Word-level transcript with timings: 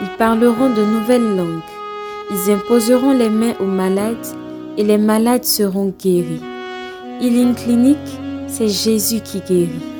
Ils 0.00 0.16
parleront 0.16 0.70
de 0.70 0.84
nouvelles 0.84 1.36
langues. 1.36 1.60
Ils 2.30 2.52
imposeront 2.52 3.12
les 3.12 3.30
mains 3.30 3.54
aux 3.58 3.64
malades 3.64 4.26
et 4.76 4.84
les 4.84 4.98
malades 4.98 5.44
seront 5.44 5.92
guéris. 5.98 6.40
Healing 7.20 7.54
Clinic, 7.54 7.98
c'est 8.46 8.68
Jésus 8.68 9.20
qui 9.20 9.40
guérit. 9.40 9.97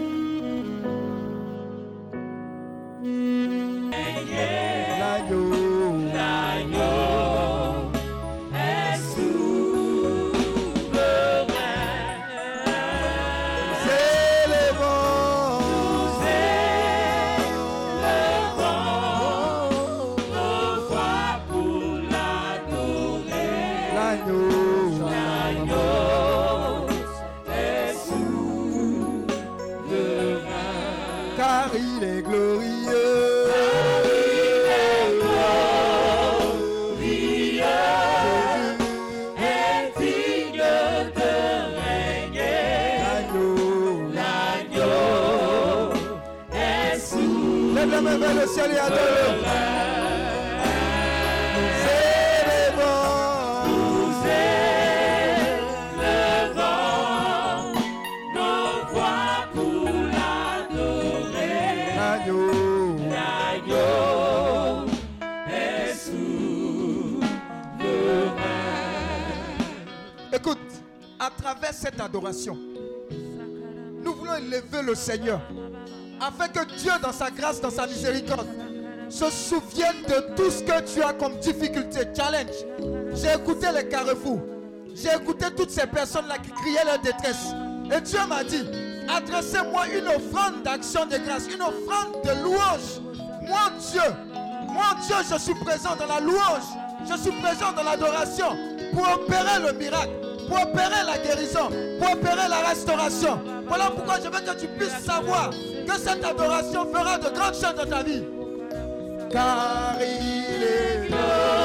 Cette 71.73 72.01
adoration, 72.01 72.57
nous 74.03 74.15
voulons 74.15 74.37
élever 74.37 74.83
le 74.85 74.95
Seigneur 74.95 75.41
afin 76.21 76.49
que 76.49 76.65
Dieu, 76.77 76.93
dans 77.03 77.13
sa 77.13 77.31
grâce, 77.31 77.61
dans 77.61 77.71
sa 77.71 77.87
miséricorde, 77.87 78.47
se 79.09 79.31
souvienne 79.31 80.03
de 80.07 80.35
tout 80.35 80.51
ce 80.51 80.63
que 80.63 80.93
tu 80.93 81.03
as 81.03 81.13
comme 81.13 81.39
difficulté, 81.39 82.01
challenge. 82.15 82.55
J'ai 83.15 83.35
écouté 83.35 83.69
les 83.75 83.89
carrefours, 83.89 84.41
j'ai 84.95 85.15
écouté 85.15 85.47
toutes 85.57 85.71
ces 85.71 85.87
personnes-là 85.87 86.39
qui 86.39 86.51
criaient 86.51 86.85
leur 86.85 86.99
détresse. 86.99 87.55
Et 87.95 88.01
Dieu 88.01 88.19
m'a 88.29 88.45
dit, 88.45 88.65
adressez-moi 89.09 89.87
une 89.89 90.09
offrande 90.09 90.63
d'action 90.63 91.07
de 91.07 91.17
grâce, 91.19 91.47
une 91.47 91.63
offrande 91.63 92.23
de 92.25 92.43
louange. 92.43 93.01
Moi, 93.47 93.71
Dieu, 93.91 94.03
moi, 94.69 94.97
Dieu, 95.07 95.17
je 95.31 95.39
suis 95.39 95.55
présent 95.55 95.97
dans 95.99 96.07
la 96.07 96.21
louange, 96.21 96.69
je 97.09 97.17
suis 97.17 97.33
présent 97.41 97.73
dans 97.75 97.83
l'adoration 97.83 98.57
pour 98.93 99.09
opérer 99.15 99.61
le 99.67 99.73
miracle, 99.73 100.11
pour 100.49 100.63
opérer 100.63 101.05
la 101.07 101.19
guérison, 101.19 101.69
pour 101.99 102.13
opérer 102.13 102.49
la 102.49 102.69
restauration. 102.69 103.41
Voilà 103.67 103.91
pourquoi 103.95 104.17
je 104.17 104.29
veux 104.29 104.41
que 104.41 104.59
tu 104.59 104.67
puisses 104.67 105.05
savoir 105.05 105.51
que 105.51 105.99
cette 105.99 106.25
adoration 106.25 106.87
fera 106.93 107.19
de 107.19 107.29
grandes 107.29 107.55
choses 107.55 107.75
dans 107.77 107.89
ta 107.89 108.03
vie. 108.03 108.25
Car 109.31 109.97
il 110.01 110.63
est 110.63 111.58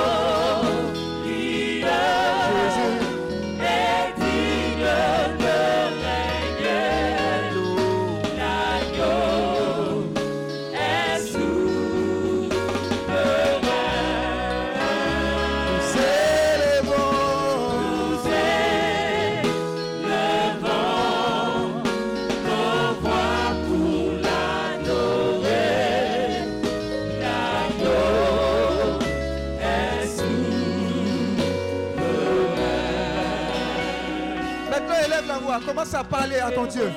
à 36.31 36.51
ton 36.51 36.65
Dieu. 36.65 36.91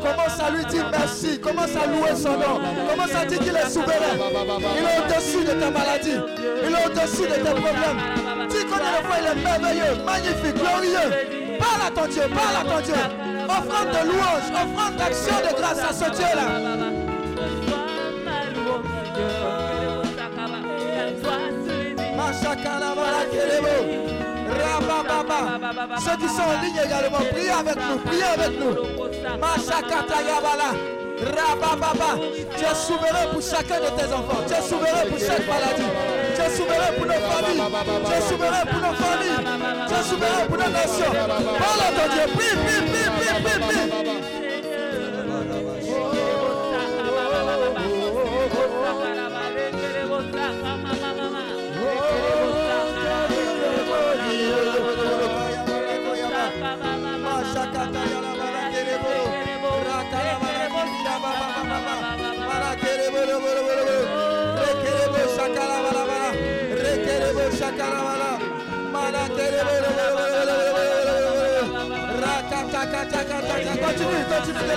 Commence 0.00 0.40
à 0.40 0.50
lui 0.50 0.64
dire 0.66 0.88
merci. 0.90 1.38
Commence 1.38 1.70
à 1.76 1.86
louer 1.86 2.14
son 2.16 2.32
nom. 2.32 2.60
Commence 2.88 3.14
à 3.14 3.24
dire 3.24 3.38
qu'il 3.38 3.56
est 3.56 3.68
souverain. 3.68 4.16
Il 4.76 4.84
est 4.84 5.14
au-dessus 5.14 5.44
de 5.44 5.60
ta 5.60 5.70
maladie. 5.70 6.18
Il 6.66 6.72
est 6.74 6.86
au-dessus 6.86 7.22
de 7.22 7.34
tes 7.34 7.50
problèmes. 7.50 8.48
Dis 8.48 8.64
combien 8.64 9.00
de 9.00 9.06
fois 9.06 9.16
il 9.20 9.26
est 9.26 9.42
merveilleux, 9.42 10.04
magnifique, 10.04 10.54
glorieux. 10.56 11.58
Parle 11.58 11.86
à 11.86 11.90
ton 11.90 12.06
Dieu, 12.06 12.22
parle 12.22 12.66
à 12.66 12.70
ton 12.70 12.80
Dieu. 12.84 12.94
Offrande 13.44 13.88
de 13.88 14.08
louange, 14.08 14.50
offrande 14.52 14.96
d'action 14.96 15.36
de 15.36 15.60
grâce 15.60 15.78
à 15.78 15.92
ce 15.92 16.10
Dieu-là. 16.10 16.95
Ceux 25.98 26.16
qui 26.16 26.28
sont 26.28 26.42
en 26.42 26.60
ligne 26.62 26.80
également, 26.84 27.18
priez 27.32 27.50
avec 27.50 27.76
nous, 27.76 27.98
priez 27.98 28.24
avec 28.24 28.58
nous. 28.58 28.74
Machakata 29.38 30.22
Yabala. 30.22 30.96
Rabababa. 31.16 32.20
Tu 32.56 32.64
es 32.64 32.74
souverain 32.74 33.26
pour 33.32 33.40
chacun 33.40 33.80
de 33.80 33.88
tes 33.96 34.12
enfants. 34.12 34.42
Tu 34.46 34.52
es 34.52 34.62
souverain 34.62 35.06
pour 35.08 35.18
chaque 35.18 35.46
maladie. 35.48 35.88
Tu 36.34 36.42
es 36.42 36.50
souverain 36.50 36.92
pour 36.96 37.06
nos 37.06 37.14
familles. 37.14 37.62
Tu 38.06 38.12
es 38.12 38.20
souverain 38.20 38.66
pour 38.66 38.80
nos 38.80 38.94
familles. 38.94 39.40
Tu 39.88 39.94
es 39.94 40.02
souverain 40.02 40.46
pour 40.46 40.58
nos 40.58 40.70
nations. 40.70 41.12
Parle 41.58 41.80
à 41.80 41.90
ton 41.96 42.06
Dieu. 42.12 42.24
Prie, 42.36 42.56
prie, 42.64 42.80
prie, 42.90 43.42
prie, 43.42 43.60
prie. 43.60 43.85
Continue, 73.56 73.80
continue 73.80 74.68
de 74.68 74.76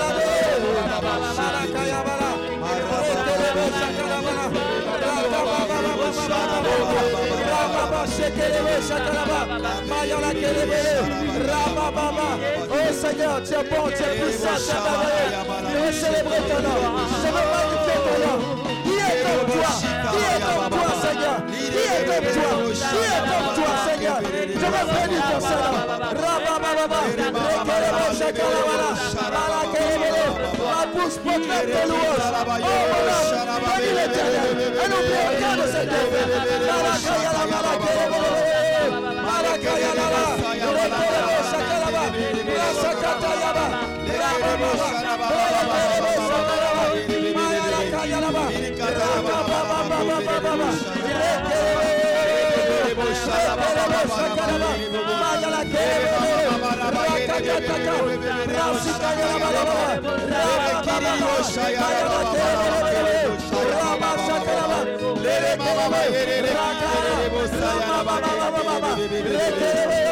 Oh 12.72 12.94
Seigneur, 12.94 13.42
tu 13.44 13.54
es 13.54 13.64
bon, 13.64 13.88
tu 13.88 14.04
es 14.04 14.16
puissant, 14.20 14.56
tu 14.56 14.72
es 14.72 14.80
merveilleux. 14.84 15.34
Je 15.70 15.78
veux 15.78 15.92
célébrer 15.92 16.42
ton 16.48 16.60
nom. 16.64 16.80
Je 17.10 17.28
veux 17.28 17.48
magnifier 17.52 18.00
ton 18.06 18.16
nom. 18.24 18.38
Qui 18.84 18.96
est 18.96 19.18
comme 19.24 19.46
toi 19.52 19.72
Qui 20.12 20.20
est 20.24 20.40
comme 20.40 20.68
toi, 20.70 20.90
Seigneur 21.02 21.38
Qui 21.48 21.64
est 21.68 22.04
comme 22.06 22.28
toi 22.34 22.52
Qui 22.74 23.00
est 23.00 23.24
comme 23.28 23.50
toi, 23.56 23.59
Je 24.22 24.26
me 24.26 24.82
bénis 24.92 25.22
pour 25.30 25.40
cela. 25.48 25.70
Rabababa. 26.20 27.00
Rekelebo 27.48 28.06
shakalabala. 28.20 28.90
Balakelebele. 29.34 30.24
Ma 30.60 30.80
bouche 30.94 31.20
proclame 31.24 31.70
tes 31.74 31.86
louanges. 31.88 32.28
Oh 32.28 32.84
mon 32.92 33.08
âme, 33.16 33.34
bénis 33.66 33.94
l'éternel. 33.98 34.52
Et 34.60 34.88
n'oublie 34.90 35.24
rien 35.38 35.54
de 35.56 35.66
cette 35.72 35.90
défaite. 35.90 36.32
Balakayala, 36.68 37.42
balakelebele. 37.52 38.32
Balakayala. 39.26 40.08
Rekelebo 40.76 41.38
shakalaba. 41.52 42.04
Rasakatayaba. 42.60 43.66
Rabababa. 44.20 44.88
Balakelebo 45.30 46.12
shakalaba. 46.30 46.84
Malakayalaba. 47.38 48.44
Rabababa. 49.00 50.70
rakata 57.70 57.94
rasika 58.56 59.10
garabala 59.20 59.64
rakata 60.34 61.14
rabasakala 63.82 64.80
lere 65.24 65.54
kalaba 65.64 66.02
rakata 66.58 67.02
rabababa 67.90 68.92
lere 69.30 70.10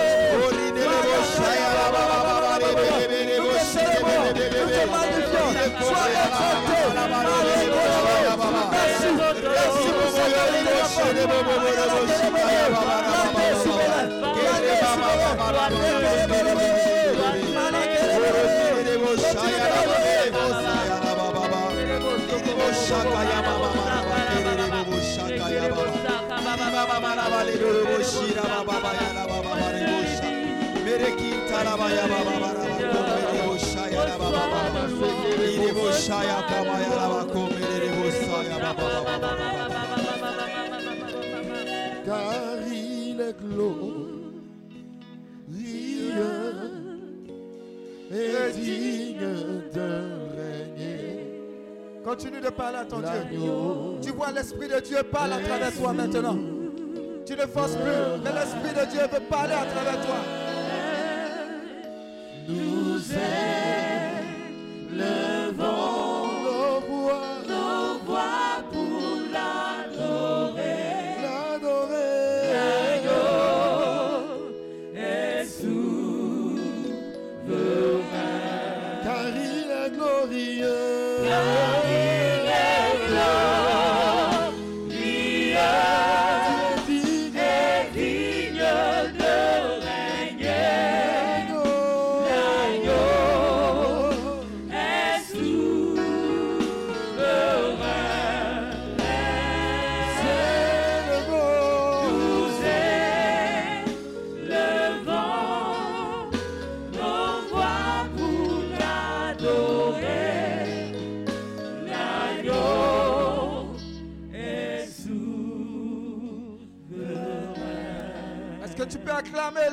Sois 5.88 6.10
exalté, 6.26 6.78
alléluia. 7.40 8.34
Merci, 8.72 9.10
merci 9.18 9.90
pour 9.94 10.10
votre 11.48 12.47
Car 42.06 42.24
il 42.72 43.20
est 43.20 43.36
glorieux 43.38 44.18
et 48.10 48.52
digne 48.54 49.20
de 49.74 49.90
régner. 50.38 51.42
Continue 52.06 52.40
de 52.40 52.50
parler 52.50 52.78
à 52.78 52.86
ton 52.86 53.00
Dieu. 53.00 53.08
Tu 54.02 54.12
vois 54.12 54.32
l'Esprit 54.32 54.70
de 54.70 54.80
Dieu 54.80 55.04
parle 55.12 55.34
à 55.34 55.40
travers 55.40 55.74
toi 55.74 55.92
maintenant. 55.92 56.57
Tu 57.28 57.36
ne 57.36 57.46
forces 57.46 57.76
plus, 57.76 58.22
mais 58.24 58.32
l'Esprit 58.32 58.74
de 58.74 58.90
Dieu 58.90 59.02
veut 59.02 59.20
parler 59.30 59.54
à 59.54 59.66
travers 59.66 60.00
toi. 60.06 60.16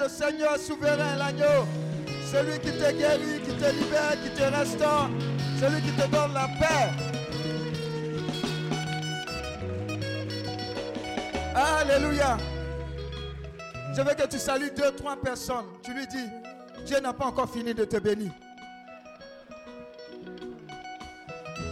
Le 0.01 0.09
Seigneur 0.09 0.59
souverain, 0.59 1.17
l'agneau 1.17 1.67
Celui 2.31 2.59
qui 2.61 2.71
te 2.71 2.91
guérit, 2.93 3.41
qui 3.41 3.53
te 3.53 3.71
libère, 3.71 4.17
qui 4.23 4.31
te 4.31 4.43
restaure, 4.43 5.11
celui 5.61 5.81
qui 5.83 5.93
te 5.93 6.07
donne 6.09 6.35
la 6.35 6.49
paix. 6.59 6.91
Alléluia. 11.55 12.37
Je 13.97 14.03
veux 14.03 14.15
que 14.15 14.27
tu 14.27 14.39
salues 14.39 14.73
deux, 14.77 14.91
trois 14.93 15.17
personnes. 15.17 15.67
Tu 15.83 15.93
lui 15.95 16.07
dis, 16.09 16.29
Dieu 16.85 16.99
n'a 17.01 17.13
pas 17.13 17.27
encore 17.27 17.49
fini 17.49 17.73
de 17.73 17.85
te 17.85 17.97
bénir. 17.99 18.33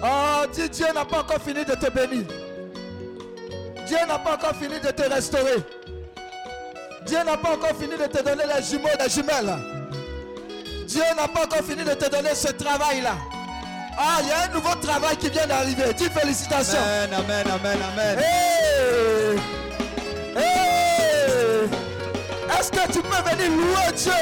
Oh, 0.04 0.44
dis 0.52 0.68
Dieu 0.68 0.86
n'a 0.94 1.04
pas 1.04 1.20
encore 1.20 1.42
fini 1.42 1.64
de 1.64 1.74
te 1.74 1.90
bénir. 1.90 2.24
Dieu 3.86 3.98
n'a 4.06 4.18
pas 4.18 4.34
encore 4.34 4.54
fini 4.56 4.78
de 4.80 4.90
te 4.90 5.02
restaurer. 5.02 5.64
Dieu 7.12 7.22
n'a 7.24 7.36
pas 7.36 7.50
encore 7.50 7.76
fini 7.78 7.90
de 7.90 8.06
te 8.06 8.24
donner 8.24 8.44
les 8.46 8.62
jumeaux, 8.62 8.88
les 8.98 9.10
jumelles. 9.10 9.54
Dieu 10.86 11.02
n'a 11.14 11.28
pas 11.28 11.42
encore 11.44 11.62
fini 11.62 11.84
de 11.84 11.92
te 11.92 12.08
donner 12.08 12.34
ce 12.34 12.48
travail-là. 12.52 13.16
Ah, 13.98 14.20
il 14.22 14.28
y 14.28 14.32
a 14.32 14.44
un 14.44 14.54
nouveau 14.54 14.74
travail 14.76 15.18
qui 15.18 15.28
vient 15.28 15.46
d'arriver. 15.46 15.92
Dis 15.92 16.08
félicitations. 16.08 16.78
Amen, 16.78 17.10
amen, 17.12 17.46
amen, 17.52 17.78
amen. 17.92 18.18
Hey! 18.18 19.38
Hey! 20.34 21.68
Est-ce 22.58 22.70
que 22.70 22.90
tu 22.90 23.02
peux 23.02 23.30
venir 23.30 23.50
louer 23.58 23.92
Dieu? 23.94 24.12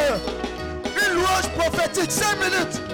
Une 0.84 1.14
louange 1.14 1.48
prophétique, 1.56 2.10
5 2.10 2.38
minutes. 2.38 2.89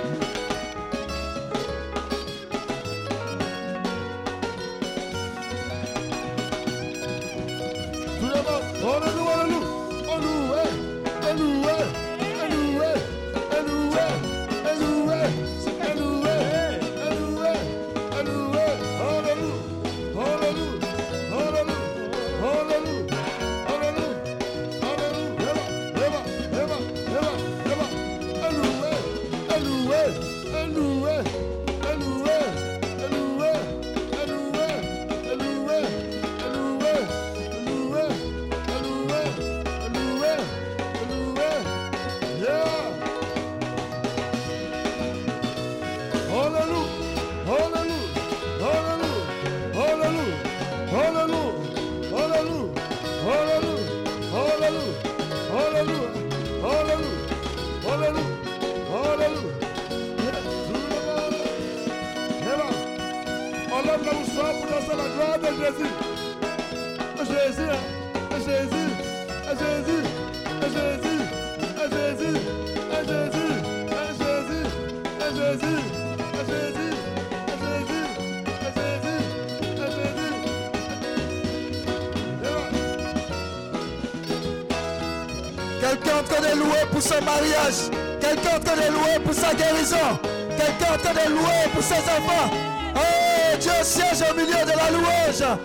Quelqu'un 88.20 88.56
en 88.56 88.60
train 88.60 88.76
de 88.76 88.92
louer 88.92 89.18
pour 89.24 89.34
sa 89.34 89.52
guérison. 89.52 90.18
Quelqu'un 90.56 90.94
en 90.94 90.98
train 90.98 91.12
de 91.12 91.30
louer 91.30 91.68
pour 91.74 91.82
ses 91.82 91.94
enfants. 91.94 92.50
Oh, 92.94 93.56
Dieu 93.60 93.72
siège 93.82 94.22
au 94.30 94.34
milieu 94.34 94.64
de 94.64 94.76
la 94.76 94.90
louange. 94.90 95.58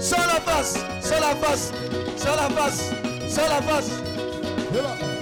Sans 0.00 0.16
la 0.16 0.40
face, 0.40 0.74
sans 1.00 1.20
la 1.20 1.34
face, 1.34 1.72
sans 2.16 2.36
la 2.36 2.48
face, 2.50 2.92
sans 3.28 3.48
la 3.48 3.62
face. 3.62 5.17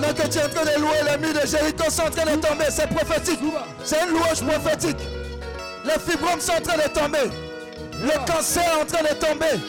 Pendant 0.00 0.14
que 0.14 0.28
tu 0.28 0.38
es 0.38 0.44
en 0.44 0.48
train 0.48 0.64
de 0.64 0.80
louer, 0.80 0.98
les 1.10 1.18
murs 1.18 1.42
de 1.42 1.44
Jéricho 1.44 1.90
sont 1.90 2.02
en 2.02 2.10
train 2.10 2.24
de 2.24 2.40
tomber. 2.40 2.66
C'est 2.70 2.86
prophétique. 2.86 3.40
C'est 3.82 4.00
une 4.04 4.10
louange 4.10 4.44
prophétique. 4.44 4.96
Les 5.84 5.98
fibromes 5.98 6.40
sont 6.40 6.52
en 6.52 6.60
train 6.60 6.76
de 6.76 6.88
tomber. 6.88 7.34
Le 8.00 8.32
cancer 8.32 8.62
est 8.62 8.82
en 8.82 8.86
train 8.86 9.02
de 9.02 9.18
tomber. 9.18 9.60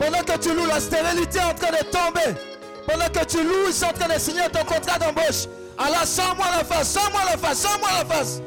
Pendant 0.00 0.20
que 0.20 0.38
tu 0.38 0.54
loues, 0.54 0.64
la 0.64 0.80
stérilité 0.80 1.38
est 1.38 1.42
en 1.42 1.52
train 1.52 1.70
de 1.70 1.84
tomber. 1.84 2.40
Pendant 2.86 3.08
que 3.12 3.26
tu 3.26 3.44
loues, 3.44 3.68
ils 3.68 3.74
sont 3.74 3.86
en 3.86 3.92
train 3.92 4.14
de 4.14 4.18
signer 4.18 4.48
ton 4.50 4.64
contrat 4.64 4.98
d'embauche. 4.98 5.44
Alors, 5.76 6.06
sors-moi 6.06 6.46
la 6.56 6.64
face, 6.64 6.90
sors-moi 6.90 7.20
la 7.30 7.36
face, 7.36 7.58
sors-moi 7.58 7.88
la 7.98 8.04
face. 8.06 8.40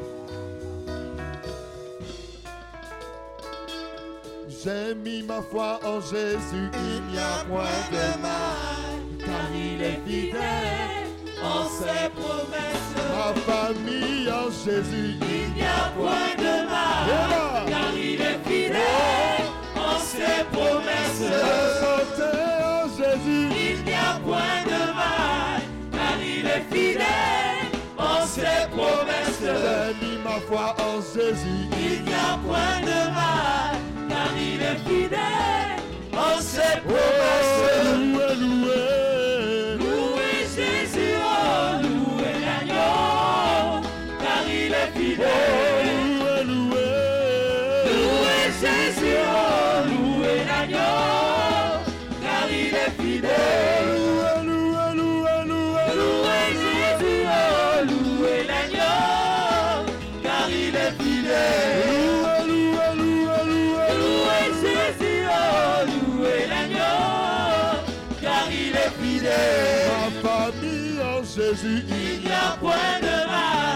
J'ai 4.64 4.94
mis 4.96 5.22
ma 5.22 5.40
foi 5.40 5.78
en 5.84 6.00
Jésus, 6.00 6.70
il 6.74 7.02
n'y 7.12 7.18
a 7.18 7.44
point 7.48 7.62
de 7.92 8.20
mal, 8.20 9.18
car 9.24 9.50
il 9.54 9.82
est 9.82 10.00
fidèle 10.04 10.61
ses 11.78 12.08
promesses. 12.20 12.92
Ma 13.14 13.28
famille 13.50 14.28
en 14.30 14.48
Jésus, 14.50 15.16
il 15.20 15.48
n'y 15.54 15.62
a 15.62 15.84
point 15.96 16.34
de 16.38 16.54
mal, 16.68 17.06
car 17.68 17.92
il 17.94 18.20
est 18.20 18.40
fidèle 18.46 19.46
en 19.76 19.98
ses 19.98 20.44
promesses. 20.52 21.22
La 21.44 21.60
santé 21.82 22.32
en 22.74 22.84
Jésus, 22.98 23.44
il 23.68 23.78
n'y 23.84 23.94
a 23.94 24.12
point 24.24 24.60
de 24.72 24.82
mal, 25.00 25.60
car 25.92 26.18
il 26.20 26.46
est 26.46 26.64
fidèle 26.72 27.66
en 27.98 28.26
ses 28.26 28.60
promesses. 28.74 29.40
J'ai 29.40 30.06
mis 30.06 30.18
ma 30.22 30.38
foi 30.48 30.66
en 30.78 31.00
Jésus, 31.00 31.62
il 31.88 32.04
n'y 32.04 32.14
a 32.14 32.38
point 32.46 32.80
de 32.90 33.00
mal, 33.18 33.74
car 34.08 34.32
il 34.36 34.60
est 34.70 34.80
fidèle 34.88 35.80
en 36.12 36.40
ses 36.40 36.80
promesses. 36.86 38.61
Louez, 47.86 48.50
Jésus, 48.60 49.16
l'agneau, 50.46 50.98
car 52.22 52.48
il 52.50 52.74
est 52.74 52.92
fidèle. 52.98 53.90
Jésus, 56.64 57.24
l'agneau, 58.48 59.84
car 60.22 60.48
il 60.48 60.74
est 60.74 60.94
fidèle. 60.98 61.82
Jésus, 64.62 65.18
l'agneau, 66.48 66.98
car 68.22 68.46
il 68.50 68.74
est 68.84 68.94
fidèle. 69.00 69.90
Ma 69.90 70.04
famille 70.28 70.98
en 71.02 71.20
Jésus, 71.22 71.80
il 71.88 72.20
n'y 72.20 72.32
a 72.32 72.34
point 72.60 72.96
de 73.00 73.16
mal, 73.30 73.71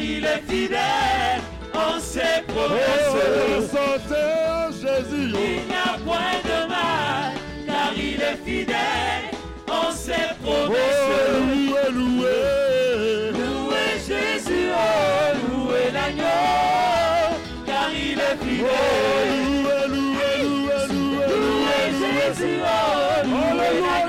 il 0.00 0.24
est 0.24 0.42
fidèle 0.48 1.40
en 1.74 2.00
ses 2.00 2.42
promesses. 2.46 3.70
santé 3.70 4.22
en 4.48 4.70
Jésus, 4.70 5.32
il 5.34 5.66
n'y 5.66 5.74
a 5.74 5.98
point 6.04 6.38
de 6.44 6.68
mal, 6.68 7.32
car 7.66 7.92
il 7.96 8.20
est 8.20 8.38
fidèle 8.44 9.30
en 9.68 9.92
ses 9.92 10.34
promesses. 10.42 11.08
louez, 11.32 11.90
louez, 11.92 13.32
louez 13.32 13.92
Jésus, 14.06 14.68
oh, 14.72 14.76
louez 15.48 15.90
l'agneau, 15.92 16.24
car 17.66 17.90
il 17.92 18.18
est 18.18 18.38
fidèle. 18.44 18.68
louez, 19.48 19.86
louez, 19.88 20.34
louez, 20.42 20.86
louez, 20.88 21.28
louez 21.28 21.86
Jésus, 22.00 22.58
oh, 22.62 23.26
louez 23.26 23.80
l'agneau, 23.80 24.07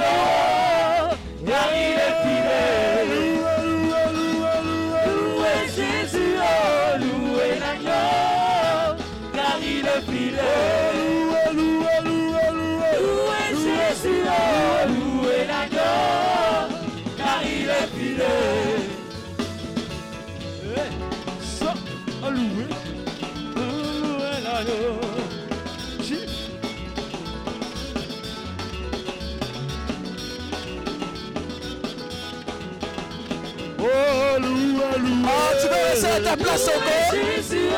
tu 35.62 35.68
peux 35.68 35.74
rester 35.90 36.08
à 36.08 36.20
ta 36.22 36.38
place 36.38 36.68
encore. 36.68 37.12
Jésus, 37.12 37.70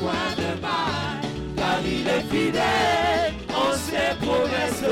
point 0.00 0.32
de 0.36 0.50
mal, 0.60 1.20
car 1.56 1.78
il 1.84 2.06
est 2.16 2.24
fidèle 2.32 3.32
en 3.50 3.72
ses 3.86 4.12
promesses. 4.24 4.84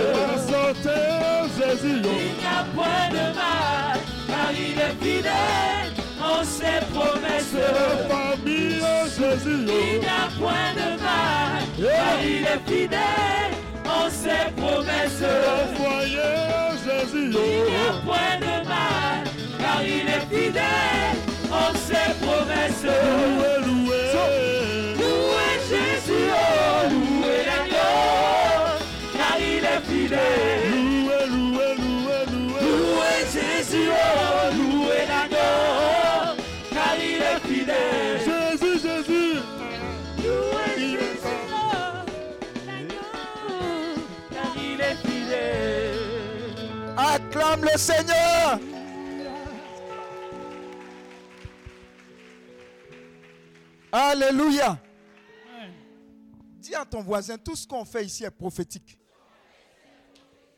Jésus, 1.58 1.96
il 1.96 2.02
n'y 2.02 2.46
a 2.46 2.62
point 2.74 3.06
de 3.10 3.24
mal, 3.40 3.96
car 4.28 4.50
il 4.52 4.78
est 4.86 4.96
fidèle 5.02 5.90
en 6.22 6.40
ses 6.44 6.80
promesses. 6.92 7.56
Famille 8.08 8.80
Jésus, 9.18 9.58
il 9.58 10.00
n'y 10.00 10.06
a 10.06 10.28
point 10.38 10.72
de 10.80 10.88
mal, 11.02 11.60
car 11.78 12.18
il 12.22 12.44
est 12.54 12.62
fidèle 12.70 13.52
en 13.86 14.06
ses 14.10 14.44
promesses. 14.56 15.24
Foyer 15.76 16.36
Jésus, 16.84 17.24
il 17.24 17.30
n'y 17.30 17.78
a 17.88 17.90
point 18.06 18.36
de 18.40 18.54
mal, 18.68 19.20
car 19.58 19.80
il 19.82 20.06
est 20.16 20.26
fidèle 20.30 21.16
en 21.50 21.70
ses 21.86 22.10
promesses. 22.22 22.86
Louez, 23.66 24.07
Loué, 30.10 31.26
loué, 31.28 31.74
loué, 31.76 32.18
loué. 32.32 32.60
Loué 32.62 33.12
Jésus, 33.30 33.90
oh, 33.90 33.94
l'agneau, 35.06 36.36
car 36.72 36.96
il 36.96 37.20
est 37.20 37.40
fidèle. 37.46 38.18
Jésus, 38.24 38.78
Jésus. 38.78 39.38
Oh, 40.20 40.30
l'agneau, 42.66 43.08
car 44.32 44.52
il 44.56 44.80
est 44.80 44.96
fidèle. 44.96 45.96
Acclame 46.96 47.64
le 47.64 47.78
Seigneur. 47.78 48.58
Alléluia. 53.92 54.78
Dis 56.60 56.74
à 56.74 56.84
ton 56.86 57.02
voisin, 57.02 57.36
tout 57.36 57.56
ce 57.56 57.66
qu'on 57.66 57.84
fait 57.84 58.04
ici 58.06 58.24
est 58.24 58.30
prophétique. 58.30 58.98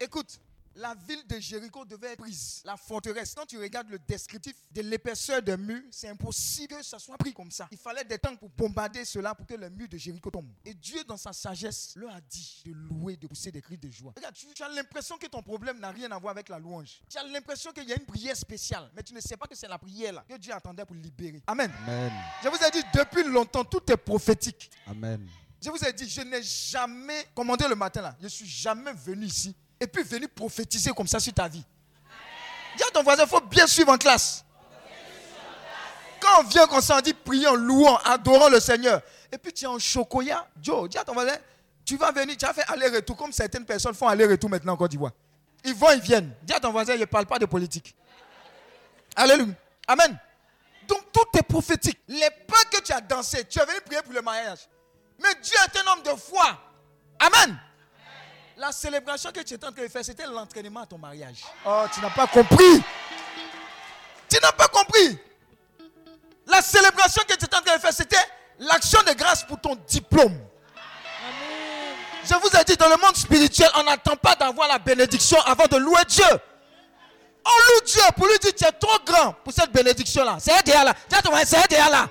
Écoute, 0.02 0.40
la 0.76 0.94
ville 0.94 1.26
de 1.26 1.38
Jéricho 1.38 1.84
devait 1.84 2.12
être 2.12 2.20
prise. 2.20 2.62
La 2.64 2.76
forteresse, 2.76 3.34
quand 3.36 3.44
tu 3.44 3.58
regardes 3.58 3.90
le 3.90 3.98
descriptif 3.98 4.54
de 4.70 4.80
l'épaisseur 4.80 5.42
des 5.42 5.56
murs, 5.56 5.82
c'est 5.90 6.08
impossible 6.08 6.76
que 6.76 6.82
ça 6.82 6.98
soit 6.98 7.18
pris 7.18 7.34
comme 7.34 7.50
ça. 7.50 7.68
Il 7.70 7.76
fallait 7.76 8.04
des 8.04 8.18
temps 8.18 8.34
pour 8.36 8.48
bombarder 8.50 9.04
cela 9.04 9.34
pour 9.34 9.46
que 9.46 9.54
le 9.54 9.68
mur 9.68 9.88
de 9.88 9.98
Jéricho 9.98 10.30
tombe. 10.30 10.48
Et 10.64 10.72
Dieu, 10.72 11.04
dans 11.04 11.16
sa 11.16 11.32
sagesse, 11.34 11.92
leur 11.96 12.14
a 12.14 12.20
dit 12.20 12.62
de 12.64 12.72
louer, 12.72 13.16
de 13.16 13.26
pousser 13.26 13.50
des 13.50 13.60
cris 13.60 13.76
de 13.76 13.90
joie. 13.90 14.14
Regarde, 14.16 14.34
tu, 14.34 14.46
tu 14.54 14.62
as 14.62 14.68
l'impression 14.70 15.18
que 15.18 15.26
ton 15.26 15.42
problème 15.42 15.78
n'a 15.80 15.90
rien 15.90 16.10
à 16.12 16.18
voir 16.18 16.30
avec 16.30 16.48
la 16.48 16.58
louange. 16.58 17.02
Tu 17.10 17.18
as 17.18 17.24
l'impression 17.24 17.72
qu'il 17.72 17.88
y 17.88 17.92
a 17.92 17.96
une 17.96 18.06
prière 18.06 18.36
spéciale, 18.36 18.90
mais 18.96 19.02
tu 19.02 19.12
ne 19.12 19.20
sais 19.20 19.36
pas 19.36 19.46
que 19.46 19.54
c'est 19.54 19.68
la 19.68 19.78
prière 19.78 20.14
là 20.14 20.24
que 20.26 20.36
Dieu 20.38 20.54
attendait 20.54 20.86
pour 20.86 20.96
libérer. 20.96 21.42
Amen. 21.46 21.70
Amen. 21.82 22.12
Je 22.42 22.48
vous 22.48 22.56
ai 22.56 22.70
dit 22.70 22.82
depuis 22.94 23.24
longtemps, 23.24 23.64
tout 23.64 23.82
est 23.92 23.96
prophétique. 23.96 24.70
Amen. 24.86 25.28
Je 25.62 25.68
vous 25.68 25.84
ai 25.84 25.92
dit, 25.92 26.08
je 26.08 26.22
n'ai 26.22 26.42
jamais 26.42 27.26
commandé 27.34 27.68
le 27.68 27.74
matin 27.74 28.00
là. 28.00 28.16
Je 28.22 28.28
suis 28.28 28.46
jamais 28.46 28.94
venu 28.94 29.26
ici 29.26 29.54
et 29.80 29.86
puis 29.86 30.02
venir 30.02 30.28
prophétiser 30.28 30.90
comme 30.90 31.06
ça 31.06 31.18
sur 31.18 31.32
ta 31.32 31.48
vie. 31.48 31.64
Dis 32.76 32.82
à 32.84 32.90
ton 32.90 33.02
voisin, 33.02 33.24
il 33.24 33.28
faut 33.28 33.40
bien 33.40 33.66
suivre 33.66 33.90
en 33.90 33.98
classe. 33.98 34.44
Quand 36.20 36.40
on 36.40 36.42
vient 36.44 36.66
comme 36.66 36.82
ça, 36.82 36.98
on 36.98 37.00
dit 37.00 37.14
prions, 37.14 37.54
louons, 37.54 37.96
adorons 37.96 38.50
le 38.50 38.60
Seigneur. 38.60 39.00
Et 39.32 39.38
puis 39.38 39.52
tu 39.52 39.64
es 39.64 39.68
en 39.68 39.78
chocoya. 39.78 40.46
Joe, 40.60 40.88
dis 40.88 40.98
à 40.98 41.04
ton 41.04 41.14
voisin, 41.14 41.36
tu 41.84 41.96
vas 41.96 42.12
venir, 42.12 42.36
tu 42.36 42.44
as 42.44 42.52
fait 42.52 42.64
aller-retour 42.68 43.16
comme 43.16 43.32
certaines 43.32 43.64
personnes 43.64 43.94
font 43.94 44.06
aller-retour 44.06 44.50
maintenant 44.50 44.74
en 44.74 44.76
Côte 44.76 44.90
d'Ivoire. 44.90 45.12
Ils 45.64 45.74
vont, 45.74 45.90
ils 45.92 46.00
viennent. 46.00 46.34
Dis 46.42 46.52
à 46.52 46.60
ton 46.60 46.72
voisin, 46.72 46.94
je 46.94 47.00
ne 47.00 47.04
parle 47.06 47.26
pas 47.26 47.38
de 47.38 47.46
politique. 47.46 47.94
Alléluia. 49.16 49.54
Amen. 49.86 50.18
Donc 50.86 51.10
tout 51.12 51.38
est 51.38 51.42
prophétique. 51.42 51.98
Les 52.06 52.30
pas 52.46 52.64
que 52.70 52.82
tu 52.82 52.92
as 52.92 53.00
dansé, 53.00 53.44
tu 53.44 53.58
es 53.58 53.64
venu 53.64 53.80
prier 53.80 54.02
pour 54.02 54.12
le 54.12 54.22
mariage. 54.22 54.60
Mais 55.18 55.34
Dieu 55.42 55.56
est 55.66 55.78
un 55.78 55.92
homme 55.92 56.02
de 56.02 56.20
foi. 56.20 56.58
Amen. 57.18 57.58
La 58.56 58.72
célébration 58.72 59.32
que 59.32 59.40
tu 59.40 59.54
étais 59.54 59.66
en 59.66 59.72
train 59.72 59.82
de 59.82 59.88
faire, 59.88 60.04
c'était 60.04 60.26
l'entraînement 60.26 60.80
à 60.80 60.86
ton 60.86 60.98
mariage. 60.98 61.44
Oh, 61.64 61.84
tu 61.92 62.00
n'as 62.00 62.10
pas 62.10 62.26
compris. 62.26 62.82
Tu 64.28 64.38
n'as 64.42 64.52
pas 64.52 64.68
compris. 64.68 65.18
La 66.46 66.60
célébration 66.60 67.22
que 67.28 67.34
tu 67.36 67.44
étais 67.44 67.56
en 67.56 67.62
train 67.62 67.76
de 67.76 67.80
faire, 67.80 67.92
c'était 67.92 68.16
l'action 68.58 69.00
de 69.06 69.12
grâce 69.14 69.44
pour 69.44 69.60
ton 69.60 69.76
diplôme. 69.86 70.38
Je 72.24 72.34
vous 72.34 72.48
ai 72.48 72.64
dit, 72.64 72.76
dans 72.76 72.88
le 72.88 72.96
monde 72.96 73.16
spirituel, 73.16 73.70
on 73.76 73.84
n'attend 73.84 74.16
pas 74.16 74.34
d'avoir 74.36 74.68
la 74.68 74.78
bénédiction 74.78 75.40
avant 75.42 75.66
de 75.66 75.76
louer 75.78 76.04
Dieu. 76.06 76.24
On 77.44 77.50
loue 77.50 77.86
Dieu 77.86 78.02
pour 78.16 78.26
lui 78.26 78.38
dire, 78.38 78.54
tu 78.54 78.64
es 78.64 78.72
trop 78.72 78.98
grand 79.04 79.32
pour 79.42 79.52
cette 79.52 79.72
bénédiction-là. 79.72 80.36
C'est 80.38 80.62
déjà 80.64 80.84
là. 80.84 80.94
C'est 81.44 81.68
déjà 81.68 81.88
là. 81.88 82.08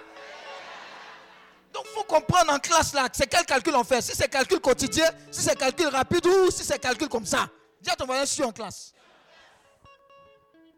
Il 1.84 1.90
faut 1.92 2.04
comprendre 2.04 2.52
en 2.54 2.60
classe 2.60 2.94
là, 2.94 3.08
c'est 3.14 3.28
quel 3.28 3.46
calcul 3.46 3.76
on 3.76 3.84
fait? 3.84 4.02
Si 4.02 4.16
c'est 4.16 4.28
calcul 4.28 4.60
quotidien, 4.60 5.10
si 5.32 5.42
c'est 5.42 5.56
calcul 5.56 5.88
rapide 5.88 6.26
ou 6.26 6.52
si 6.52 6.64
c'est 6.64 6.80
calcul 6.80 7.08
comme 7.08 7.26
ça? 7.26 7.50
Dis 7.82 7.90
à 7.90 7.96
ton 7.96 8.06
voisin, 8.06 8.26
je 8.26 8.32
suis 8.32 8.44
en 8.44 8.52
classe. 8.52 8.94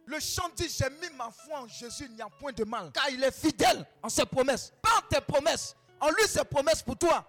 Le 0.05 0.19
chant 0.19 0.49
dit, 0.55 0.67
j'ai 0.67 0.89
mis 0.89 1.09
ma 1.15 1.29
foi 1.31 1.59
en 1.59 1.67
Jésus, 1.67 2.05
il 2.05 2.15
n'y 2.15 2.21
a 2.21 2.27
point 2.27 2.51
de 2.51 2.63
mal. 2.65 2.91
Car 2.93 3.09
il 3.09 3.23
est 3.23 3.31
fidèle 3.31 3.85
en 4.03 4.09
ses 4.09 4.25
promesses. 4.25 4.73
Pas 4.81 4.97
en 4.97 5.01
tes 5.07 5.21
promesses. 5.21 5.75
En 5.99 6.09
lui, 6.09 6.27
ses 6.27 6.43
promesses 6.43 6.81
pour 6.81 6.97
toi. 6.97 7.25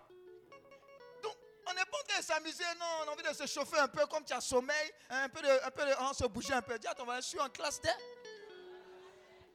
Donc, 1.23 1.37
on 1.67 1.75
n'est 1.75 1.85
pas 1.85 2.19
de 2.19 2.25
s'amuser, 2.25 2.65
non, 2.81 2.87
on 3.05 3.11
a 3.11 3.13
envie 3.13 3.23
de 3.23 3.35
se 3.35 3.47
chauffer 3.47 3.79
un 3.79 3.89
peu 3.89 4.05
comme 4.07 4.25
tu 4.25 4.33
as 4.33 4.41
sommeil, 4.41 4.93
un 5.11 5.29
peu 5.29 5.43
de, 5.43 5.67
un 5.67 5.71
peu 5.71 5.85
de, 5.85 5.95
on 6.01 6.13
se 6.13 6.25
bouger 6.27 6.55
un 6.55 6.63
peu. 6.63 6.79
Dis 6.79 6.89
à 6.89 6.95
ton 6.95 7.05
voisin, 7.05 7.21
je 7.21 7.27
suis 7.27 7.41
en 7.41 7.49
classe 7.49 7.81
d'elle. 7.81 7.95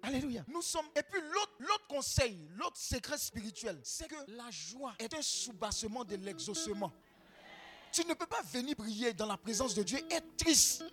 Alléluia. 0.03 0.43
Nous 0.47 0.61
sommes. 0.61 0.85
Et 0.95 1.01
puis 1.03 1.19
l'autre, 1.21 1.87
conseil, 1.87 2.47
l'autre 2.57 2.77
secret 2.77 3.17
spirituel, 3.17 3.79
c'est 3.83 4.07
que 4.07 4.15
la 4.27 4.49
joie 4.49 4.93
est 4.99 5.13
un 5.13 5.21
soubassement 5.21 6.03
de 6.03 6.15
l'exaucement. 6.15 6.91
Tu 7.91 8.05
ne 8.05 8.13
peux 8.13 8.25
pas 8.25 8.41
venir 8.53 8.75
prier 8.75 9.13
dans 9.13 9.25
la 9.25 9.37
présence 9.37 9.73
de 9.73 9.83
Dieu 9.83 9.99
et 10.09 10.15
être 10.15 10.37
triste. 10.37 10.83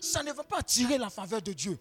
Ça 0.00 0.22
ne 0.22 0.32
va 0.32 0.42
pas 0.42 0.58
attirer 0.58 0.98
la 0.98 1.08
faveur 1.10 1.40
de 1.40 1.52
Dieu. 1.52 1.78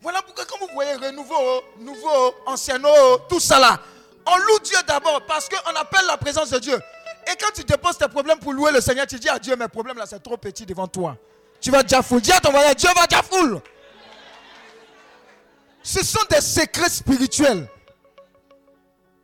Voilà 0.00 0.22
pourquoi 0.22 0.44
quand 0.46 0.58
vous 0.58 0.72
voyez 0.72 0.94
renouveau, 0.94 1.62
nouveau, 1.80 2.34
ancien, 2.46 2.80
tout 3.28 3.40
ça 3.40 3.58
là, 3.58 3.80
on 4.26 4.36
loue 4.36 4.58
Dieu 4.60 4.76
d'abord 4.86 5.24
parce 5.26 5.48
qu'on 5.48 5.74
appelle 5.74 6.06
la 6.06 6.16
présence 6.16 6.50
de 6.50 6.58
Dieu. 6.58 6.78
Et 7.26 7.36
quand 7.38 7.50
tu 7.54 7.62
déposes 7.64 7.98
tes 7.98 8.08
problèmes 8.08 8.38
pour 8.38 8.52
louer 8.52 8.72
le 8.72 8.80
Seigneur, 8.80 9.06
tu 9.06 9.18
dis 9.18 9.28
à 9.28 9.38
Dieu, 9.38 9.54
mes 9.56 9.68
problèmes 9.68 9.98
là, 9.98 10.06
c'est 10.06 10.22
trop 10.22 10.36
petit 10.36 10.64
devant 10.64 10.86
toi. 10.86 11.16
Tu 11.60 11.70
vas 11.70 11.82
déjà 11.82 12.02
fou. 12.02 12.20
Dis 12.20 12.32
à 12.32 12.40
ton 12.40 12.50
voisin, 12.50 12.72
Dieu 12.74 12.88
va 12.94 13.06
déjà 13.06 13.22
foule. 13.22 13.60
Ce 15.82 16.04
sont 16.04 16.24
des 16.30 16.40
secrets 16.40 16.90
spirituels. 16.90 17.68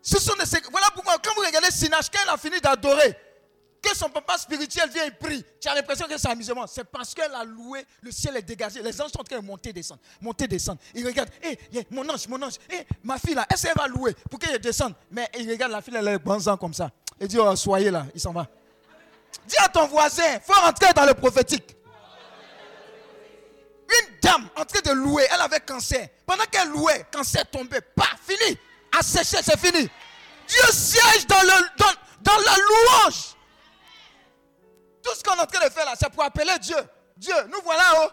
Ce 0.02 0.18
sont 0.18 0.34
des 0.38 0.46
secrets. 0.46 0.70
Voilà 0.70 0.88
pourquoi, 0.94 1.16
quand 1.22 1.34
vous 1.34 1.42
regardez 1.42 1.70
Sinach, 1.70 2.10
quand 2.12 2.20
il 2.24 2.30
a 2.30 2.36
fini 2.36 2.60
d'adorer, 2.60 3.16
que 3.84 3.94
son 3.96 4.08
papa 4.08 4.38
spirituel 4.38 4.88
vient 4.90 5.04
et 5.04 5.10
prie, 5.10 5.44
tu 5.60 5.68
as 5.68 5.74
l'impression 5.74 6.06
que 6.06 6.16
c'est 6.16 6.30
amusement. 6.30 6.66
C'est 6.66 6.84
parce 6.84 7.14
qu'elle 7.14 7.34
a 7.34 7.44
loué, 7.44 7.84
le 8.00 8.10
ciel 8.10 8.36
est 8.36 8.42
dégagé. 8.42 8.82
Les 8.82 9.00
anges 9.00 9.10
sont 9.10 9.20
en 9.20 9.24
train 9.24 9.38
de 9.38 9.44
monter, 9.44 9.72
descendre, 9.72 10.00
monter, 10.20 10.48
descendre. 10.48 10.80
Il 10.94 11.06
regarde, 11.06 11.28
hé, 11.42 11.58
mon 11.90 12.08
ange, 12.08 12.26
mon 12.28 12.40
ange, 12.40 12.54
hé, 12.70 12.86
ma 13.02 13.18
fille 13.18 13.34
là, 13.34 13.46
est-ce 13.52 13.66
qu'elle 13.66 13.76
va 13.76 13.86
louer 13.86 14.14
pour 14.30 14.38
qu'elle 14.38 14.58
descende? 14.58 14.94
Mais 15.10 15.28
il 15.38 15.50
regarde 15.50 15.72
la 15.72 15.82
fille, 15.82 15.94
elle 15.96 16.08
est 16.08 16.18
bonzant 16.18 16.56
comme 16.56 16.72
ça. 16.72 16.90
Il 17.20 17.28
dit, 17.28 17.38
oh, 17.38 17.54
soyez 17.56 17.90
là, 17.90 18.06
il 18.14 18.20
s'en 18.20 18.32
va. 18.32 18.46
Dis 19.46 19.56
à 19.58 19.68
ton 19.68 19.86
voisin, 19.86 20.40
faut 20.42 20.58
rentrer 20.60 20.92
dans 20.94 21.04
le 21.04 21.14
prophétique. 21.14 21.76
Une 23.88 24.18
dame 24.20 24.48
en 24.56 24.64
train 24.64 24.80
de 24.80 24.92
louer, 24.92 25.26
elle 25.32 25.40
avait 25.40 25.60
cancer. 25.60 26.08
Pendant 26.26 26.44
qu'elle 26.44 26.68
louait, 26.68 27.06
cancer 27.12 27.48
tombé. 27.50 27.80
Pas 27.80 28.10
fini. 28.26 28.58
Asséché, 28.98 29.38
c'est 29.42 29.58
fini. 29.58 29.88
Dieu 30.46 30.72
siège 30.72 31.26
dans 31.26 31.42
la 31.42 32.56
louange. 32.56 33.34
Tout 35.02 35.14
ce 35.14 35.22
qu'on 35.22 35.34
est 35.34 35.40
en 35.40 35.46
train 35.46 35.66
de 35.66 35.70
faire 35.72 35.84
là, 35.84 35.94
c'est 35.98 36.10
pour 36.10 36.22
appeler 36.22 36.58
Dieu. 36.60 36.76
Dieu, 37.16 37.34
nous 37.48 37.60
voilà, 37.62 37.84
oh. 38.04 38.10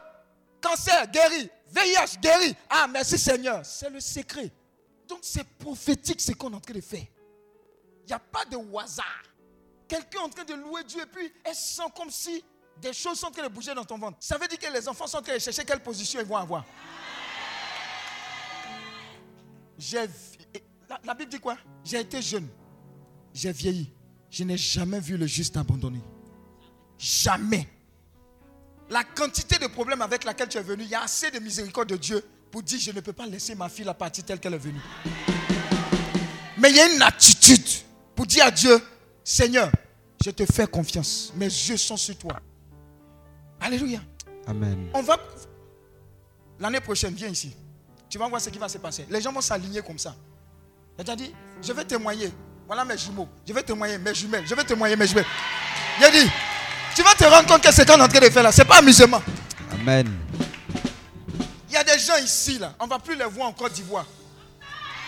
Cancer 0.62 1.08
guéri. 1.08 1.50
VIH 1.70 2.20
guéri. 2.20 2.56
Ah, 2.70 2.88
merci 2.88 3.18
Seigneur. 3.18 3.66
C'est 3.66 3.90
le 3.90 4.00
secret. 4.00 4.52
Donc 5.08 5.20
c'est 5.24 5.44
prophétique 5.58 6.22
ce 6.22 6.34
qu'on 6.34 6.52
est 6.52 6.56
en 6.56 6.60
train 6.60 6.74
de 6.74 6.82
faire. 6.82 7.06
Il 8.04 8.08
n'y 8.08 8.14
a 8.14 8.20
pas 8.20 8.46
de 8.46 8.58
hasard. 8.78 9.24
Quelqu'un 9.88 10.20
est 10.20 10.24
en 10.24 10.30
train 10.30 10.44
de 10.44 10.54
louer 10.54 10.84
Dieu 10.84 11.02
et 11.02 11.06
puis 11.06 11.34
elle 11.44 11.56
sent 11.56 11.90
comme 11.96 12.12
si 12.12 12.44
des 12.82 12.94
choses 12.94 13.20
sont 13.20 13.28
en 13.28 13.32
train 13.32 13.44
de 13.44 13.54
bouger 13.54 13.74
dans 13.76 13.86
ton 13.86 13.98
ventre. 13.98 14.18
Ça 14.20 14.38
veut 14.38 14.48
dire 14.48 14.58
que 14.58 14.74
les 14.74 14.88
enfants 14.88 15.08
sont 15.08 15.18
en 15.18 15.22
train 15.22 15.36
de 15.36 15.40
chercher 15.40 15.64
quelle 15.64 15.82
position 15.82 16.20
ils 16.20 16.26
vont 16.26 16.38
avoir. 16.38 16.66
La, 19.94 21.00
la 21.04 21.14
Bible 21.14 21.32
dit 21.32 21.40
quoi? 21.40 21.58
J'ai 21.84 22.00
été 22.00 22.22
jeune. 22.22 22.48
J'ai 23.34 23.52
vieilli. 23.52 23.92
Je 24.30 24.44
n'ai 24.44 24.58
jamais 24.58 25.00
vu 25.00 25.18
le 25.18 25.28
juste 25.28 25.58
abandonné. 25.58 26.00
Jamais. 26.98 27.68
La 28.90 29.04
quantité 29.04 29.58
de 29.58 29.68
problèmes 29.68 30.02
avec 30.02 30.24
laquelle 30.24 30.50
tu 30.50 30.58
es 30.58 30.64
venu, 30.64 30.84
il 30.84 30.90
y 30.90 30.96
a 30.96 31.04
assez 31.04 31.32
de 31.32 31.40
miséricorde 31.40 31.90
de 31.90 31.98
Dieu 31.98 32.26
pour 32.52 32.64
dire 32.64 32.80
je 32.80 32.92
ne 32.92 33.00
peux 33.00 33.14
pas 33.14 33.26
laisser 33.26 33.56
ma 33.56 33.70
fille 33.70 33.86
la 33.86 33.94
partie 33.94 34.24
telle 34.24 34.40
qu'elle 34.40 34.54
est 34.54 34.58
venue. 34.58 34.82
Mais 36.58 36.70
il 36.72 36.76
y 36.76 36.80
a 36.80 36.94
une 36.94 37.02
attitude 37.02 37.68
pour 38.16 38.26
dire 38.26 38.46
à 38.46 38.52
Dieu, 38.52 38.82
Seigneur, 39.24 39.72
je 40.24 40.32
te 40.32 40.46
fais 40.46 40.68
confiance. 40.68 41.32
Mes 41.36 41.46
yeux 41.46 41.78
sont 41.78 41.98
sur 41.98 42.18
toi. 42.18 42.40
Alléluia. 43.62 44.00
Amen. 44.48 44.90
On 44.94 45.02
va. 45.04 45.18
L'année 46.60 46.80
prochaine, 46.82 47.14
viens 47.14 47.30
ici. 47.30 47.56
Tu 48.10 48.18
vas 48.18 48.28
voir 48.28 48.42
ce 48.42 48.50
qui 48.50 48.58
va 48.58 48.68
se 48.68 48.78
passer. 48.78 49.06
Les 49.10 49.22
gens 49.22 49.32
vont 49.32 49.42
s'aligner 49.42 49.82
comme 49.82 50.00
ça. 50.00 50.16
Il 51.00 51.10
a 51.10 51.16
dit, 51.16 51.34
je 51.62 51.72
vais 51.72 51.86
témoigner. 51.86 52.32
Voilà 52.68 52.84
mes 52.84 52.98
jumeaux. 52.98 53.30
Je 53.48 53.54
vais 53.54 53.64
témoigner 53.64 53.98
mes 53.98 54.14
jumelles. 54.14 54.46
Je 54.46 54.54
vais 54.56 54.64
témoigner 54.64 54.96
mes 54.96 55.08
jumelles. 55.08 55.26
Il 56.00 56.04
a 56.06 56.12
dit, 56.12 56.30
tu 56.96 57.04
vas 57.04 57.16
te 57.16 57.24
rendre 57.24 57.48
compte 57.48 57.64
que 57.64 57.72
ce 57.72 57.84
qu'on 57.84 57.98
est 57.98 58.02
en 58.02 58.08
train 58.08 58.20
de 58.20 58.30
faire 58.30 58.44
là, 58.44 58.52
ce 58.52 58.62
n'est 58.62 58.68
pas 58.68 58.80
amusement. 58.80 59.22
Amen. 59.74 60.12
Il 61.70 61.74
y 61.74 61.78
a 61.78 61.84
des 61.84 61.98
gens 62.00 62.18
ici 62.18 62.60
là, 62.60 62.74
on 62.80 62.86
ne 62.86 62.90
va 62.90 63.00
plus 63.00 63.16
les 63.16 63.26
voir 63.26 63.48
en 63.48 63.54
Côte 63.54 63.72
d'Ivoire. 63.74 64.06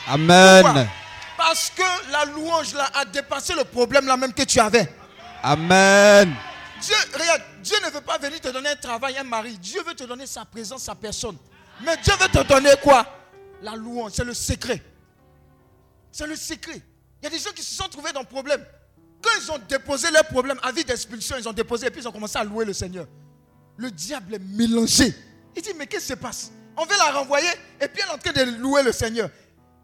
Amen. 0.07 0.63
Pourquoi? 0.63 0.85
Parce 1.37 1.71
que 1.75 2.11
la 2.11 2.25
louange 2.25 2.73
là 2.73 2.89
a 2.93 3.03
dépassé 3.03 3.53
le 3.53 3.65
problème 3.65 4.05
là 4.05 4.15
même 4.15 4.33
que 4.33 4.43
tu 4.43 4.59
avais. 4.59 4.89
Amen. 5.43 6.33
Dieu, 7.61 7.77
ne 7.85 7.89
veut 7.89 8.01
pas 8.01 8.17
venir 8.17 8.39
te 8.41 8.49
donner 8.49 8.69
un 8.69 8.75
travail, 8.75 9.17
un 9.17 9.23
mari. 9.23 9.57
Dieu 9.57 9.81
veut 9.83 9.93
te 9.93 10.03
donner 10.03 10.27
sa 10.27 10.45
présence, 10.45 10.83
sa 10.83 10.95
personne. 10.95 11.37
Mais 11.83 11.95
Dieu 11.97 12.13
veut 12.19 12.27
te 12.27 12.47
donner 12.47 12.71
quoi? 12.81 13.05
La 13.61 13.75
louange, 13.75 14.11
c'est 14.13 14.23
le 14.23 14.33
secret. 14.33 14.83
C'est 16.11 16.27
le 16.27 16.35
secret. 16.35 16.81
Il 17.21 17.23
y 17.23 17.27
a 17.27 17.29
des 17.29 17.39
gens 17.39 17.51
qui 17.51 17.63
se 17.63 17.75
sont 17.75 17.87
trouvés 17.87 18.11
dans 18.11 18.19
le 18.19 18.25
problème. 18.27 18.63
Quand 19.21 19.31
ils 19.41 19.51
ont 19.51 19.59
déposé 19.69 20.11
leurs 20.11 20.27
problèmes, 20.27 20.59
avis 20.61 20.83
d'expulsion, 20.83 21.37
ils 21.37 21.47
ont 21.47 21.53
déposé 21.53 21.87
et 21.87 21.89
puis 21.89 22.01
ils 22.01 22.07
ont 22.07 22.11
commencé 22.11 22.37
à 22.37 22.43
louer 22.43 22.65
le 22.65 22.73
Seigneur. 22.73 23.07
Le 23.77 23.89
diable 23.89 24.35
est 24.35 24.39
mélangé. 24.39 25.15
Il 25.55 25.61
dit, 25.61 25.73
mais 25.77 25.87
qu'est-ce 25.87 26.07
qui 26.07 26.13
se 26.13 26.17
passe? 26.17 26.51
On 26.75 26.85
veut 26.85 26.97
la 26.97 27.11
renvoyer 27.11 27.49
et 27.79 27.87
puis 27.87 28.01
elle 28.03 28.09
est 28.09 28.13
en 28.13 28.17
train 28.17 28.33
de 28.33 28.57
louer 28.57 28.83
le 28.83 28.91
Seigneur. 28.91 29.29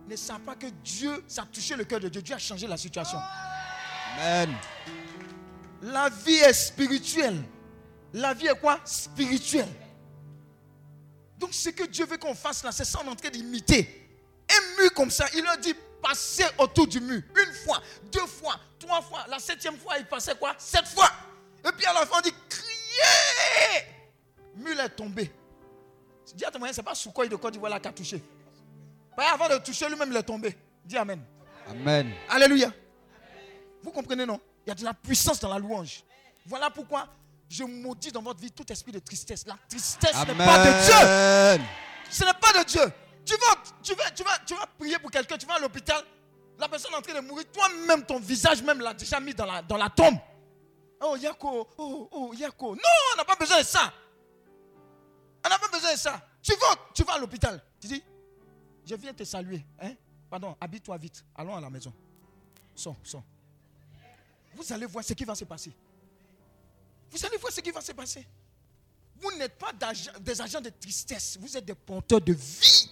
Ne 0.08 0.16
savent 0.16 0.42
pas 0.42 0.56
que 0.56 0.68
Dieu, 0.84 1.24
ça 1.28 1.44
a 1.44 1.46
touché 1.46 1.76
le 1.76 1.86
cœur 1.86 2.00
de 2.00 2.10
Dieu. 2.10 2.22
Dieu 2.22 2.36
a 2.36 2.40
changé 2.40 2.68
la 2.68 2.78
situation. 2.78 3.20
Amen. 4.18 4.50
La 5.82 6.10
vie 6.10 6.36
est 6.36 6.54
spirituelle. 6.54 7.42
La 8.14 8.34
vie 8.34 8.48
est 8.48 8.60
quoi? 8.60 8.80
Spirituelle. 8.86 9.68
Donc 11.38 11.54
ce 11.54 11.70
que 11.70 11.84
Dieu 11.84 12.06
veut 12.06 12.18
qu'on 12.18 12.36
fasse 12.36 12.64
là, 12.64 12.72
c'est 12.72 12.86
ça, 12.86 13.00
on 13.02 13.08
est 13.08 13.12
en 13.12 13.16
train 13.16 13.30
d'imiter. 13.30 14.10
Un 14.50 14.82
mur 14.82 14.94
comme 14.94 15.10
ça, 15.10 15.26
il 15.34 15.44
leur 15.44 15.58
dit 15.58 15.74
passer 16.02 16.46
autour 16.58 16.88
du 16.88 17.00
mur. 17.00 17.22
Une 17.36 17.54
fois, 17.54 17.82
deux 18.12 18.26
fois, 18.26 18.60
trois 18.78 19.02
fois. 19.02 19.26
La 19.30 19.40
septième 19.40 19.78
fois, 19.78 19.98
il 19.98 20.06
passait 20.06 20.36
quoi? 20.36 20.54
Sept 20.58 20.88
fois. 20.88 21.10
Et 21.66 21.72
puis 21.72 21.86
à 21.86 21.94
la 21.94 22.06
fin, 22.06 22.18
on 22.18 22.22
dit 22.22 22.34
crier. 22.50 23.86
Mur 24.56 24.80
est 24.80 24.90
tombé. 24.90 25.32
Dis 26.36 26.46
à 26.46 26.52
ton 26.52 26.60
moyen, 26.60 26.74
c'est 26.74 26.84
pas 26.84 26.96
Soukoy 26.96 27.28
de 27.28 27.36
Côte 27.36 27.54
d'Ivoire 27.54 27.82
qui 27.82 27.88
a 27.88 27.92
touché. 27.92 28.22
Pas 29.16 29.34
avant 29.34 29.50
de 29.50 29.58
toucher, 29.64 29.88
lui-même, 29.90 30.12
il 30.12 30.18
est 30.18 30.24
tombé. 30.24 30.56
Dis 30.86 30.98
Amen. 30.98 31.24
Amen. 31.68 32.12
Alléluia. 32.30 32.72
Vous 33.82 33.92
comprenez, 33.92 34.26
non? 34.26 34.40
Il 34.70 34.74
y 34.74 34.74
a 34.74 34.76
de 34.76 34.84
la 34.84 34.94
puissance 34.94 35.40
dans 35.40 35.50
la 35.50 35.58
louange. 35.58 36.04
Voilà 36.46 36.70
pourquoi 36.70 37.08
je 37.50 37.64
maudis 37.64 38.12
dans 38.12 38.22
votre 38.22 38.40
vie 38.40 38.52
tout 38.52 38.72
esprit 38.72 38.92
de 38.92 39.00
tristesse. 39.00 39.48
La 39.48 39.58
tristesse 39.68 40.16
n'est 40.28 40.36
pas 40.36 40.60
de 40.60 41.58
Dieu. 41.58 41.66
Ce 42.12 42.24
n'est 42.24 42.34
pas 42.36 42.54
de 42.60 42.64
Dieu. 42.68 42.94
Tu 43.26 43.34
vas, 43.34 43.64
tu 43.82 43.96
vas, 43.96 44.12
tu 44.12 44.24
vas, 44.24 44.38
tu 44.46 44.54
vas 44.54 44.68
prier 44.78 45.00
pour 45.00 45.10
quelqu'un, 45.10 45.40
tu 45.40 45.48
vas 45.48 45.56
à 45.56 45.60
l'hôpital, 45.60 46.04
la 46.60 46.70
personne 46.70 46.92
est 46.94 46.98
en 46.98 47.02
train 47.02 47.16
de 47.16 47.28
mourir, 47.28 47.46
toi-même, 47.52 48.06
ton 48.06 48.20
visage 48.20 48.62
même 48.62 48.80
l'a 48.80 48.94
déjà 48.94 49.20
mis 49.20 49.34
dans 49.34 49.48
la, 49.48 49.64
dans 49.64 49.78
la 49.78 49.90
tombe. 49.90 50.20
Oh, 51.02 51.16
Yako, 51.16 51.68
oh, 51.76 52.10
oh, 52.12 52.34
Yako. 52.36 52.76
Non, 52.76 52.82
on 53.14 53.18
n'a 53.18 53.26
pas 53.26 53.38
besoin 53.38 53.62
de 53.62 53.66
ça. 53.66 53.92
On 55.44 55.50
n'a 55.50 55.58
pas 55.58 55.68
besoin 55.70 55.94
de 55.94 55.98
ça. 55.98 56.22
Tu 56.44 56.52
vas, 56.54 56.76
tu 56.94 57.04
vas 57.04 57.14
à 57.14 57.18
l'hôpital. 57.18 57.60
Tu 57.82 57.88
dis, 57.88 58.04
je 58.86 58.94
viens 58.94 59.14
te 59.16 59.24
saluer. 59.24 59.66
Hein? 59.82 59.94
Pardon, 60.30 60.56
habille-toi 60.62 60.96
vite. 60.98 61.26
Allons 61.36 61.56
à 61.56 61.62
la 61.62 61.72
maison. 61.72 61.92
Sors, 62.76 62.96
sors. 63.04 63.24
Vous 64.56 64.74
allez 64.74 64.86
voir 64.86 65.04
ce 65.04 65.14
qui 65.14 65.26
va 65.26 65.36
se 65.36 65.46
passer. 65.46 65.72
Vous 67.12 67.26
allez 67.26 67.38
voir 67.38 67.52
ce 67.52 67.62
qui 67.62 67.72
va 67.72 67.82
se 67.82 67.92
passer. 67.92 68.26
Vous 69.22 69.32
n'êtes 69.38 69.58
pas 69.58 69.72
des 70.20 70.42
agents 70.42 70.62
de 70.62 70.70
tristesse. 70.70 71.38
Vous 71.40 71.58
êtes 71.58 71.66
des 71.66 71.76
porteurs 71.76 72.22
de 72.22 72.34
vie. 72.34 72.90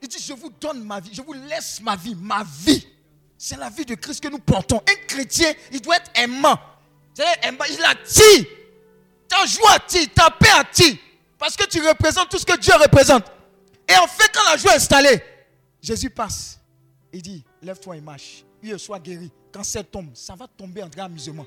Il 0.00 0.08
dit, 0.08 0.18
je 0.18 0.32
vous 0.34 0.50
donne 0.50 0.84
ma 0.84 1.00
vie. 1.00 1.10
Je 1.12 1.22
vous 1.22 1.32
laisse 1.32 1.80
ma 1.80 1.96
vie. 1.96 2.14
Ma 2.14 2.44
vie. 2.44 2.86
C'est 3.38 3.56
la 3.56 3.70
vie 3.70 3.84
de 3.84 3.94
Christ 3.94 4.22
que 4.22 4.28
nous 4.28 4.38
portons. 4.38 4.82
Un 4.88 5.06
chrétien, 5.06 5.52
il 5.72 5.80
doit 5.80 5.96
être 5.96 6.10
aimant. 6.14 6.58
Aimant. 7.42 7.64
Il 7.70 7.84
attire. 7.84 8.46
Ta 9.28 9.46
joie 9.46 9.72
attire. 9.72 10.06
Ta 10.14 10.30
paix 10.30 10.50
attire. 10.50 10.96
Parce 11.38 11.56
que 11.56 11.66
tu 11.66 11.80
représentes 11.86 12.28
tout 12.28 12.38
ce 12.38 12.46
que 12.46 12.58
Dieu 12.58 12.74
représente. 12.74 13.24
Et 13.88 13.96
en 13.96 14.06
fait, 14.06 14.30
quand 14.32 14.44
la 14.44 14.56
joie 14.56 14.72
est 14.72 14.76
installée, 14.76 15.22
Jésus 15.82 16.10
passe. 16.10 16.58
Il 17.12 17.22
dit, 17.22 17.44
lève-toi 17.62 17.96
et 17.96 18.00
marche. 18.00 18.44
Il 18.62 18.78
soit 18.78 18.98
guéri. 18.98 19.30
Quand 19.54 19.62
ça 19.62 19.84
tombe, 19.84 20.10
ça 20.14 20.34
va 20.34 20.48
tomber 20.48 20.82
en 20.82 20.88
grand 20.88 21.04
amusement. 21.04 21.46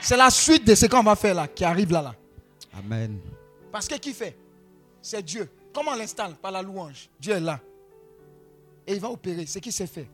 C'est 0.00 0.16
la 0.16 0.30
suite 0.30 0.66
de 0.66 0.74
ce 0.74 0.86
qu'on 0.86 1.04
va 1.04 1.14
faire 1.14 1.32
là, 1.32 1.46
qui 1.46 1.64
arrive 1.64 1.92
là, 1.92 2.02
là. 2.02 2.14
Amen. 2.76 3.20
Parce 3.70 3.86
que 3.86 3.94
qui 3.94 4.12
fait? 4.12 4.36
C'est 5.00 5.22
Dieu. 5.22 5.48
Comment 5.72 5.92
on 5.92 5.94
l'installe? 5.94 6.34
Par 6.34 6.50
la 6.50 6.60
louange. 6.60 7.08
Dieu 7.20 7.34
est 7.34 7.40
là. 7.40 7.60
Et 8.84 8.94
il 8.94 9.00
va 9.00 9.08
opérer 9.10 9.46
ce 9.46 9.60
qu'il 9.60 9.72
sait 9.72 9.86
faire. 9.86 10.06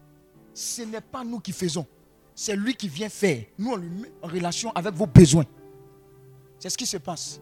Ce 0.52 0.83
n'est 0.83 1.00
pas 1.00 1.24
nous 1.24 1.40
qui 1.40 1.52
faisons. 1.52 1.87
C'est 2.35 2.54
lui 2.54 2.74
qui 2.74 2.88
vient 2.88 3.09
faire. 3.09 3.44
Nous, 3.57 3.72
on 3.72 3.76
lui 3.76 3.88
met 3.88 4.12
en 4.20 4.28
relation 4.28 4.70
avec 4.72 4.92
vos 4.92 5.07
besoins. 5.07 5.46
C'est 6.59 6.68
ce 6.68 6.76
qui 6.76 6.87
se 6.87 6.98
passe. 6.98 7.40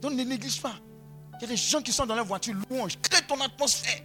Donc 0.00 0.12
ne 0.12 0.22
néglige 0.22 0.62
pas. 0.62 0.74
Il 1.34 1.42
y 1.42 1.44
a 1.46 1.48
des 1.48 1.56
gens 1.56 1.82
qui 1.82 1.90
sont 1.90 2.06
dans 2.06 2.14
leur 2.14 2.24
voiture, 2.24 2.54
louange. 2.70 2.96
Crée 3.02 3.26
ton 3.26 3.40
atmosphère. 3.40 4.00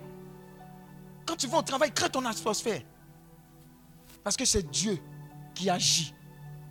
Quand 1.24 1.36
tu 1.36 1.46
vas 1.46 1.60
au 1.60 1.62
travail, 1.62 1.92
crée 1.94 2.10
ton 2.10 2.26
atmosphère. 2.26 2.82
Parce 4.26 4.36
que 4.36 4.44
c'est 4.44 4.68
Dieu 4.72 4.98
qui 5.54 5.70
agit. 5.70 6.12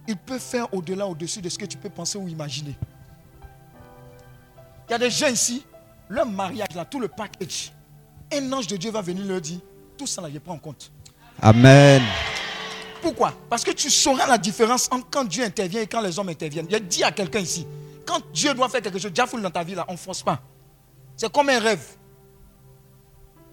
Il 0.09 0.17
peut 0.17 0.41
faire 0.41 0.75
au-delà, 0.75 1.07
au-dessus 1.07 1.41
de 1.41 1.49
ce 1.49 1.57
que 1.57 1.65
tu 1.65 1.79
peux 1.79 1.89
penser 1.89 2.19
ou 2.19 2.27
imaginer. 2.27 2.77
Il 4.89 4.91
y 4.91 4.95
a 4.95 4.99
des 4.99 5.09
gens 5.09 5.29
ici, 5.29 5.65
leur 6.09 6.27
mariage, 6.27 6.75
là, 6.75 6.85
tout 6.85 6.99
le 6.99 7.07
package. 7.07 7.73
Un 8.33 8.53
ange 8.53 8.67
de 8.67 8.77
Dieu 8.77 8.91
va 8.91 9.01
venir 9.01 9.25
leur 9.25 9.41
dire, 9.41 9.61
tout 9.97 10.07
ça 10.09 10.21
là, 10.21 10.29
je 10.35 10.39
prends 10.41 10.55
en 10.55 10.59
compte. 10.59 10.91
Amen. 11.41 12.03
Pourquoi? 13.01 13.33
Parce 13.49 13.63
que 13.63 13.71
tu 13.71 13.89
sauras 13.89 14.27
la 14.27 14.37
différence 14.37 14.89
entre 14.91 15.09
quand 15.09 15.25
Dieu 15.25 15.45
intervient 15.45 15.83
et 15.83 15.87
quand 15.87 16.01
les 16.01 16.19
hommes 16.19 16.31
interviennent. 16.31 16.67
Je 16.69 16.79
dis 16.79 17.05
à 17.05 17.13
quelqu'un 17.13 17.39
ici, 17.39 17.69
quand 18.05 18.21
Dieu 18.33 18.53
doit 18.53 18.69
faire 18.69 18.83
quelque 18.83 18.99
chose, 18.99 19.13
déjà 19.13 19.29
foule 19.29 19.43
dans 19.43 19.51
ta 19.51 19.63
vie 19.63 19.77
là, 19.77 19.85
on 19.87 19.93
ne 19.93 19.97
force 19.97 20.25
pas. 20.25 20.43
C'est 21.17 21.33
comme 21.33 21.49
un 21.49 21.61
rêve. 21.61 21.87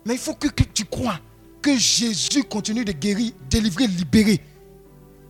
Mais 0.06 0.16
il 0.16 0.20
faut 0.20 0.34
que, 0.34 0.48
que 0.48 0.64
tu 0.64 0.86
crois 0.86 1.20
que 1.62 1.78
Jésus 1.78 2.43
continue 2.43 2.84
de 2.86 2.91
guérir, 2.91 3.32
délivrer, 3.50 3.88
libérer. 3.88 4.41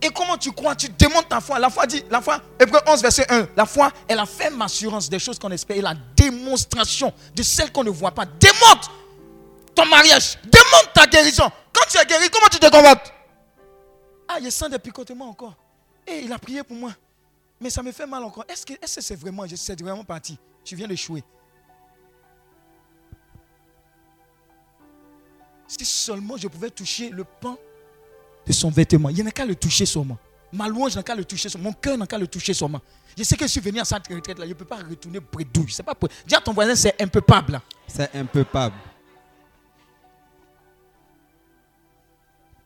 Et 0.04 0.08
comment 0.10 0.36
tu 0.36 0.50
crois? 0.50 0.74
Tu 0.74 0.88
démontes 0.88 1.28
ta 1.28 1.40
foi. 1.40 1.58
La 1.60 1.70
foi 1.70 1.86
dit, 1.86 2.02
la 2.10 2.20
foi, 2.20 2.40
Hébreu 2.58 2.80
11, 2.88 3.02
verset 3.02 3.24
1. 3.30 3.48
La 3.56 3.66
foi 3.66 3.92
est 4.08 4.14
la 4.16 4.26
ferme 4.26 4.60
assurance 4.62 5.08
des 5.08 5.18
choses 5.20 5.38
qu'on 5.38 5.50
espère 5.52 5.76
et 5.76 5.80
la 5.80 5.94
démonstration 6.16 7.12
de 7.36 7.42
celles 7.42 7.70
qu'on 7.70 7.84
ne 7.84 7.90
voit 7.90 8.10
pas. 8.10 8.24
Démonte 8.26 8.90
ton 9.74 9.86
mariage. 9.86 10.38
Démonte 10.44 10.90
ta 10.92 11.06
guérison. 11.06 11.48
Quand 11.72 11.84
tu 11.88 11.98
es 11.98 12.04
guéri, 12.04 12.28
comment 12.30 12.48
tu 12.50 12.58
te 12.58 12.66
comportes 12.68 13.12
Ah, 14.28 14.38
je 14.42 14.50
sens 14.50 14.70
des 14.70 14.78
picotements 14.80 15.28
encore. 15.28 15.54
Et 16.06 16.20
il 16.24 16.32
a 16.32 16.38
prié 16.38 16.64
pour 16.64 16.76
moi. 16.76 16.92
Mais 17.60 17.70
ça 17.70 17.80
me 17.82 17.92
fait 17.92 18.06
mal 18.06 18.24
encore. 18.24 18.44
Est-ce 18.48 18.66
que 18.66 18.72
c'est 18.84 19.14
vraiment, 19.14 19.46
je- 19.46 19.54
c'est 19.54 19.80
vraiment 19.80 20.02
parti? 20.02 20.36
Tu 20.64 20.74
viens 20.74 20.88
d'échouer. 20.88 21.22
Si 25.78 25.84
seulement 25.86 26.36
je 26.36 26.48
pouvais 26.48 26.68
toucher 26.70 27.08
le 27.10 27.24
pan 27.24 27.56
de 28.46 28.52
son 28.52 28.68
vêtement. 28.70 29.08
Il 29.08 29.22
n'y 29.22 29.26
a 29.28 29.30
qu'à 29.30 29.46
le 29.46 29.54
toucher 29.54 29.86
seulement. 29.86 30.18
Ma 30.52 30.68
louange 30.68 30.96
n'a 30.96 31.02
qu'à 31.02 31.14
le 31.14 31.24
toucher 31.24 31.48
seulement. 31.48 31.70
Mon 31.70 31.72
cœur 31.74 31.96
n'a 31.96 32.06
qu'à 32.06 32.18
le 32.18 32.26
toucher 32.26 32.52
seulement. 32.52 32.80
Je 33.16 33.22
sais 33.22 33.36
que 33.36 33.46
je 33.46 33.52
suis 33.52 33.60
venu 33.60 33.80
à 33.80 33.84
cette 33.84 34.06
retraite 34.06 34.38
là. 34.38 34.44
Je 34.44 34.50
ne 34.50 34.54
peux 34.54 34.66
pas 34.66 34.76
retourner 34.76 35.18
bredouille. 35.20 35.70
C'est 35.70 35.82
pas 35.82 35.94
pour... 35.94 36.10
Dis 36.26 36.34
à 36.34 36.40
ton 36.40 36.52
voisin, 36.52 36.74
c'est 36.74 37.00
un 37.00 37.06
peu 37.08 37.22
pable. 37.22 37.52
là. 37.52 37.62
C'est 37.86 38.10
pas. 38.44 38.70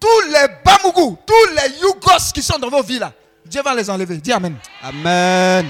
Tous 0.01 0.23
les 0.29 0.47
Bamougou, 0.65 1.19
tous 1.25 1.55
les 1.55 1.79
Yougos 1.81 2.33
qui 2.35 2.43
sont 2.43 2.59
dans 2.59 2.69
vos 2.69 2.83
vies 2.83 2.99
là, 2.99 3.13
Dieu 3.45 3.63
va 3.63 3.75
les 3.75 3.89
enlever. 3.89 4.17
Dis 4.19 4.33
Amen. 4.33 4.57
Amen. 4.83 5.67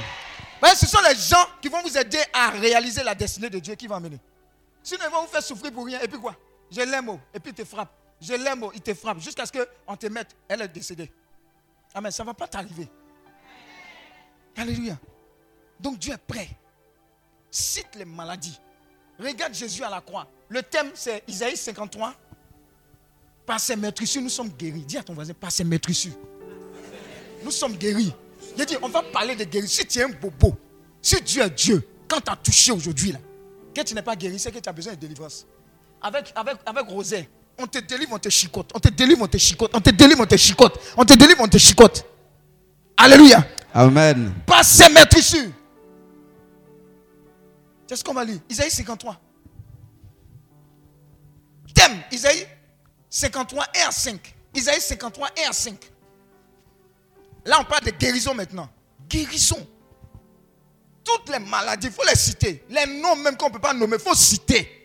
Ouais, 0.63 0.75
ce 0.75 0.87
sont 0.87 1.01
les 1.07 1.15
gens 1.15 1.45
qui 1.61 1.69
vont 1.69 1.83
vous 1.83 1.97
aider 1.99 2.19
à 2.33 2.49
réaliser 2.51 3.03
la 3.03 3.15
destinée 3.15 3.51
de 3.51 3.59
Dieu 3.59 3.75
qui 3.75 3.87
va 3.87 3.97
amener. 3.97 4.19
Sinon, 4.83 5.01
ils 5.07 5.13
vont 5.13 5.23
vous 5.23 5.29
faire 5.29 5.43
souffrir 5.43 5.71
pour 5.73 5.85
rien. 5.85 6.01
Et 6.01 6.09
puis 6.09 6.19
quoi? 6.19 6.35
Je 6.71 6.81
l'aime, 6.81 7.09
oh, 7.09 7.21
et 7.33 7.41
puis 7.41 7.53
il 7.53 7.55
te 7.55 7.65
frappe. 7.65 7.91
Je 8.21 8.35
l'aime, 8.35 8.63
oh, 8.63 8.73
il 8.75 8.81
te 8.81 8.95
frappe. 8.95 9.21
Jusqu'à 9.21 9.47
ce 9.47 9.53
qu'on 9.53 9.97
te 9.97 10.07
mette, 10.07 10.35
elle 10.49 10.63
est 10.63 10.69
décédée. 10.69 11.11
Amen. 11.95 12.11
Ça 12.11 12.23
ne 12.23 12.27
va 12.27 12.35
pas 12.35 12.49
t'arriver. 12.49 12.89
Alléluia. 14.57 14.99
Donc 15.79 15.99
Dieu 15.99 16.15
est 16.15 16.19
prêt. 16.19 16.49
Cite 17.51 17.95
les 17.95 18.05
maladies. 18.05 18.59
Regarde 19.19 19.55
Jésus 19.55 19.83
à 19.83 19.91
la 19.91 20.01
croix. 20.01 20.27
Le 20.49 20.63
thème, 20.63 20.91
c'est 20.95 21.25
Isaïe 21.27 21.57
53. 21.57 22.15
Par 23.47 23.61
ses 23.61 23.77
maîtrissures, 23.77 24.23
nous 24.23 24.29
sommes 24.29 24.51
guéris. 24.51 24.85
Dis 24.85 24.99
à 24.99 25.03
ton 25.03 25.15
voisin, 25.15 25.33
par 25.33 25.53
ses 25.53 25.65
maîtrissures. 25.65 26.15
Nous 27.43 27.51
sommes 27.51 27.77
guéris. 27.77 28.13
Il 28.59 28.65
dit, 28.65 28.77
on 28.83 28.89
va 28.89 29.03
parler 29.03 29.37
de 29.37 29.45
guérison. 29.45 29.73
Si 29.73 29.87
tu 29.87 29.99
es 29.99 30.03
un 30.03 30.09
bobo, 30.09 30.57
si 31.01 31.21
Dieu 31.23 31.43
est 31.43 31.51
Dieu, 31.51 31.89
quand 32.09 32.21
tu 32.21 32.31
as 32.31 32.37
touché 32.37 32.73
aujourd'hui, 32.73 33.13
là, 33.13 33.19
que 33.75 33.83
tu 33.83 33.95
n'es 33.95 34.03
pas 34.03 34.17
guéri, 34.17 34.39
c'est 34.39 34.51
que 34.51 34.59
tu 34.59 34.69
as 34.69 34.73
besoin 34.73 34.95
de 34.95 34.99
délivrance. 34.99 35.47
Avec, 36.03 36.33
avec, 36.37 36.57
avec 36.65 36.87
Rosé, 36.89 37.29
on 37.59 37.67
te 37.67 37.79
délivre, 37.79 38.13
on 38.13 38.19
te 38.19 38.29
chicote. 38.29 38.71
On 38.75 38.79
te 38.79 38.89
délivre, 38.89 39.23
on 39.23 39.29
te 39.29 39.39
chicote. 39.39 39.71
On 39.75 39.81
te 39.81 39.91
délivre, 39.91 40.21
on 40.21 40.27
te 40.27 40.37
chicote. 40.37 40.79
On 40.97 41.05
te 41.05 41.15
délivre, 41.15 41.41
on 41.41 41.49
te 41.49 41.59
chicote. 41.59 42.05
Alléluia. 42.97 43.47
Amen. 43.73 44.35
Par 44.47 44.65
ses 44.65 44.89
maîtrissures. 44.91 45.51
C'est 47.87 47.97
ce 47.97 48.05
qu'on 48.05 48.15
va 48.15 48.25
lire. 48.25 48.41
Isaïe 48.49 48.71
53. 48.71 49.21
Thème, 51.75 52.03
Isaïe 52.11 52.47
53 53.09 53.67
et 53.75 53.83
à 53.83 53.91
5. 53.91 54.35
Isaïe 54.55 54.81
53 54.81 55.29
et 55.37 55.45
à 55.45 55.53
5. 55.53 55.75
Là, 57.45 57.59
on 57.61 57.65
parle 57.65 57.85
de 57.85 57.91
guérison 57.91 58.35
maintenant. 58.35 58.69
Guérison. 59.09 59.67
Toutes 61.05 61.29
les 61.29 61.39
maladies, 61.39 61.87
il 61.87 61.93
faut 61.93 62.05
les 62.05 62.17
citer. 62.17 62.65
Les 62.69 62.87
noms 63.01 63.15
même 63.17 63.37
qu'on 63.37 63.49
ne 63.49 63.53
peut 63.53 63.61
pas 63.61 63.73
nommer, 63.73 63.97
il 63.97 64.03
faut 64.03 64.15
citer. 64.15 64.76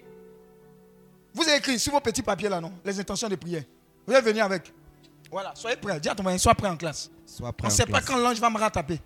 Vous 1.33 1.43
avez 1.43 1.57
écrit 1.57 1.79
sur 1.79 1.93
vos 1.93 1.99
petits 1.99 2.21
papiers 2.21 2.49
là, 2.49 2.59
non? 2.59 2.73
Les 2.83 2.99
intentions 2.99 3.29
de 3.29 3.35
prière. 3.35 3.63
Vous 4.05 4.13
allez 4.13 4.25
venir 4.25 4.45
avec. 4.45 4.73
Voilà, 5.31 5.53
soyez 5.55 5.77
prêts. 5.77 5.99
Dis 5.99 6.09
à 6.09 6.15
ton 6.15 6.23
voisin, 6.23 6.37
sois 6.37 6.55
prêt 6.55 6.67
en 6.67 6.75
classe. 6.75 7.09
Sois 7.25 7.53
prêt 7.53 7.67
On 7.67 7.71
ne 7.71 7.75
sait 7.75 7.85
pas 7.85 8.01
quand 8.01 8.17
l'ange 8.17 8.39
va 8.39 8.49
me 8.49 8.57
rattraper. 8.57 8.99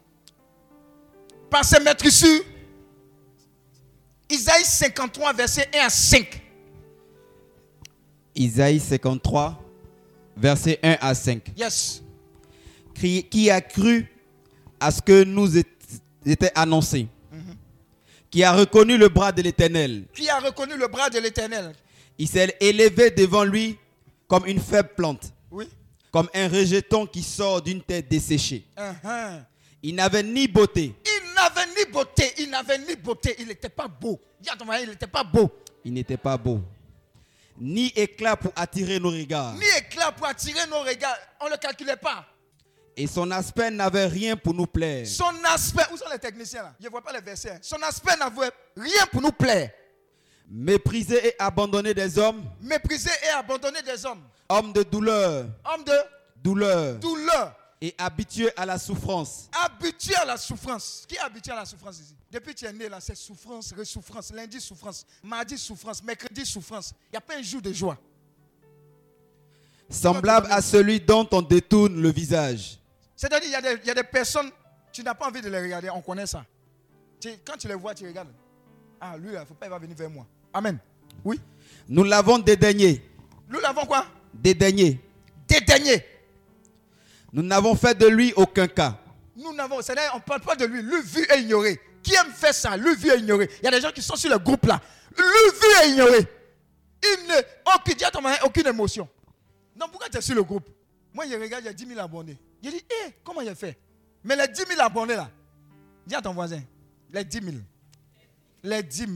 Par 1.49 1.63
ses 1.63 1.79
maîtrissures, 1.79 2.43
Isaïe 4.29 4.63
53, 4.65 5.33
verset 5.33 5.69
1 5.73 5.85
à 5.85 5.89
5. 5.89 6.41
Isaïe 8.35 8.79
53, 8.79 9.63
versets 10.35 10.79
1 10.83 10.97
à 10.99 11.13
5. 11.13 11.51
Yes. 11.55 12.01
Qui, 12.93 13.49
a 13.49 13.61
cru 13.61 14.07
à 14.79 14.89
ce 14.91 15.01
que 15.01 15.23
nous 15.23 15.57
était 15.57 16.51
annoncé? 16.55 17.07
Qui 18.31 18.43
a 18.43 18.51
reconnu 18.51 18.97
le 18.97 19.07
bras 19.09 19.31
de 19.31 19.41
l'Éternel? 19.41 20.05
Qui 20.13 20.29
a 20.29 20.39
reconnu 20.39 20.75
le 20.75 20.87
bras 20.87 21.09
de 21.09 21.19
l'éternel? 21.19 21.73
Il 22.17 22.27
s'est 22.27 22.55
élevé 22.59 23.11
devant 23.11 23.43
lui 23.43 23.77
comme 24.27 24.45
une 24.45 24.59
faible 24.59 24.89
plante, 24.95 25.31
Oui. 25.51 25.69
comme 26.11 26.29
un 26.33 26.47
rejeton 26.47 27.05
qui 27.05 27.21
sort 27.21 27.61
d'une 27.61 27.81
terre 27.81 28.03
desséchée. 28.09 28.65
Uh-huh. 28.77 29.43
Il 29.83 29.95
n'avait 29.95 30.23
ni 30.23 30.47
beauté, 30.47 30.95
Il 31.05 31.33
n'a 31.35 31.49
n'avait 31.49 31.67
ni 31.77 31.91
beauté, 31.91 32.33
il 32.39 32.49
n'avait 32.49 32.77
ni 32.79 32.95
beauté, 32.95 33.35
il 33.39 33.47
n'était 33.47 33.69
pas 33.69 33.87
beau. 33.87 34.19
Il 34.41 34.89
n'était 34.89 35.07
pas 35.07 35.23
beau. 35.23 35.51
Il 35.83 35.93
n'était 35.93 36.17
pas 36.17 36.37
beau. 36.37 36.61
Ni 37.59 37.87
éclat 37.95 38.35
pour 38.35 38.51
attirer 38.55 38.99
nos 38.99 39.11
regards. 39.11 39.53
Ni 39.55 39.65
éclat 39.77 40.11
pour 40.11 40.25
attirer 40.27 40.65
nos 40.69 40.79
regards. 40.79 41.15
On 41.41 41.45
ne 41.45 41.51
le 41.51 41.57
calculait 41.57 41.95
pas. 41.97 42.25
Et 42.97 43.07
son 43.07 43.29
aspect 43.31 43.69
n'avait 43.71 44.07
rien 44.07 44.35
pour 44.37 44.53
nous 44.53 44.65
plaire. 44.67 45.05
Son 45.05 45.31
aspect, 45.45 45.83
où 45.93 45.97
sont 45.97 46.05
les 46.11 46.19
techniciens 46.19 46.63
là? 46.63 46.75
Je 46.79 46.85
ne 46.85 46.89
vois 46.91 47.01
pas 47.01 47.11
les 47.13 47.21
versets. 47.21 47.51
hein. 47.51 47.59
Son 47.61 47.81
aspect 47.83 48.15
n'avait 48.17 48.49
rien 48.75 49.05
pour 49.11 49.21
nous 49.21 49.31
plaire. 49.31 49.69
Méprisé 50.47 51.27
et 51.27 51.35
abandonné 51.39 51.93
des 51.93 52.17
hommes. 52.17 52.43
Méprisé 52.61 53.09
et 53.25 53.29
abandonné 53.29 53.81
des 53.81 54.05
hommes. 54.05 54.21
Homme 54.49 54.71
de 54.73 54.83
douleur. 54.83 55.47
Homme 55.65 55.83
de 55.83 55.93
Douleur. 56.43 56.95
douleur. 56.99 57.55
Et 57.81 57.93
habitué 57.97 58.51
à 58.55 58.65
la 58.65 58.77
souffrance. 58.77 59.49
Habitué 59.63 60.15
à 60.15 60.25
la 60.25 60.37
souffrance. 60.37 61.05
Qui 61.07 61.15
est 61.15 61.19
habitué 61.19 61.51
à 61.51 61.55
la 61.55 61.65
souffrance 61.65 61.99
ici? 61.99 62.15
Depuis 62.31 62.53
que 62.53 62.59
tu 62.59 62.65
es 62.65 62.73
né 62.73 62.87
là, 62.87 62.99
c'est 63.01 63.15
souffrance, 63.15 63.73
ressouffrance. 63.77 64.31
Lundi, 64.31 64.61
souffrance. 64.61 65.05
Mardi, 65.23 65.57
souffrance. 65.57 66.01
Mercredi, 66.03 66.45
souffrance. 66.45 66.93
Il 67.07 67.11
n'y 67.13 67.17
a 67.17 67.21
pas 67.21 67.35
un 67.37 67.41
jour 67.41 67.61
de 67.61 67.73
joie. 67.73 67.97
Semblable 69.89 70.47
à 70.51 70.61
celui 70.61 70.99
dont 70.99 71.27
on 71.31 71.41
détourne 71.41 72.01
le 72.01 72.09
visage. 72.11 72.79
C'est-à-dire, 73.15 73.49
il 73.49 73.51
y, 73.51 73.55
a 73.55 73.61
des- 73.61 73.81
il 73.83 73.87
y 73.87 73.91
a 73.91 73.93
des 73.93 74.03
personnes, 74.03 74.51
tu 74.91 75.03
n'as 75.03 75.13
pas 75.13 75.27
envie 75.27 75.41
de 75.41 75.49
les 75.49 75.59
regarder, 75.61 75.89
on 75.89 76.01
connaît 76.01 76.25
ça. 76.27 76.43
Tu- 77.19 77.37
quand 77.45 77.57
tu 77.57 77.67
les 77.67 77.75
vois, 77.75 77.93
tu 77.93 78.05
regardes. 78.05 78.33
Ah, 78.99 79.15
lui, 79.17 79.29
il 79.33 79.39
ne 79.39 79.45
faut 79.45 79.53
pas, 79.53 79.67
il 79.67 79.69
va 79.69 79.77
venir 79.79 79.95
vers 79.95 80.09
moi. 80.09 80.25
Amen. 80.55 80.79
Oui. 81.25 81.37
Nous 81.89 82.05
l'avons 82.05 82.39
dédaigné. 82.39 83.03
Nous 83.49 83.59
l'avons 83.59 83.85
quoi? 83.85 84.05
Dédaigné. 84.33 85.01
Dédaigné. 85.49 86.05
Nous 87.33 87.43
n'avons 87.43 87.75
fait 87.75 87.93
de 87.93 88.07
lui 88.07 88.31
aucun 88.37 88.65
cas. 88.65 88.97
Nous 89.35 89.53
n'avons, 89.53 89.81
c'est-à-dire, 89.81 90.11
on 90.13 90.17
ne 90.17 90.21
parle 90.21 90.39
pas 90.39 90.55
de 90.55 90.63
lui. 90.65 90.81
Lui 90.81 91.01
vu 91.03 91.27
et 91.35 91.39
ignoré. 91.41 91.77
Qui 92.01 92.13
aime 92.15 92.31
faire 92.31 92.53
ça? 92.53 92.77
Lui 92.77 92.95
vu 92.95 93.11
et 93.11 93.17
ignoré. 93.17 93.49
Il 93.61 93.65
y 93.65 93.67
a 93.67 93.71
des 93.71 93.81
gens 93.81 93.91
qui 93.91 94.01
sont 94.01 94.15
sur 94.15 94.29
le 94.31 94.37
groupe 94.37 94.65
là. 94.65 94.79
Lui 95.17 95.23
vu 95.25 95.67
et 95.83 95.91
ignoré. 95.91 96.25
Il 97.03 97.27
ne, 97.27 97.35
aucune, 97.75 98.35
aucune 98.45 98.67
émotion. 98.67 99.09
Donc 99.75 99.91
pourquoi 99.91 100.07
tu 100.07 100.17
es 100.17 100.21
sur 100.21 100.35
le 100.35 100.43
groupe? 100.43 100.69
Moi, 101.13 101.25
je 101.29 101.35
regarde, 101.35 101.63
il 101.63 101.67
y 101.67 101.69
a 101.69 101.73
10 101.73 101.85
000 101.85 101.99
abonnés. 101.99 102.37
Je 102.63 102.69
dis, 102.69 102.77
hé, 102.77 103.13
comment 103.25 103.41
j'ai 103.43 103.55
fait 103.55 103.77
Mais 104.23 104.37
les 104.37 104.47
10 104.47 104.63
000 104.69 104.79
abonnés 104.79 105.15
là, 105.17 105.29
dis 106.07 106.15
à 106.15 106.21
ton 106.21 106.33
voisin, 106.33 106.61
les 107.11 107.25
10 107.25 107.41
000. 107.43 107.57
Les 108.65 108.81
10 108.81 108.97
000. 108.97 109.09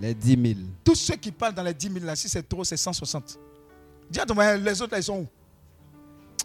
Les 0.00 0.14
10 0.14 0.54
000. 0.54 0.60
Tous 0.84 0.94
ceux 0.94 1.16
qui 1.16 1.32
parlent 1.32 1.52
dans 1.52 1.64
les 1.64 1.74
10 1.74 1.92
000 1.94 2.04
là, 2.04 2.14
si 2.14 2.28
c'est 2.28 2.48
trop, 2.48 2.62
c'est 2.62 2.76
160. 2.76 3.38
Dis 4.08 4.20
à 4.20 4.24
ton 4.24 4.34
les 4.38 4.80
autres 4.82 4.92
là, 4.92 4.98
ils 5.00 5.02
sont 5.02 5.18
où? 5.18 5.28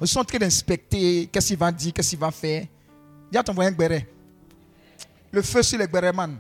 Ils 0.02 0.08
sont 0.08 0.20
en 0.22 0.26
train 0.26 0.40
d'inspecter, 0.40 1.30
qu'est-ce 1.32 1.48
qu'il 1.50 1.58
va 1.58 1.72
dire, 1.72 1.94
qu'est-ce 1.94 2.10
qu'il 2.10 2.18
va 2.20 2.32
faire. 2.32 2.66
Dis 3.32 3.38
à 3.38 3.44
ton 3.44 3.54
voisin, 3.54 3.72
Gbéré. 3.72 4.08
Le 5.32 5.44
feu 5.44 5.62
sur 5.62 5.78
les 5.78 5.86
Gbéréman. 5.86 6.38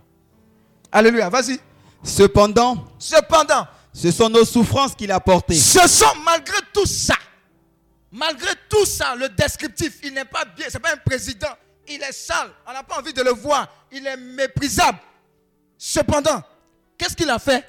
Alléluia, 0.91 1.29
vas-y. 1.29 1.59
Cependant, 2.03 2.87
Cependant, 2.97 3.67
ce 3.93 4.09
sont 4.09 4.29
nos 4.29 4.45
souffrances 4.45 4.95
qu'il 4.95 5.11
a 5.11 5.19
portées. 5.19 5.55
ce 5.55 5.87
sont 5.87 6.15
malgré 6.25 6.57
tout 6.73 6.87
ça, 6.87 7.15
malgré 8.11 8.51
tout 8.67 8.85
ça, 8.85 9.15
le 9.15 9.29
descriptif, 9.29 9.99
il 10.03 10.13
n'est 10.13 10.25
pas 10.25 10.45
bien, 10.45 10.65
c'est 10.69 10.79
pas 10.79 10.93
un 10.93 10.97
président, 10.97 11.49
il 11.87 12.01
est 12.01 12.13
sale, 12.13 12.49
on 12.67 12.73
n'a 12.73 12.81
pas 12.81 12.97
envie 12.97 13.13
de 13.13 13.21
le 13.21 13.31
voir, 13.31 13.67
il 13.91 14.07
est 14.07 14.17
méprisable. 14.17 14.97
Cependant, 15.81 16.43
qu'est-ce 16.97 17.15
qu'il 17.15 17.29
a 17.29 17.39
fait? 17.39 17.65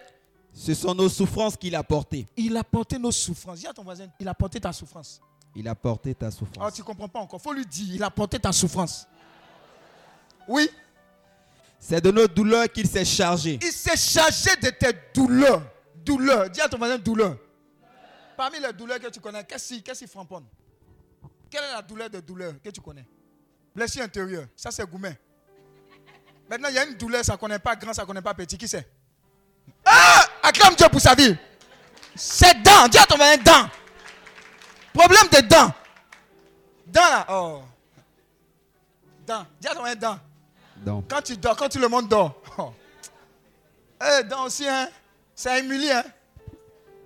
Ce 0.52 0.74
sont 0.74 0.94
nos 0.96 1.08
souffrances 1.08 1.56
qu'il 1.56 1.76
a 1.76 1.82
portées. 1.84 2.26
Il 2.36 2.56
a 2.56 2.64
porté 2.64 2.98
nos 2.98 3.12
souffrances. 3.12 3.60
Dis 3.60 3.68
à 3.68 3.72
ton 3.72 3.84
voisin, 3.84 4.08
il 4.18 4.26
a 4.26 4.34
porté 4.34 4.58
ta 4.60 4.72
souffrance. 4.72 5.20
Il 5.54 5.68
a 5.68 5.76
porté 5.76 6.12
ta 6.14 6.26
Ah, 6.26 6.30
souffrance. 6.32 6.74
tu 6.74 6.80
ne 6.80 6.86
comprends 6.86 7.08
pas 7.08 7.20
encore, 7.20 7.40
faut 7.40 7.52
lui 7.52 7.64
dire, 7.64 7.94
il 7.94 8.02
a 8.02 8.10
porté 8.10 8.38
ta 8.40 8.50
souffrance. 8.52 9.06
Oui, 10.48 10.68
C'est 11.78 12.00
de 12.00 12.10
nos 12.10 12.26
douleurs 12.26 12.68
qu'il 12.70 12.88
s'est 12.88 13.04
chargé. 13.04 13.58
il 13.62 13.72
s'est 13.72 13.96
chargé 13.96 14.50
de 14.60 14.70
tes 14.70 14.92
douleurs. 15.14 15.62
Douleurs, 16.04 16.50
dis 16.50 16.60
à 16.60 16.68
ton 16.68 16.78
voisin 16.78 16.98
douleur. 16.98 17.36
Parmi 18.36 18.58
les 18.58 18.72
douleurs 18.72 18.98
que 18.98 19.08
tu 19.08 19.20
connais, 19.20 19.44
qu'est-ce 19.44 19.68
qui, 19.74 19.82
qu'est-ce 19.82 20.00
qui 20.04 20.10
framponne? 20.10 20.44
Quelle 21.48 21.62
est 21.64 21.72
la 21.72 21.82
douleur 21.82 22.10
de 22.10 22.18
douleur 22.20 22.54
que 22.62 22.70
tu 22.70 22.80
connais? 22.80 23.06
Blessure 23.74 24.02
intérieure, 24.02 24.46
ça 24.56 24.70
c'est 24.72 24.84
gourmet. 24.88 25.16
Maintenant, 26.50 26.68
il 26.68 26.74
y 26.74 26.78
a 26.78 26.84
une 26.84 26.94
douleur, 26.94 27.24
ça 27.24 27.34
ne 27.34 27.38
connaît 27.38 27.60
pas 27.60 27.76
grand, 27.76 27.94
ça 27.94 28.02
ne 28.02 28.06
connaît 28.08 28.20
pas 28.20 28.34
petit. 28.34 28.58
Qui 28.58 28.66
c'est? 28.66 28.84
Ah 29.84 30.24
Acclame 30.42 30.74
Dieu 30.74 30.88
pour 30.88 31.00
sa 31.00 31.14
vie. 31.14 31.36
C'est 32.16 32.60
dents, 32.60 32.88
dis 32.88 32.98
à 32.98 33.06
ton 33.06 33.14
voisin 33.16 33.36
dents. 33.36 33.70
Problème 34.92 35.28
de 35.32 35.46
dents. 35.46 35.72
Dents 36.88 37.00
là, 37.08 37.26
oh. 37.30 37.62
Dents, 39.24 39.46
dis 39.60 39.68
à 39.68 39.74
ton 39.74 39.80
voisin 39.80 39.94
dents. 39.94 40.18
Donc, 40.78 41.04
Quand 41.08 41.22
tu 41.22 41.36
dors, 41.36 41.56
quand 41.56 41.68
tout 41.68 41.78
le 41.78 41.86
monde 41.86 42.08
dort. 42.08 42.42
Oh. 42.58 42.74
Eh, 44.02 44.24
dents 44.24 44.46
aussi, 44.46 44.66
hein. 44.66 44.88
C'est 45.36 45.60
humilié, 45.60 45.92
hein. 45.92 46.04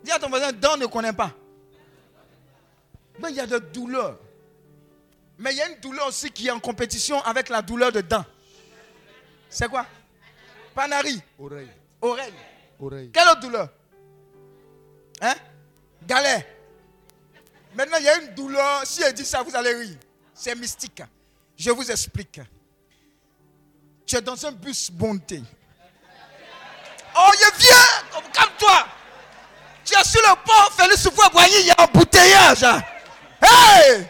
Dis 0.03 0.11
à 0.11 0.19
ton 0.19 0.31
voisin, 0.31 0.53
dents 0.53 0.79
ne 0.79 0.87
connaît 0.87 1.13
pas. 1.13 1.33
Mais 3.21 3.29
il 3.29 3.37
y 3.37 3.41
a 3.41 3.47
de 3.47 3.59
douleurs. 3.59 4.17
Mais 5.39 5.53
il 5.53 5.59
y 5.59 5.61
a 5.61 5.69
une 5.69 5.81
douleur 5.81 6.07
aussi 6.07 6.31
qui 6.31 6.47
est 6.49 6.51
en 6.51 6.61
compétition 6.61 7.21
avec 7.25 7.51
la 7.51 7.61
douleur 7.61 7.93
de 7.93 8.01
dents. 8.01 8.25
C'est 9.55 9.69
quoi? 9.69 9.87
Panari, 10.75 11.23
Oreille. 11.39 11.71
oreille. 12.03 12.35
Oreille. 12.81 13.11
Quelle 13.13 13.29
autre 13.29 13.41
douleur? 13.41 13.69
Hein? 15.21 15.35
Galère. 16.05 16.43
Maintenant, 17.73 17.99
il 18.01 18.05
y 18.05 18.09
a 18.09 18.21
une 18.21 18.35
douleur. 18.35 18.85
Si 18.85 19.01
elle 19.01 19.15
dit 19.15 19.25
ça, 19.25 19.45
vous 19.45 19.55
allez 19.55 19.73
rire. 19.73 19.97
C'est 20.35 20.57
mystique. 20.57 21.01
Je 21.57 21.71
vous 21.71 21.89
explique. 21.89 22.41
Tu 24.05 24.17
es 24.17 24.21
dans 24.21 24.45
un 24.45 24.51
bus 24.51 24.91
bonté. 24.91 25.41
Oh, 27.17 27.31
je 27.35 27.59
viens 27.59 28.21
Calme-toi 28.33 28.87
Tu 29.85 29.95
es 29.97 30.03
sur 30.03 30.21
le 30.21 30.35
pont 30.45 30.71
Félix 30.77 31.03
Soufoué-Boigny, 31.05 31.61
il 31.61 31.67
y 31.67 31.71
a 31.71 31.77
un 31.79 31.85
embouteillage. 31.85 32.65
Hey 33.41 34.05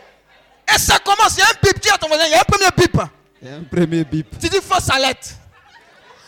Et 0.74 0.78
ça 0.78 0.98
commence, 1.00 1.36
il 1.36 1.40
y 1.40 1.42
a 1.42 1.48
un 1.48 1.58
bip. 1.62 1.78
Dis 1.82 1.90
à 1.90 1.98
ton 1.98 2.08
voisin, 2.08 2.24
il 2.24 2.30
y 2.30 2.34
a 2.34 2.40
un 2.40 2.44
premier 2.44 2.70
bip. 2.74 2.96
Il 3.44 3.50
y 3.50 3.52
a 3.52 3.56
un 3.56 3.62
premier 3.64 4.04
bip. 4.04 4.38
Tu 4.40 4.48
dis 4.48 4.60
fausse 4.62 4.88
alerte. 4.88 5.36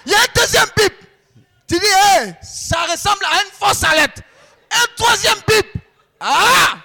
Il 0.05 0.13
y 0.13 0.15
a 0.15 0.19
un 0.19 0.27
deuxième 0.35 0.67
bip. 0.77 0.93
Tu 1.67 1.79
dis, 1.79 1.87
hey, 1.87 2.35
ça 2.43 2.83
ressemble 2.83 3.25
à 3.25 3.43
une 3.43 3.51
fausse 3.53 3.83
alerte. 3.85 4.21
Un 4.71 4.85
troisième 4.95 5.39
bip. 5.49 5.67
Ah 6.21 6.77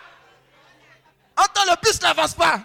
Entends, 1.36 1.66
le 1.66 1.76
bus 1.84 2.02
n'avance 2.02 2.34
pas. 2.34 2.62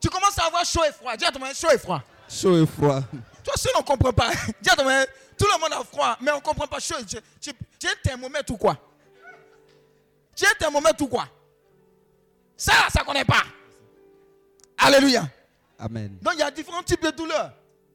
Tu 0.00 0.08
commences 0.08 0.38
à 0.38 0.46
avoir 0.46 0.64
chaud 0.64 0.84
et 0.88 0.92
froid. 0.92 1.16
Dis 1.16 1.24
à 1.24 1.32
ton 1.32 1.40
chaud 1.52 1.70
et 1.74 1.78
froid. 1.78 2.02
Chaud 2.28 2.62
et 2.62 2.66
froid. 2.66 3.00
Toi 3.42 3.54
aussi, 3.54 3.68
on 3.74 3.80
ne 3.80 3.84
comprend 3.84 4.12
pas. 4.12 4.30
Dis 4.62 4.70
à 4.70 4.76
ton 4.76 4.84
tout 5.36 5.46
le 5.52 5.58
monde 5.60 5.72
a 5.72 5.82
froid, 5.82 6.16
mais 6.20 6.30
on 6.30 6.36
ne 6.36 6.40
comprend 6.40 6.68
pas 6.68 6.78
chaud. 6.78 6.94
Tu, 7.00 7.16
tu, 7.40 7.52
tu 7.80 7.86
es 7.86 7.90
un 7.90 7.94
thermomètre 8.00 8.52
ou 8.52 8.56
quoi? 8.56 8.76
Tu 10.36 10.44
es 10.44 10.48
un 10.48 10.54
thermomètre 10.54 11.02
ou 11.02 11.08
quoi? 11.08 11.26
Ça, 12.56 12.74
ça 12.94 13.00
ne 13.00 13.06
connaît 13.06 13.24
pas. 13.24 13.42
Alléluia. 14.78 15.28
Donc 15.88 16.34
il 16.34 16.38
y 16.38 16.42
a 16.42 16.50
différents 16.50 16.82
types 16.82 17.02
de 17.02 17.10
douleurs. 17.10 17.52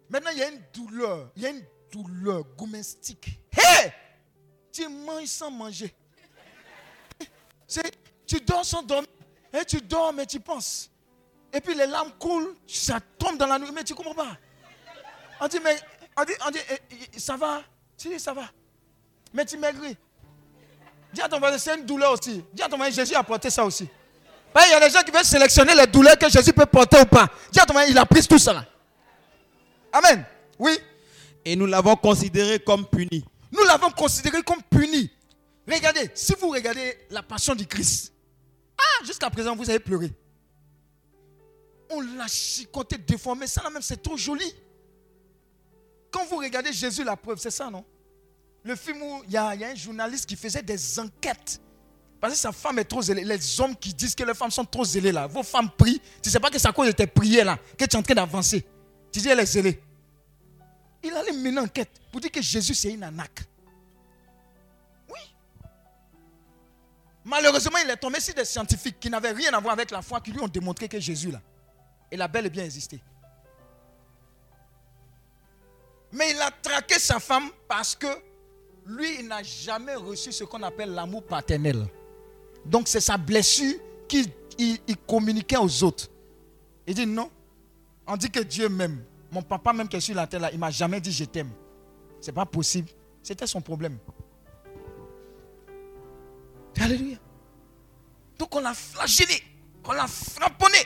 Maintenant, 0.09 0.31
il 0.31 0.39
y 0.39 0.43
a 0.43 0.49
une 0.49 0.61
douleur. 0.73 1.31
Il 1.35 1.43
y 1.43 1.45
a 1.45 1.49
une 1.49 1.63
douleur 1.91 2.43
goumestique. 2.57 3.39
Hé 3.51 3.91
Tu 4.71 4.87
manges 4.87 5.27
sans 5.27 5.51
manger. 5.51 5.93
Tu 8.25 8.39
dors 8.41 8.65
sans 8.65 8.83
dormir. 8.83 9.09
Et 9.53 9.65
tu 9.65 9.81
dors, 9.81 10.13
mais 10.13 10.25
tu 10.25 10.39
penses. 10.39 10.89
Et 11.53 11.61
puis 11.61 11.73
les 11.73 11.87
larmes 11.87 12.11
coulent, 12.19 12.55
ça 12.67 12.99
tombe 13.17 13.37
dans 13.37 13.47
la 13.47 13.57
nuit, 13.57 13.71
mais 13.73 13.83
tu 13.83 13.93
ne 13.93 13.97
comprends 13.97 14.13
pas. 14.13 14.37
On 15.39 15.47
dit, 15.47 15.59
mais 15.63 15.77
on 16.17 16.23
dit, 16.25 16.33
on 16.45 16.51
dit, 16.51 16.59
eh, 16.69 16.79
eh, 17.13 17.19
ça 17.19 17.37
va? 17.37 17.63
Tu 17.97 18.19
ça 18.19 18.33
va. 18.33 18.49
Mais 19.33 19.45
tu 19.45 19.57
maigris. 19.57 19.97
Dis 21.13 21.21
à 21.21 21.29
ton 21.29 21.39
voisin, 21.39 21.57
c'est 21.57 21.79
une 21.79 21.85
douleur 21.85 22.11
aussi. 22.11 22.43
Dis 22.53 22.61
à 22.61 22.67
ton 22.67 22.77
voisin, 22.77 22.91
Jésus 22.93 23.15
a 23.15 23.23
porté 23.23 23.49
ça 23.49 23.63
aussi. 23.63 23.87
Ben, 24.53 24.61
Il 24.67 24.71
y 24.71 24.73
a 24.73 24.79
des 24.79 24.89
gens 24.89 25.01
qui 25.03 25.11
veulent 25.11 25.23
sélectionner 25.25 25.75
les 25.75 25.87
douleurs 25.87 26.17
que 26.17 26.29
Jésus 26.29 26.53
peut 26.53 26.65
porter 26.65 27.01
ou 27.01 27.05
pas. 27.05 27.27
Il 27.87 27.97
a 27.97 28.05
pris 28.05 28.25
tout 28.27 28.39
ça. 28.39 28.65
Amen. 29.91 30.25
Oui. 30.59 30.77
Et 31.45 31.55
nous 31.55 31.65
l'avons 31.65 31.95
considéré 31.95 32.59
comme 32.59 32.85
puni. 32.85 33.23
Nous 33.51 33.63
l'avons 33.63 33.89
considéré 33.91 34.41
comme 34.43 34.61
puni. 34.63 35.09
Regardez, 35.67 36.11
si 36.13 36.33
vous 36.39 36.49
regardez 36.49 36.97
la 37.09 37.23
passion 37.23 37.55
du 37.55 37.65
Christ, 37.65 38.13
ah, 38.77 39.05
jusqu'à 39.05 39.29
présent, 39.29 39.55
vous 39.55 39.69
avez 39.69 39.79
pleuré. 39.79 40.11
On 41.89 42.01
l'a 42.01 42.27
chicoté, 42.27 42.97
déformé. 42.97 43.47
Ça, 43.47 43.63
là 43.63 43.69
même, 43.69 43.81
c'est 43.81 44.01
trop 44.01 44.17
joli. 44.17 44.53
Quand 46.11 46.25
vous 46.25 46.37
regardez 46.37 46.73
Jésus, 46.73 47.03
la 47.03 47.15
preuve, 47.15 47.37
c'est 47.39 47.51
ça, 47.51 47.69
non? 47.69 47.83
Le 48.63 48.75
film 48.75 49.01
où 49.01 49.23
il 49.25 49.31
y 49.31 49.37
a 49.37 49.49
un 49.49 49.75
journaliste 49.75 50.25
qui 50.25 50.35
faisait 50.35 50.61
des 50.61 50.99
enquêtes. 50.99 51.61
Parce 52.19 52.33
que 52.33 52.39
sa 52.39 52.51
femme 52.51 52.79
est 52.79 52.85
trop 52.85 53.01
zélée. 53.01 53.23
Les 53.23 53.61
hommes 53.61 53.75
qui 53.75 53.93
disent 53.93 54.15
que 54.15 54.23
les 54.23 54.33
femmes 54.33 54.51
sont 54.51 54.65
trop 54.65 54.83
zélées, 54.83 55.11
là. 55.11 55.27
Vos 55.27 55.43
femmes 55.43 55.69
prient. 55.69 56.01
Tu 56.21 56.29
ne 56.29 56.31
sais 56.31 56.39
pas 56.39 56.49
que 56.49 56.57
c'est 56.57 56.67
à 56.67 56.71
cause 56.71 56.87
de 56.87 56.91
tes 56.91 57.07
prières, 57.07 57.45
là, 57.45 57.59
que 57.77 57.85
tu 57.85 57.95
es 57.95 57.95
en 57.95 58.01
train 58.01 58.15
d'avancer. 58.15 58.65
Tu 59.11 59.19
dis, 59.19 59.29
elle 59.29 59.39
est 59.39 59.45
zélée. 59.45 59.81
Il 61.03 61.13
allait 61.13 61.31
mener 61.31 61.49
une 61.49 61.59
enquête 61.59 62.01
pour 62.11 62.19
dire 62.19 62.31
que 62.31 62.41
Jésus, 62.41 62.73
c'est 62.73 62.91
une 62.91 63.03
anaque. 63.03 63.41
Oui. 65.09 65.19
Malheureusement, 67.23 67.77
il 67.83 67.89
est 67.89 67.97
tombé 67.97 68.19
sur 68.19 68.33
des 68.33 68.45
scientifiques 68.45 68.99
qui 68.99 69.09
n'avaient 69.09 69.31
rien 69.31 69.53
à 69.53 69.59
voir 69.59 69.73
avec 69.73 69.91
la 69.91 70.01
foi, 70.01 70.19
qui 70.19 70.31
lui 70.31 70.41
ont 70.41 70.47
démontré 70.47 70.87
que 70.87 70.99
Jésus, 70.99 71.31
là, 71.31 71.41
il 72.11 72.21
a 72.21 72.27
bel 72.27 72.47
et 72.47 72.49
bien 72.49 72.63
existé. 72.63 72.99
Mais 76.11 76.31
il 76.31 76.41
a 76.41 76.49
traqué 76.49 76.97
sa 76.97 77.19
femme 77.19 77.51
parce 77.67 77.95
que 77.95 78.07
lui, 78.85 79.19
il 79.19 79.27
n'a 79.27 79.43
jamais 79.43 79.95
reçu 79.95 80.31
ce 80.31 80.45
qu'on 80.45 80.63
appelle 80.63 80.93
l'amour 80.93 81.23
paternel. 81.23 81.85
Donc 82.67 82.87
c'est 82.87 82.99
sa 83.01 83.17
blessure 83.17 83.75
qu'il 84.07 84.27
il- 84.57 84.79
communiquait 85.07 85.57
aux 85.57 85.83
autres. 85.83 86.07
Il 86.85 86.93
dit 86.95 87.05
non. 87.05 87.29
On 88.05 88.15
dit 88.17 88.29
que 88.29 88.39
Dieu 88.39 88.69
m'aime. 88.69 89.03
Mon 89.31 89.41
papa 89.41 89.73
même 89.73 89.87
qui 89.87 89.97
est 89.97 90.01
sur 90.01 90.15
la 90.15 90.27
terre 90.27 90.39
là, 90.39 90.49
il 90.51 90.59
m'a 90.59 90.71
jamais 90.71 91.01
dit 91.01 91.11
je 91.11 91.25
t'aime. 91.25 91.51
C'est 92.21 92.31
pas 92.31 92.45
possible. 92.45 92.89
C'était 93.23 93.47
son 93.47 93.61
problème. 93.61 93.97
Alléluia. 96.79 97.17
Donc 98.37 98.53
on 98.55 98.59
l'a 98.61 98.73
flagellé, 98.73 99.43
on 99.83 99.91
l'a 99.93 100.05
frapponné, 100.07 100.77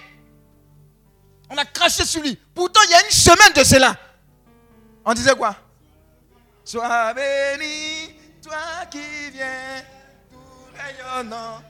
on 1.49 1.57
a 1.57 1.65
craché 1.65 2.05
sur 2.05 2.21
lui. 2.21 2.39
Pourtant, 2.55 2.79
il 2.85 2.91
y 2.91 2.93
a 2.93 3.03
une 3.03 3.11
semaine 3.11 3.51
de 3.53 3.63
cela. 3.63 3.97
On 5.03 5.13
disait 5.13 5.35
quoi? 5.35 5.53
Sois 6.63 7.13
béni, 7.13 8.15
toi 8.41 8.85
qui 8.89 9.31
viens, 9.33 9.83
tout 10.31 10.37
rayonnant. 10.73 11.61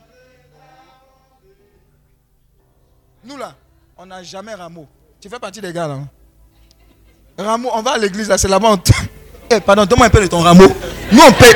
Nous 3.23 3.38
là, 3.38 3.53
on 3.97 4.05
n'a 4.05 4.23
jamais 4.23 4.53
rameau. 4.53 4.88
Tu 5.21 5.29
fais 5.29 5.39
partie 5.39 5.62
des 5.62 5.71
gars 5.71 5.88
là. 5.88 5.93
hein? 5.95 6.07
Rameau, 7.38 7.69
on 7.73 7.81
va 7.81 7.91
à 7.91 7.97
l'église 7.97 8.27
là, 8.29 8.38
c'est 8.38 8.47
là-bas. 8.47 8.69
on 8.71 8.77
te- 8.77 8.91
Eh, 9.51 9.60
pardon, 9.60 9.86
donne-moi 9.86 10.07
un 10.07 10.10
peu 10.10 10.21
de 10.21 10.27
ton 10.27 10.39
rameau. 10.39 10.67
Nous 11.12 11.21
on 11.21 11.31
paye. 11.34 11.53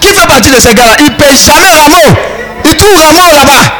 Qui 0.00 0.08
fait 0.08 0.26
partie 0.26 0.50
de 0.50 0.58
ces 0.60 0.74
gars 0.74 0.86
là 0.86 0.96
Ils 0.98 1.04
ne 1.12 1.16
payent 1.16 1.36
jamais 1.36 1.70
rameau. 1.70 2.18
Ils 2.64 2.76
trouvent 2.76 2.96
rameau 2.96 3.34
là-bas. 3.34 3.74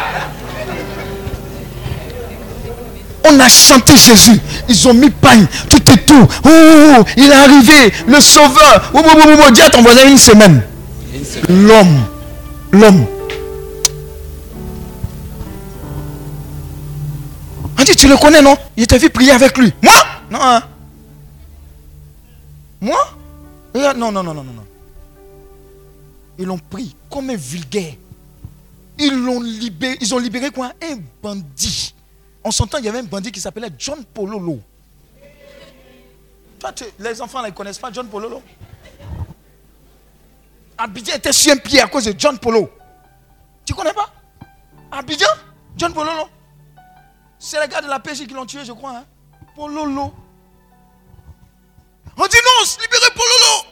On 3.28 3.38
a 3.40 3.48
chanté 3.48 3.96
Jésus. 3.96 4.40
Ils 4.68 4.88
ont 4.88 4.94
mis 4.94 5.10
pagne. 5.10 5.46
Tout 5.68 5.92
est 5.92 6.06
tout. 6.06 6.26
Oh, 6.44 6.48
oh, 6.48 6.94
oh, 7.00 7.04
il 7.16 7.30
est 7.30 7.34
arrivé. 7.34 7.92
Le 8.06 8.20
sauveur. 8.20 8.90
Oh, 8.94 9.00
oh, 9.04 9.08
oh, 9.14 9.20
oh, 9.26 9.42
oh, 9.46 9.50
Dis 9.50 9.60
à 9.62 9.70
ton 9.70 9.82
voisin 9.82 10.08
une 10.08 10.16
semaine. 10.18 10.62
L'homme. 11.48 12.04
L'homme. 12.72 13.06
On 17.80 17.82
dit, 17.82 17.96
tu 17.96 18.06
le 18.06 18.16
connais, 18.18 18.42
non? 18.42 18.58
Il 18.76 18.86
t'a 18.86 18.98
vu 18.98 19.08
prier 19.08 19.30
avec 19.32 19.56
lui. 19.56 19.72
Moi? 19.80 19.92
Non. 20.30 20.38
hein. 20.42 20.62
Moi? 22.78 22.98
Non, 23.74 23.94
non, 23.94 24.12
non, 24.12 24.22
non, 24.22 24.34
non. 24.34 24.44
non. 24.44 24.66
Ils 26.38 26.44
l'ont 26.44 26.58
pris 26.58 26.94
comme 27.08 27.30
un 27.30 27.36
vulgaire. 27.36 27.94
Ils 28.98 29.14
l'ont 29.14 29.40
libéré. 29.40 29.96
Ils 29.98 30.14
ont 30.14 30.18
libéré 30.18 30.50
quoi? 30.50 30.72
Un 30.82 30.98
bandit. 31.22 31.94
On 32.44 32.50
s'entend, 32.50 32.76
il 32.78 32.84
y 32.84 32.88
avait 32.90 32.98
un 32.98 33.04
bandit 33.04 33.32
qui 33.32 33.40
s'appelait 33.40 33.70
John 33.78 34.04
Pololo. 34.04 34.60
Toi, 36.58 36.74
les 36.98 37.22
enfants 37.22 37.42
ne 37.42 37.48
connaissent 37.48 37.78
pas 37.78 37.90
John 37.90 38.08
Pololo? 38.08 38.42
Abidjan 40.76 41.14
était 41.14 41.32
sur 41.32 41.52
un 41.52 41.56
pied 41.56 41.80
à 41.80 41.86
cause 41.86 42.04
de 42.04 42.14
John 42.18 42.38
Polo. 42.38 42.70
Tu 43.64 43.72
connais 43.72 43.94
pas? 43.94 44.12
Abidjan? 44.92 45.28
John 45.78 45.94
Pololo? 45.94 46.28
C'est 47.42 47.58
les 47.58 47.68
gars 47.68 47.80
de 47.80 47.88
la 47.88 47.98
PJ 47.98 48.26
qui 48.26 48.34
l'ont 48.34 48.44
tué, 48.44 48.64
je 48.66 48.72
crois. 48.72 48.98
Hein? 48.98 49.04
Pololo. 49.56 50.12
On 52.16 52.26
dit 52.26 52.36
non, 52.36 52.66
libérez 52.82 53.10
Pololo. 53.14 53.66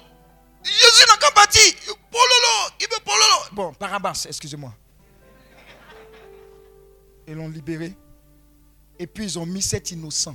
Jésus 0.65 1.05
n'a 1.07 1.17
qu'à 1.19 1.31
bâtir. 1.31 1.75
Pololo, 2.11 2.75
il 2.81 2.87
veut 2.87 3.03
Pololo. 3.05 3.37
Bon, 3.53 3.75
Parabas, 3.75 4.25
excusez-moi. 4.27 4.73
Ils 7.29 7.35
l'ont 7.35 7.51
libéré. 7.51 7.95
Et 8.99 9.07
puis 9.07 9.25
ils 9.25 9.39
ont 9.39 9.45
mis 9.45 9.61
cet 9.61 9.91
innocent. 9.91 10.35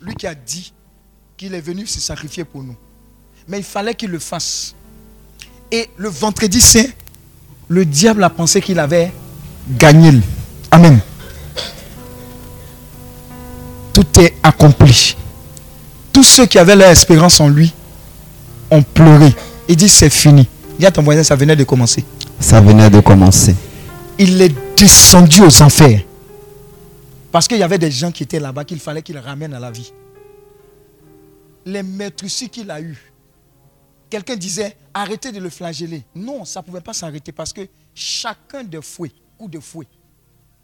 Lui 0.00 0.14
qui 0.16 0.26
a 0.26 0.34
dit 0.34 0.72
qu'il 1.36 1.54
est 1.54 1.60
venu 1.60 1.86
se 1.86 2.00
sacrifier 2.00 2.44
pour 2.44 2.64
nous. 2.64 2.76
Mais 3.46 3.58
il 3.58 3.64
fallait 3.64 3.94
qu'il 3.94 4.10
le 4.10 4.18
fasse. 4.18 4.74
Et 5.70 5.88
le 5.96 6.08
vendredi 6.08 6.60
saint, 6.60 6.90
le 7.68 7.84
diable 7.84 8.24
a 8.24 8.30
pensé 8.30 8.60
qu'il 8.60 8.80
avait 8.80 9.12
gagné. 9.68 10.20
Amen. 10.72 11.00
Accompli. 14.42 15.16
Tous 16.12 16.24
ceux 16.24 16.46
qui 16.46 16.58
avaient 16.58 16.76
leur 16.76 16.88
espérance 16.90 17.40
en 17.40 17.48
lui 17.48 17.72
ont 18.70 18.82
pleuré. 18.82 19.34
Il 19.68 19.76
dit 19.76 19.88
c'est 19.88 20.10
fini. 20.10 20.48
Dis 20.78 20.86
à 20.86 20.90
ton 20.90 21.02
voisin, 21.02 21.22
ça 21.22 21.36
venait 21.36 21.56
de 21.56 21.64
commencer. 21.64 22.04
Ça 22.38 22.60
venait 22.60 22.90
de 22.90 23.00
commencer. 23.00 23.54
Il 24.18 24.40
est 24.42 24.54
descendu 24.76 25.42
aux 25.42 25.62
enfers. 25.62 26.02
Parce 27.32 27.46
qu'il 27.46 27.58
y 27.58 27.62
avait 27.62 27.78
des 27.78 27.90
gens 27.90 28.10
qui 28.10 28.22
étaient 28.24 28.40
là-bas 28.40 28.64
qu'il 28.64 28.80
fallait 28.80 29.02
qu'il 29.02 29.18
ramène 29.18 29.54
à 29.54 29.60
la 29.60 29.70
vie. 29.70 29.92
Les 31.66 31.82
maîtresses 31.82 32.44
qu'il 32.50 32.70
a 32.70 32.80
eues. 32.80 33.12
Quelqu'un 34.08 34.34
disait, 34.36 34.76
arrêtez 34.92 35.30
de 35.30 35.38
le 35.38 35.50
flageller. 35.50 36.02
Non, 36.16 36.44
ça 36.44 36.60
ne 36.60 36.64
pouvait 36.64 36.80
pas 36.80 36.92
s'arrêter 36.92 37.30
parce 37.30 37.52
que 37.52 37.60
chacun 37.94 38.64
des 38.64 38.80
fouets, 38.82 39.12
coups 39.38 39.52
de 39.52 39.60
fouet, 39.60 39.86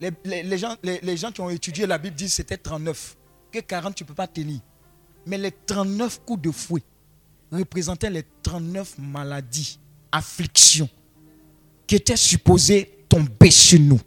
les, 0.00 0.10
les- 0.24 0.42
les 0.42 0.58
gens, 0.58 0.74
les, 0.82 0.98
les 1.02 1.16
gens 1.16 1.30
qui 1.30 1.40
ont 1.40 1.50
étudié 1.50 1.86
la 1.86 1.98
Bible 1.98 2.16
disent 2.16 2.30
que 2.30 2.36
c'était 2.36 2.56
39. 2.56 3.14
Que 3.56 3.62
40, 3.62 3.94
tu 3.94 4.04
peux 4.04 4.12
pas 4.12 4.26
tenir. 4.26 4.60
Mais 5.24 5.38
les 5.38 5.50
39 5.50 6.20
coups 6.26 6.42
de 6.42 6.50
fouet 6.50 6.82
représentaient 7.50 8.10
les 8.10 8.22
39 8.42 8.98
maladies, 8.98 9.78
afflictions 10.12 10.90
qui 11.86 11.94
étaient 11.94 12.18
supposées 12.18 13.06
tomber 13.08 13.50
sur 13.50 13.80
nous. 13.80 13.98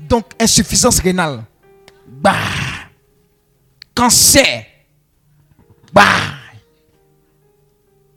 Donc, 0.00 0.32
insuffisance 0.40 0.98
rénale. 0.98 1.44
Bah. 2.08 2.34
Cancer. 3.94 4.66
Bah. 5.92 6.34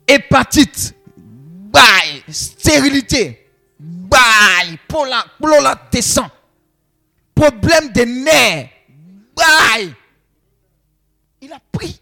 Hépatite. 0.08 0.96
Bah. 1.06 1.80
Stérilité. 2.28 3.46
Bah. 3.78 4.18
Pola, 4.88 5.24
pola 5.38 5.88
descend. 5.92 6.26
Problème 7.36 7.92
des 7.92 8.04
nerfs. 8.04 8.68
Bah. 9.36 9.44
Il 11.52 11.56
a 11.56 11.60
pris. 11.70 12.00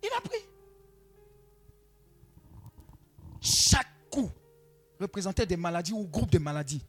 Il 0.00 0.10
a 0.16 0.20
pris. 0.20 0.38
Chaque 3.40 3.88
coup 4.08 4.30
représentait 5.00 5.44
des 5.44 5.56
maladies 5.56 5.92
ou 5.92 6.06
groupes 6.06 6.30
de 6.30 6.38
maladies. 6.38 6.84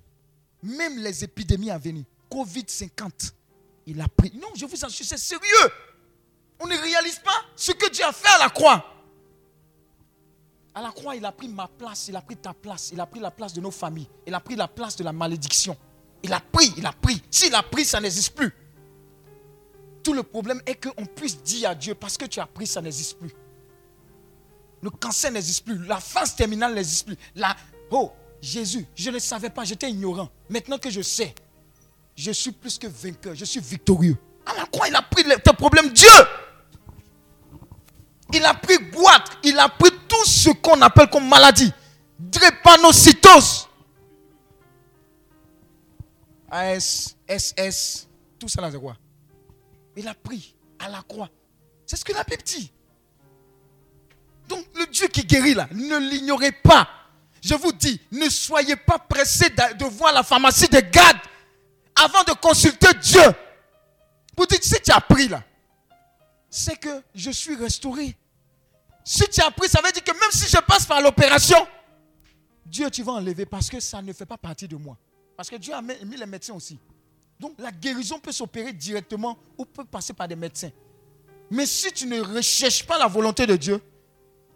Même 0.61 0.99
les 0.99 1.23
épidémies 1.23 1.71
à 1.71 1.79
venir. 1.79 2.05
Covid-50. 2.29 3.33
Il 3.87 3.99
a 3.99 4.07
pris. 4.07 4.31
Non, 4.35 4.49
je 4.55 4.65
vous 4.65 4.85
assure, 4.85 5.05
c'est 5.05 5.17
sérieux. 5.17 5.71
On 6.59 6.67
ne 6.67 6.77
réalise 6.77 7.17
pas 7.17 7.45
ce 7.55 7.71
que 7.71 7.89
Dieu 7.89 8.05
a 8.05 8.11
fait 8.11 8.29
à 8.35 8.37
la 8.37 8.49
croix. 8.49 8.85
À 10.75 10.83
la 10.83 10.91
croix, 10.91 11.15
il 11.15 11.25
a 11.25 11.31
pris 11.31 11.47
ma 11.47 11.67
place, 11.67 12.09
il 12.09 12.15
a 12.15 12.21
pris 12.21 12.37
ta 12.37 12.53
place, 12.53 12.91
il 12.93 12.99
a 12.99 13.07
pris 13.07 13.19
la 13.19 13.31
place 13.31 13.53
de 13.53 13.61
nos 13.61 13.71
familles, 13.71 14.09
il 14.27 14.33
a 14.35 14.39
pris 14.39 14.55
la 14.55 14.67
place 14.67 14.95
de 14.95 15.03
la 15.03 15.11
malédiction. 15.11 15.75
Il 16.21 16.31
a 16.31 16.39
pris, 16.39 16.71
il 16.77 16.85
a 16.85 16.93
pris. 16.93 17.21
S'il 17.31 17.53
a 17.55 17.63
pris, 17.63 17.85
ça 17.85 17.99
n'existe 17.99 18.35
plus. 18.35 18.53
Le 20.13 20.23
problème 20.23 20.61
est 20.65 20.75
qu'on 20.75 21.05
puisse 21.05 21.41
dire 21.41 21.69
à 21.71 21.75
Dieu, 21.75 21.95
parce 21.95 22.17
que 22.17 22.25
tu 22.25 22.39
as 22.39 22.45
pris, 22.45 22.67
ça 22.67 22.81
n'existe 22.81 23.17
plus. 23.17 23.31
Le 24.81 24.89
cancer 24.89 25.31
n'existe 25.31 25.65
plus. 25.65 25.77
La 25.85 25.99
phase 25.99 26.35
terminale 26.35 26.73
n'existe 26.73 27.07
plus. 27.07 27.17
Oh, 27.89 28.11
Jésus, 28.41 28.85
je 28.95 29.09
ne 29.09 29.19
savais 29.19 29.49
pas, 29.49 29.63
j'étais 29.63 29.89
ignorant. 29.89 30.29
Maintenant 30.49 30.77
que 30.77 30.89
je 30.89 31.01
sais, 31.01 31.33
je 32.15 32.31
suis 32.31 32.51
plus 32.51 32.77
que 32.77 32.87
vainqueur, 32.87 33.33
je 33.33 33.45
suis 33.45 33.59
victorieux. 33.59 34.17
À 34.45 34.55
la 34.55 34.65
croix, 34.65 34.87
il 34.87 34.95
a 34.95 35.01
pris 35.01 35.23
tes 35.23 35.53
problèmes, 35.53 35.89
Dieu. 35.91 36.07
Il 38.33 38.43
a 38.45 38.53
pris 38.53 38.77
goitre, 38.91 39.39
il 39.43 39.57
a 39.57 39.69
pris 39.69 39.91
tout 40.07 40.25
ce 40.25 40.49
qu'on 40.49 40.81
appelle 40.81 41.09
comme 41.09 41.27
maladie. 41.27 41.71
Drépanocytose. 42.19 43.67
AS, 46.51 47.15
SS, 47.27 48.07
tout 48.37 48.47
ça 48.47 48.61
là, 48.61 48.69
c'est 48.71 48.79
quoi? 48.79 48.95
Il 49.95 50.07
a 50.07 50.13
pris 50.13 50.55
à 50.79 50.89
la 50.89 51.01
croix. 51.01 51.29
C'est 51.85 51.95
ce 51.95 52.05
que 52.05 52.13
la 52.13 52.23
Bible 52.23 52.43
dit. 52.43 52.71
Donc 54.47 54.65
le 54.75 54.85
Dieu 54.87 55.07
qui 55.07 55.23
guérit 55.23 55.53
là, 55.53 55.67
ne 55.71 55.97
l'ignorez 55.97 56.51
pas. 56.51 56.87
Je 57.41 57.55
vous 57.55 57.71
dis, 57.73 57.99
ne 58.11 58.29
soyez 58.29 58.75
pas 58.75 58.97
pressés 58.99 59.49
de 59.49 59.85
voir 59.85 60.13
la 60.13 60.23
pharmacie 60.23 60.69
de 60.69 60.79
garde 60.79 61.17
avant 61.95 62.23
de 62.23 62.31
consulter 62.33 62.87
Dieu. 63.01 63.21
Vous 64.37 64.45
dites, 64.45 64.63
si 64.63 64.81
tu 64.81 64.91
as 64.91 65.01
pris 65.01 65.27
là, 65.27 65.43
c'est 66.49 66.77
que 66.77 67.03
je 67.13 67.31
suis 67.31 67.55
restauré. 67.55 68.15
Si 69.03 69.27
tu 69.29 69.41
as 69.41 69.51
pris, 69.51 69.67
ça 69.67 69.81
veut 69.83 69.91
dire 69.91 70.03
que 70.03 70.11
même 70.11 70.31
si 70.31 70.47
je 70.47 70.57
passe 70.61 70.85
par 70.85 71.01
l'opération, 71.01 71.67
Dieu, 72.65 72.89
tu 72.89 73.03
vas 73.03 73.13
enlever 73.13 73.45
parce 73.45 73.69
que 73.69 73.79
ça 73.79 74.01
ne 74.01 74.13
fait 74.13 74.25
pas 74.25 74.37
partie 74.37 74.67
de 74.67 74.75
moi. 74.75 74.97
Parce 75.35 75.49
que 75.49 75.57
Dieu 75.57 75.73
a 75.73 75.81
mis 75.81 76.15
les 76.17 76.25
médecins 76.25 76.53
aussi. 76.53 76.79
La 77.57 77.71
guérison 77.71 78.19
peut 78.19 78.31
s'opérer 78.31 78.73
directement 78.73 79.37
ou 79.57 79.65
peut 79.65 79.85
passer 79.85 80.13
par 80.13 80.27
des 80.27 80.35
médecins. 80.35 80.71
Mais 81.49 81.65
si 81.65 81.91
tu 81.91 82.05
ne 82.07 82.19
recherches 82.21 82.85
pas 82.85 82.97
la 82.97 83.07
volonté 83.07 83.45
de 83.45 83.55
Dieu, 83.55 83.81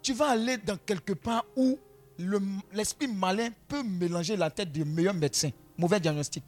tu 0.02 0.12
vas 0.14 0.30
aller 0.30 0.56
dans 0.58 0.76
quelque 0.76 1.12
part 1.12 1.44
où 1.56 1.78
le- 2.18 2.40
l'esprit 2.72 3.06
malin 3.08 3.50
peut 3.68 3.82
mélanger 3.82 4.36
la 4.36 4.50
tête 4.50 4.72
des 4.72 4.84
meilleurs 4.84 5.14
médecins. 5.14 5.50
Mauvais 5.76 6.00
diagnostic. 6.00 6.44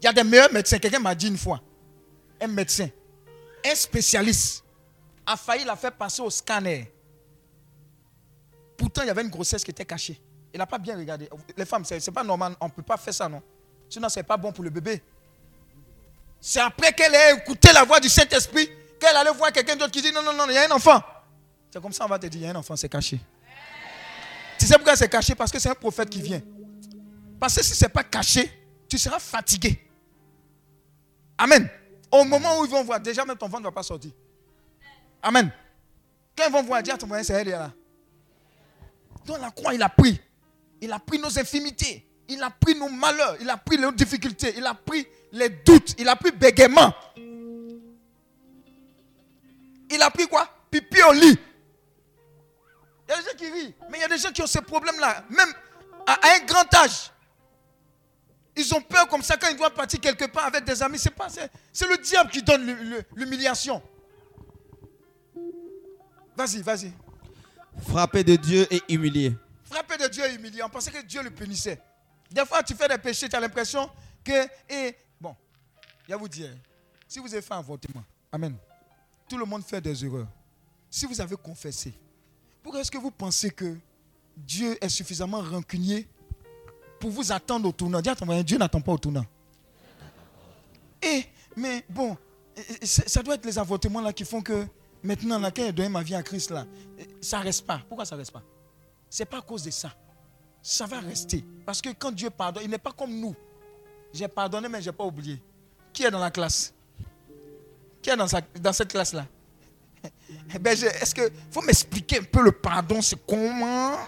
Il 0.00 0.04
y 0.04 0.08
a 0.08 0.12
des 0.12 0.24
meilleurs 0.24 0.52
médecins. 0.52 0.78
Quelqu'un 0.78 0.98
m'a 0.98 1.14
dit 1.14 1.28
une 1.28 1.38
fois, 1.38 1.62
un 2.40 2.46
médecin, 2.46 2.88
un 3.64 3.74
spécialiste 3.74 4.62
a 5.24 5.36
failli 5.36 5.64
la 5.64 5.76
faire 5.76 5.92
passer 5.96 6.20
au 6.20 6.28
scanner. 6.28 6.92
Pourtant, 8.76 9.02
il 9.02 9.06
y 9.06 9.10
avait 9.10 9.22
une 9.22 9.30
grossesse 9.30 9.64
qui 9.64 9.70
était 9.70 9.84
cachée. 9.86 10.20
Il 10.52 10.58
n'a 10.58 10.66
pas 10.66 10.78
bien 10.78 10.96
regardé. 10.96 11.28
Les 11.56 11.64
femmes, 11.64 11.84
c'est 11.84 12.10
pas 12.12 12.24
normal. 12.24 12.54
On 12.60 12.66
ne 12.66 12.70
peut 12.70 12.82
pas 12.82 12.96
faire 12.96 13.14
ça, 13.14 13.28
non? 13.28 13.42
Sinon, 13.88 14.08
ce 14.08 14.18
n'est 14.18 14.24
pas 14.24 14.36
bon 14.36 14.52
pour 14.52 14.64
le 14.64 14.70
bébé. 14.70 15.02
C'est 16.40 16.60
après 16.60 16.92
qu'elle 16.92 17.14
ait 17.14 17.34
écouté 17.36 17.72
la 17.72 17.84
voix 17.84 18.00
du 18.00 18.08
Saint-Esprit 18.08 18.68
qu'elle 19.00 19.16
allait 19.16 19.32
voir 19.32 19.52
quelqu'un 19.52 19.76
d'autre 19.76 19.92
qui 19.92 20.02
dit 20.02 20.12
non, 20.12 20.22
non, 20.22 20.32
non, 20.32 20.46
il 20.48 20.54
y 20.54 20.58
a 20.58 20.66
un 20.66 20.70
enfant. 20.70 21.02
C'est 21.70 21.80
comme 21.80 21.92
ça, 21.92 22.04
on 22.04 22.08
va 22.08 22.18
te 22.18 22.26
dire, 22.26 22.40
il 22.40 22.44
y 22.44 22.46
a 22.46 22.50
un 22.50 22.56
enfant, 22.56 22.76
c'est 22.76 22.88
caché. 22.88 23.18
Tu 24.58 24.66
sais 24.66 24.74
pourquoi 24.74 24.96
c'est 24.96 25.08
caché? 25.08 25.34
Parce 25.34 25.50
que 25.50 25.58
c'est 25.58 25.68
un 25.68 25.74
prophète 25.74 26.08
qui 26.08 26.22
vient. 26.22 26.40
Parce 27.40 27.56
que 27.56 27.64
si 27.64 27.74
ce 27.74 27.84
n'est 27.84 27.88
pas 27.88 28.04
caché, 28.04 28.50
tu 28.88 28.98
seras 28.98 29.18
fatigué. 29.18 29.80
Amen. 31.36 31.68
Au 32.10 32.24
moment 32.24 32.60
où 32.60 32.64
ils 32.64 32.70
vont 32.70 32.84
voir, 32.84 33.00
déjà 33.00 33.24
même 33.24 33.36
ton 33.36 33.48
ventre 33.48 33.62
ne 33.62 33.68
va 33.68 33.72
pas 33.72 33.82
sortir. 33.82 34.12
Amen. 35.22 35.50
Quand 36.36 36.44
ils 36.46 36.52
vont 36.52 36.62
voir, 36.62 36.82
dire 36.82 36.94
à 36.94 36.98
ton 36.98 37.06
voisin, 37.06 37.22
c'est 37.24 37.40
elle 37.40 37.48
là. 37.48 37.72
Dans 39.24 39.38
la 39.38 39.50
croix, 39.50 39.74
il 39.74 39.82
a 39.82 39.88
pris. 39.88 40.20
Il 40.80 40.92
a 40.92 40.98
pris 40.98 41.18
nos 41.18 41.38
infimités. 41.38 42.06
Il 42.28 42.42
a 42.42 42.50
pris 42.50 42.74
nos 42.74 42.88
malheurs. 42.88 43.36
Il 43.40 43.50
a 43.50 43.56
pris 43.56 43.78
nos 43.78 43.92
difficultés. 43.92 44.54
Il 44.56 44.66
a 44.66 44.74
pris 44.74 45.06
les 45.32 45.48
doutes. 45.48 45.94
Il 45.98 46.08
a 46.08 46.16
pris 46.16 46.32
bégaiement. 46.32 46.92
Il 49.90 50.02
a 50.02 50.10
pris 50.10 50.26
quoi? 50.26 50.48
Pipi 50.70 51.02
au 51.02 51.12
lit. 51.12 51.38
Il 53.06 53.10
y 53.10 53.12
a 53.12 53.16
des 53.16 53.22
gens 53.22 53.36
qui 53.36 53.50
rient. 53.50 53.74
Mais 53.90 53.98
il 53.98 54.00
y 54.00 54.04
a 54.04 54.08
des 54.08 54.18
gens 54.18 54.32
qui 54.32 54.42
ont 54.42 54.46
ces 54.46 54.62
problèmes-là. 54.62 55.24
Même 55.28 55.52
à, 56.06 56.18
un 56.34 56.44
grand 56.44 56.74
âge. 56.74 57.10
Ils 58.56 58.74
ont 58.74 58.80
peur 58.80 59.08
comme 59.08 59.22
ça 59.22 59.36
quand 59.36 59.48
ils 59.50 59.56
doivent 59.56 59.74
partir 59.74 60.00
quelque 60.00 60.26
part 60.26 60.46
avec 60.46 60.64
des 60.64 60.82
amis. 60.82 60.98
C'est 60.98 61.10
pas 61.10 61.28
c'est 61.72 61.88
le 61.88 61.98
diable 61.98 62.30
qui 62.30 62.42
donne 62.42 62.64
l'humiliation. 63.14 63.82
Vas-y, 66.36 66.62
vas-y. 66.62 66.92
Frapper 67.88 68.24
de 68.24 68.36
Dieu 68.36 68.66
et 68.70 68.80
humilié. 68.88 69.34
Frapper 69.64 69.96
de 69.96 70.06
Dieu 70.08 70.24
et 70.24 70.34
humilié. 70.34 70.62
On 70.62 70.68
pensait 70.68 70.90
que 70.90 71.02
Dieu 71.02 71.22
le 71.22 71.30
punissait. 71.30 71.80
Des 72.30 72.44
fois, 72.44 72.62
tu 72.62 72.74
fais 72.74 72.88
des 72.88 72.98
péchés, 72.98 73.28
tu 73.28 73.36
as 73.36 73.40
l'impression 73.40 73.90
que. 74.22 74.46
Et, 74.68 74.96
bon, 75.20 75.34
je 76.06 76.12
vais 76.12 76.18
vous 76.18 76.28
dire, 76.28 76.50
si 77.06 77.18
vous 77.18 77.32
avez 77.32 77.42
fait 77.42 77.54
un 77.54 77.58
avortement, 77.58 78.04
Amen. 78.34 78.56
Tout 79.28 79.38
le 79.38 79.44
monde 79.44 79.62
fait 79.62 79.80
des 79.80 80.04
erreurs. 80.04 80.26
Si 80.90 81.06
vous 81.06 81.20
avez 81.20 81.36
confessé, 81.36 81.94
pourquoi 82.60 82.80
est-ce 82.80 82.90
que 82.90 82.98
vous 82.98 83.12
pensez 83.12 83.48
que 83.48 83.76
Dieu 84.36 84.76
est 84.84 84.88
suffisamment 84.88 85.40
rancunier 85.40 86.08
pour 86.98 87.10
vous 87.10 87.30
attendre 87.30 87.68
au 87.68 87.72
tournant? 87.72 88.00
Dieu 88.42 88.58
n'attend 88.58 88.80
pas 88.80 88.90
au 88.90 88.98
tournant. 88.98 89.24
Et, 91.00 91.26
mais 91.54 91.84
bon, 91.88 92.16
ça 92.82 93.22
doit 93.22 93.36
être 93.36 93.44
les 93.44 93.56
avortements 93.56 94.00
là 94.00 94.12
qui 94.12 94.24
font 94.24 94.42
que 94.42 94.66
maintenant, 95.00 95.38
là, 95.38 95.52
quand 95.52 95.62
j'ai 95.62 95.72
donné 95.72 95.88
ma 95.88 96.02
vie 96.02 96.16
à 96.16 96.22
Christ 96.24 96.50
là, 96.50 96.66
ça 97.20 97.38
ne 97.38 97.44
reste 97.44 97.64
pas. 97.64 97.82
Pourquoi 97.88 98.04
ça 98.04 98.16
ne 98.16 98.20
reste 98.20 98.32
pas? 98.32 98.42
Ce 99.08 99.22
n'est 99.22 99.26
pas 99.26 99.38
à 99.38 99.42
cause 99.42 99.62
de 99.62 99.70
ça. 99.70 99.94
Ça 100.66 100.86
va 100.86 100.98
rester. 101.00 101.44
Parce 101.66 101.82
que 101.82 101.90
quand 101.90 102.10
Dieu 102.10 102.30
pardonne, 102.30 102.64
il 102.64 102.70
n'est 102.70 102.78
pas 102.78 102.92
comme 102.92 103.14
nous. 103.14 103.36
J'ai 104.14 104.26
pardonné, 104.28 104.66
mais 104.66 104.80
je 104.80 104.88
n'ai 104.88 104.96
pas 104.96 105.04
oublié. 105.04 105.38
Qui 105.92 106.04
est 106.04 106.10
dans 106.10 106.18
la 106.18 106.30
classe? 106.30 106.72
Qui 108.00 108.08
est 108.08 108.16
dans, 108.16 108.72
cette 108.72 108.88
classe-là? 108.88 109.26
Ben, 110.60 110.72
Est-ce 110.72 111.14
que 111.14 111.30
faut 111.50 111.60
m'expliquer 111.60 112.20
un 112.20 112.22
peu 112.24 112.42
le 112.42 112.52
pardon, 112.52 113.02
c'est 113.02 113.18
comment? 113.26 113.98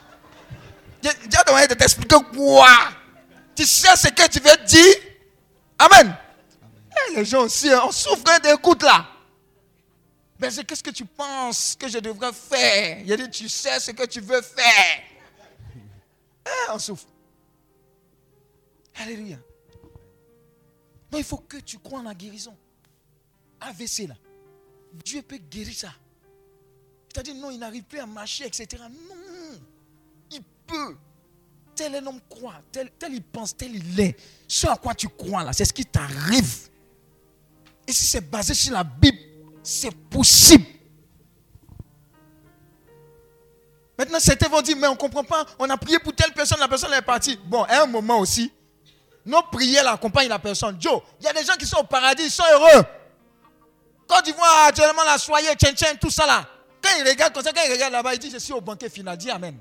Dieu 1.02 1.10
a 1.38 1.44
demandé 1.44 1.66
de 1.68 1.74
t'expliquer 1.74 2.16
quoi? 2.34 2.68
Tu 3.54 3.64
sais 3.64 3.94
ce 3.94 4.08
que 4.08 4.28
tu 4.28 4.40
veux 4.40 4.64
dire? 4.64 4.94
Amen. 5.78 6.16
Eh, 7.10 7.16
les 7.16 7.24
gens 7.26 7.42
aussi, 7.42 7.70
hein, 7.70 7.82
on 7.86 7.92
souffre 7.92 8.40
d'écoute 8.42 8.82
là. 8.82 9.06
Mais 10.38 10.48
ben, 10.50 10.64
qu'est-ce 10.64 10.82
que 10.82 10.90
tu 10.90 11.04
penses 11.04 11.76
que 11.78 11.88
je 11.88 11.98
devrais 11.98 12.32
faire? 12.32 12.98
Il 13.04 13.12
a 13.12 13.16
dit, 13.16 13.30
tu 13.30 13.48
sais 13.48 13.78
ce 13.78 13.90
que 13.90 14.06
tu 14.06 14.20
veux 14.20 14.42
faire. 14.42 15.15
Eh, 16.46 16.70
on 16.72 16.78
souffre. 16.78 17.06
Alléluia. 18.94 19.38
Non, 21.12 21.18
il 21.18 21.24
faut 21.24 21.38
que 21.38 21.58
tu 21.58 21.78
crois 21.78 22.00
en 22.00 22.04
la 22.04 22.14
guérison. 22.14 22.56
AVC 23.60 24.06
là. 24.08 24.14
Dieu 25.04 25.22
peut 25.22 25.38
guérir 25.38 25.74
ça. 25.74 25.92
C'est-à-dire, 27.08 27.34
non, 27.34 27.50
il 27.50 27.58
n'arrive 27.58 27.84
plus 27.84 27.98
à 27.98 28.06
marcher, 28.06 28.46
etc. 28.46 28.82
Non, 28.90 29.58
il 30.30 30.42
peut. 30.66 30.96
Tel 31.74 31.94
un 31.94 32.06
homme 32.06 32.20
croit, 32.28 32.62
tel, 32.72 32.90
tel 32.98 33.14
il 33.14 33.22
pense, 33.22 33.56
tel 33.56 33.74
il 33.74 34.00
est. 34.00 34.16
Ce 34.48 34.66
à 34.66 34.76
quoi 34.76 34.94
tu 34.94 35.08
crois 35.08 35.44
là, 35.44 35.52
c'est 35.52 35.64
ce 35.64 35.72
qui 35.72 35.84
t'arrive. 35.84 36.68
Et 37.86 37.92
si 37.92 38.04
c'est 38.04 38.20
basé 38.20 38.54
sur 38.54 38.72
la 38.72 38.84
Bible, 38.84 39.18
c'est 39.62 39.94
possible. 39.94 40.64
Maintenant, 43.98 44.20
certains 44.20 44.48
vont 44.48 44.60
dire, 44.60 44.76
mais 44.76 44.88
on 44.88 44.92
ne 44.92 44.96
comprend 44.96 45.24
pas, 45.24 45.46
on 45.58 45.68
a 45.70 45.76
prié 45.76 45.98
pour 45.98 46.14
telle 46.14 46.32
personne, 46.32 46.60
la 46.60 46.68
personne 46.68 46.92
est 46.92 47.02
partie. 47.02 47.38
Bon, 47.44 47.62
à 47.64 47.82
un 47.82 47.86
moment 47.86 48.18
aussi, 48.18 48.52
nos 49.24 49.42
prières 49.42 49.88
accompagnent 49.88 50.28
la 50.28 50.38
personne. 50.38 50.76
Joe, 50.80 51.00
il 51.20 51.24
y 51.24 51.28
a 51.28 51.32
des 51.32 51.44
gens 51.44 51.54
qui 51.54 51.66
sont 51.66 51.78
au 51.78 51.84
paradis, 51.84 52.24
ils 52.24 52.30
sont 52.30 52.44
heureux. 52.52 52.84
Quand 54.06 54.20
ils 54.26 54.34
voient 54.34 54.66
actuellement 54.66 55.02
la 55.04 55.18
soyer, 55.18 55.54
tchen 55.54 55.98
tout 55.98 56.10
ça 56.10 56.26
là, 56.26 56.46
quand 56.82 56.90
ils 56.98 57.08
regardent 57.08 57.32
comme 57.32 57.42
ça, 57.42 57.52
quand 57.52 57.62
ils 57.66 57.72
regardent 57.72 57.94
là-bas, 57.94 58.14
ils 58.14 58.20
disent, 58.20 58.34
je 58.34 58.38
suis 58.38 58.52
au 58.52 58.60
banquet 58.60 58.88
final. 58.88 59.16
Dis 59.16 59.30
Amen. 59.30 59.58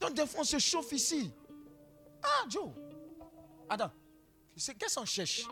Donc 0.00 0.14
des 0.14 0.26
fois, 0.26 0.40
on 0.40 0.44
se 0.44 0.58
chauffe 0.58 0.92
ici. 0.92 1.30
Ah, 2.22 2.44
Joe. 2.48 2.70
Attends, 3.68 3.90
qu'est-ce 4.56 4.94
qu'on 4.94 5.04
cherche? 5.04 5.42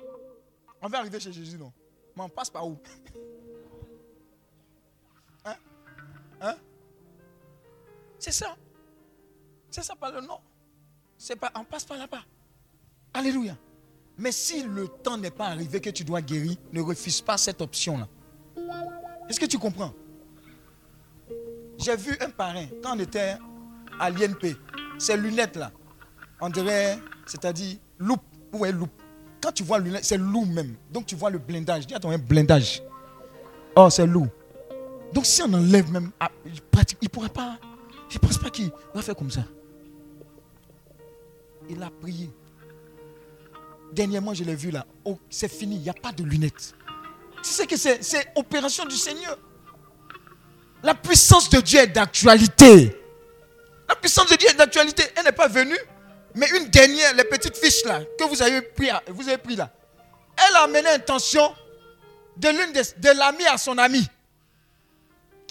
On 0.81 0.89
va 0.89 0.99
arriver 0.99 1.21
chez 1.21 1.33
Jésus, 1.33 1.59
non? 1.59 1.73
Mais 2.17 2.23
on 2.23 2.29
passe 2.29 2.51
par 2.51 2.67
où? 2.67 2.79
Hein? 5.45 5.55
Hein? 6.41 6.57
C'est 8.19 8.33
ça. 8.33 8.57
C'est 9.71 9.83
ça 9.83 9.95
par 9.95 10.13
le 10.13 10.21
nom. 10.21 10.39
C'est 11.19 11.37
pas, 11.37 11.51
on 11.55 11.65
passe 11.65 11.85
par 11.85 11.99
là-bas. 11.99 12.23
Alléluia. 13.15 13.57
Mais 14.19 14.33
si 14.33 14.63
le 14.63 14.89
temps 14.89 15.19
n'est 15.19 15.31
pas 15.31 15.47
arrivé 15.47 15.81
que 15.81 15.91
tu 15.91 16.05
dois 16.05 16.23
guérir, 16.23 16.57
ne 16.73 16.81
refuse 16.81 17.21
pas 17.21 17.37
cette 17.37 17.61
option-là. 17.61 18.09
Est-ce 19.29 19.39
que 19.39 19.47
tu 19.47 19.59
comprends? 19.59 19.93
J'ai 21.79 21.97
vu 21.97 22.17
un 22.21 22.31
parrain 22.31 22.67
quand 22.83 22.97
on 22.97 23.01
était 23.01 23.37
à 24.01 24.11
l'INP. 24.11 24.57
Ces 24.99 25.17
lunettes-là, 25.17 25.73
on 26.41 26.49
dirait, 26.49 26.99
c'est-à-dire 27.27 27.77
loupe. 27.99 28.23
Ouais, 28.53 28.73
loupe. 28.73 29.03
Quand 29.43 29.53
tu 29.53 29.63
vois 29.63 29.79
lunettes, 29.79 30.05
c'est 30.05 30.17
loup 30.17 30.47
même. 30.47 30.77
Donc 30.91 31.07
tu 31.07 31.15
vois 31.15 31.29
le 31.29 31.39
blindage. 31.39 31.87
Dis 31.87 31.95
à 31.95 32.01
ton 32.01 32.11
un 32.11 32.19
blindage. 32.19 32.83
Oh, 33.75 33.91
c'est 33.91 34.07
loup. 34.07 34.29
Donc 35.13 35.27
si 35.27 35.43
on 35.43 35.53
enlève 35.53 35.91
même, 35.93 36.11
ah, 36.19 36.31
il 36.47 36.53
ne 37.03 37.09
pourra 37.09 37.29
pas. 37.29 37.59
Je 38.09 38.15
ne 38.15 38.19
pense 38.21 38.39
pas 38.39 38.51
qu'il 38.51 38.71
va 38.95 39.03
faire 39.03 39.17
comme 39.17 39.31
ça. 39.31 39.45
Il 41.69 41.83
a 41.83 41.91
prié. 41.91 42.31
Dernièrement, 43.93 44.35
je 44.35 44.45
l'ai 44.45 44.55
vu 44.55 44.71
là. 44.71 44.87
Oh, 45.05 45.19
c'est 45.31 45.49
fini, 45.51 45.77
il 45.77 45.83
n'y 45.83 45.89
a 45.89 45.95
pas 45.95 46.13
de 46.13 46.23
lunettes. 46.23 46.75
Tu 47.43 47.51
sais 47.51 47.67
que 47.67 47.77
c'est 47.77 48.33
opération 48.35 48.85
du 48.85 48.97
Seigneur. 48.97 49.39
La 50.83 50.95
puissance 50.95 51.49
de 51.51 51.61
Dieu 51.61 51.81
est 51.81 51.87
d'actualité. 51.89 52.97
La 53.89 53.95
puissance 53.97 54.29
de 54.31 54.37
Dieu 54.37 54.49
est 54.51 54.55
d'actualité. 54.55 55.05
Elle 55.17 55.25
n'est 55.25 55.33
pas 55.33 55.49
venue. 55.49 55.79
Mais 56.35 56.49
une 56.57 56.69
dernière, 56.69 57.15
les 57.15 57.25
petites 57.25 57.57
fiches 57.57 57.85
là, 57.85 58.01
que 58.19 58.25
vous 58.25 58.43
avez 58.43 58.61
pris, 58.63 58.89
vous 59.09 59.27
avez 59.29 59.39
pris 59.39 59.57
là. 59.57 59.73
Elle 60.37 60.55
a 60.57 60.63
amené 60.65 60.89
intention 60.89 61.55
de 62.37 62.49
de, 63.01 63.19
l'ami 63.19 63.47
à 63.47 63.57
son 63.57 63.79
ami. 63.79 64.07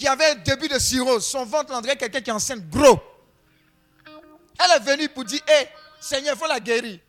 Qui 0.06 0.12
avait 0.12 0.30
un 0.30 0.34
début 0.36 0.68
de 0.68 0.78
cirrhose. 0.78 1.26
Son 1.26 1.44
ventre, 1.44 1.72
on 1.74 1.80
dirait 1.80 1.96
quelqu'un 1.96 2.20
qui 2.20 2.30
est 2.30 2.32
enceinte 2.32 2.70
gros. 2.70 3.00
Elle 4.06 4.76
est 4.76 4.78
venue 4.78 5.08
pour 5.08 5.24
dire, 5.24 5.40
hé, 5.48 5.66
Seigneur, 5.98 6.36
il 6.36 6.38
faut 6.38 6.46
la 6.46 6.60
guérir. 6.60 7.00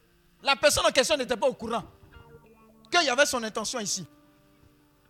La 0.42 0.56
personne 0.56 0.84
en 0.84 0.90
question 0.90 1.16
n'était 1.16 1.38
pas 1.38 1.46
au 1.46 1.54
courant 1.54 1.84
qu'il 2.90 3.04
y 3.04 3.10
avait 3.10 3.28
son 3.28 3.44
intention 3.44 3.80
ici. 3.80 4.04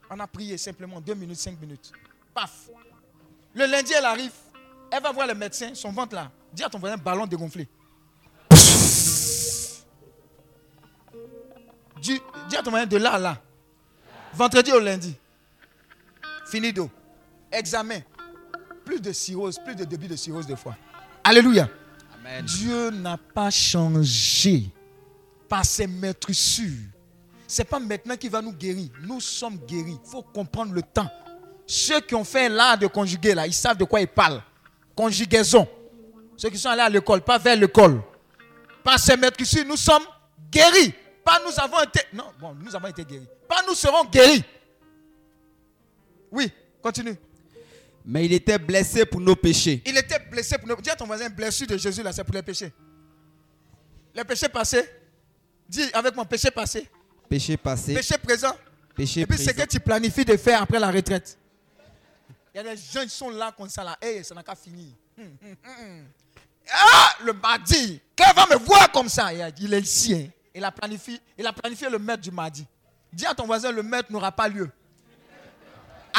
On 0.10 0.20
a 0.20 0.28
prié 0.28 0.58
simplement 0.58 1.00
deux 1.00 1.14
minutes, 1.14 1.40
cinq 1.40 1.58
minutes. 1.62 1.94
Paf. 2.34 2.68
Le 3.54 3.66
lundi, 3.66 3.94
elle 3.94 4.04
arrive. 4.04 4.34
Elle 4.92 5.02
va 5.02 5.14
voir 5.14 5.26
le 5.26 5.34
médecin, 5.34 5.74
son 5.74 5.94
ventre 5.94 6.14
là. 6.14 6.30
Dis 6.52 6.66
à 6.66 6.70
ton 6.70 6.80
voisin, 6.80 6.98
ballon 6.98 7.26
dégonflé. 7.26 7.70
Dis, 12.02 12.22
à 12.52 12.62
ton 12.62 12.70
voisin, 12.70 12.86
de 12.86 12.98
là 12.98 13.14
à 13.14 13.18
là. 13.18 13.42
Vendredi 14.34 14.74
au 14.74 14.80
lundi. 14.80 15.16
Fini 16.52 16.74
d'eau. 16.74 16.92
Examen. 17.52 18.02
Plus 18.86 19.02
de 19.02 19.12
cirrhose, 19.12 19.60
plus 19.64 19.76
de 19.76 19.84
début 19.84 20.08
de 20.08 20.16
cirrhose 20.16 20.48
de 20.48 20.56
fois. 20.56 20.76
Alléluia. 21.24 21.70
Dieu 22.44 22.90
n'a 22.90 23.18
pas 23.18 23.50
changé 23.50 24.70
par 25.48 25.66
ses 25.66 25.88
maîtres 25.88 26.34
sûrs. 26.34 26.90
Ce 27.48 27.62
n'est 27.62 27.66
pas 27.66 27.80
maintenant 27.80 28.18
qu'il 28.18 28.30
va 28.30 28.42
nous 28.42 28.52
guérir. 28.52 28.90
Nous 29.02 29.22
sommes 29.22 29.58
guéris. 29.58 29.98
Il 30.04 30.10
faut 30.10 30.22
comprendre 30.22 30.74
le 30.74 30.82
temps. 30.82 31.10
Ceux 31.66 32.02
qui 32.02 32.16
ont 32.16 32.24
fait 32.24 32.50
l'art 32.50 32.78
de 32.78 32.88
conjuguer, 32.88 33.34
là, 33.34 33.48
ils 33.48 33.54
savent 33.54 33.78
de 33.78 33.86
quoi 33.86 34.02
ils 34.02 34.08
parlent. 34.08 34.42
Conjugaison. 34.96 35.68
Ceux 36.36 36.50
qui 36.50 36.58
sont 36.58 36.70
allés 36.70 36.82
à 36.82 36.90
l'école, 36.90 37.22
pas 37.22 37.38
vers 37.38 37.56
l'école. 37.56 38.02
Par 38.84 39.00
ses 39.00 39.18
maîtres 39.18 39.44
sûrs, 39.46 39.66
nous 39.66 39.78
sommes 39.78 40.04
guéris. 40.52 40.94
Pas 41.24 41.40
nous 41.46 41.60
avons 41.60 41.82
été. 41.84 42.02
Non, 42.14 42.26
bon, 42.40 42.56
nous 42.56 42.76
avons 42.76 42.88
été 42.88 43.04
guéris. 43.04 43.28
Pas 43.48 43.62
nous 43.68 43.76
serons 43.76 44.06
guéris. 44.06 44.44
Oui, 46.32 46.52
continue. 46.82 47.16
Mais 48.10 48.24
il 48.26 48.32
était 48.32 48.58
blessé 48.58 49.06
pour 49.06 49.20
nos 49.20 49.36
péchés. 49.36 49.84
Il 49.86 49.98
était 49.98 50.18
blessé 50.20 50.58
pour 50.58 50.66
nous. 50.70 50.78
Dis 50.82 50.90
à 50.90 50.96
ton 50.96 51.06
voisin, 51.06 51.30
blessure 51.30 51.68
de 51.68 51.78
Jésus, 51.78 52.02
là, 52.02 52.14
c'est 52.14 52.24
pour 52.24 52.34
les 52.34 52.42
péchés. 52.42 52.72
Les 54.16 54.24
péchés 54.24 54.48
passés. 54.48 54.90
Dis 55.68 55.84
avec 55.94 56.16
mon 56.16 56.24
péché 56.24 56.50
passé. 56.50 56.90
Péché 57.30 57.58
passé, 57.58 57.94
Péché 57.94 58.18
présent. 58.18 58.54
péché 58.96 59.22
Et 59.22 59.26
puis, 59.26 59.38
c'est 59.38 59.54
que 59.54 59.68
tu 59.68 59.82
planifies 59.82 60.24
de 60.24 60.38
faire 60.38 60.62
après 60.62 60.80
la 60.80 60.90
retraite. 60.90 61.38
Il 62.54 62.58
y 62.58 62.60
a 62.62 62.64
des 62.64 62.82
gens 62.82 63.04
qui 63.04 63.10
sont 63.10 63.30
là 63.30 63.54
comme 63.56 63.68
ça, 63.68 63.84
là. 63.84 63.98
Hey, 64.02 64.24
ça 64.24 64.34
n'a 64.34 64.42
qu'à 64.42 64.56
finir. 64.56 64.94
Hum, 65.20 65.26
hum, 65.44 65.56
hum. 65.66 66.06
Ah, 66.72 67.10
le 67.26 67.34
mardi. 67.34 68.00
Quelqu'un 68.16 68.34
va 68.34 68.56
me 68.56 68.64
voir 68.64 68.90
comme 68.94 69.10
ça. 69.10 69.32
Il 69.34 69.74
est 69.74 69.82
ici. 69.82 70.14
hein. 70.14 70.30
Il, 70.56 70.64
a 70.64 70.72
planifié, 70.72 71.20
il 71.38 71.46
a 71.46 71.52
planifié 71.52 71.90
le 71.90 72.00
maître 72.00 72.22
du 72.22 72.32
mardi. 72.32 72.66
Dis 73.12 73.26
à 73.26 73.36
ton 73.36 73.46
voisin, 73.46 73.72
le 73.72 73.84
maître 73.84 74.10
n'aura 74.12 74.32
pas 74.32 74.48
lieu. 74.48 74.70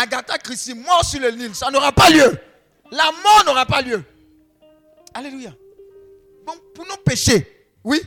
Agatha 0.01 0.38
Christie, 0.38 0.74
mort 0.74 1.05
sur 1.05 1.20
le 1.20 1.30
Nil, 1.32 1.55
ça 1.55 1.70
n'aura 1.70 1.90
pas 1.92 2.09
lieu. 2.11 2.38
La 2.92 3.11
mort 3.22 3.42
n'aura 3.46 3.66
pas 3.66 3.82
lieu. 3.82 4.03
Alléluia. 5.12 5.53
Bon, 6.46 6.53
pour 6.74 6.86
nos 6.86 6.96
péchés, 6.99 7.66
oui, 7.84 8.01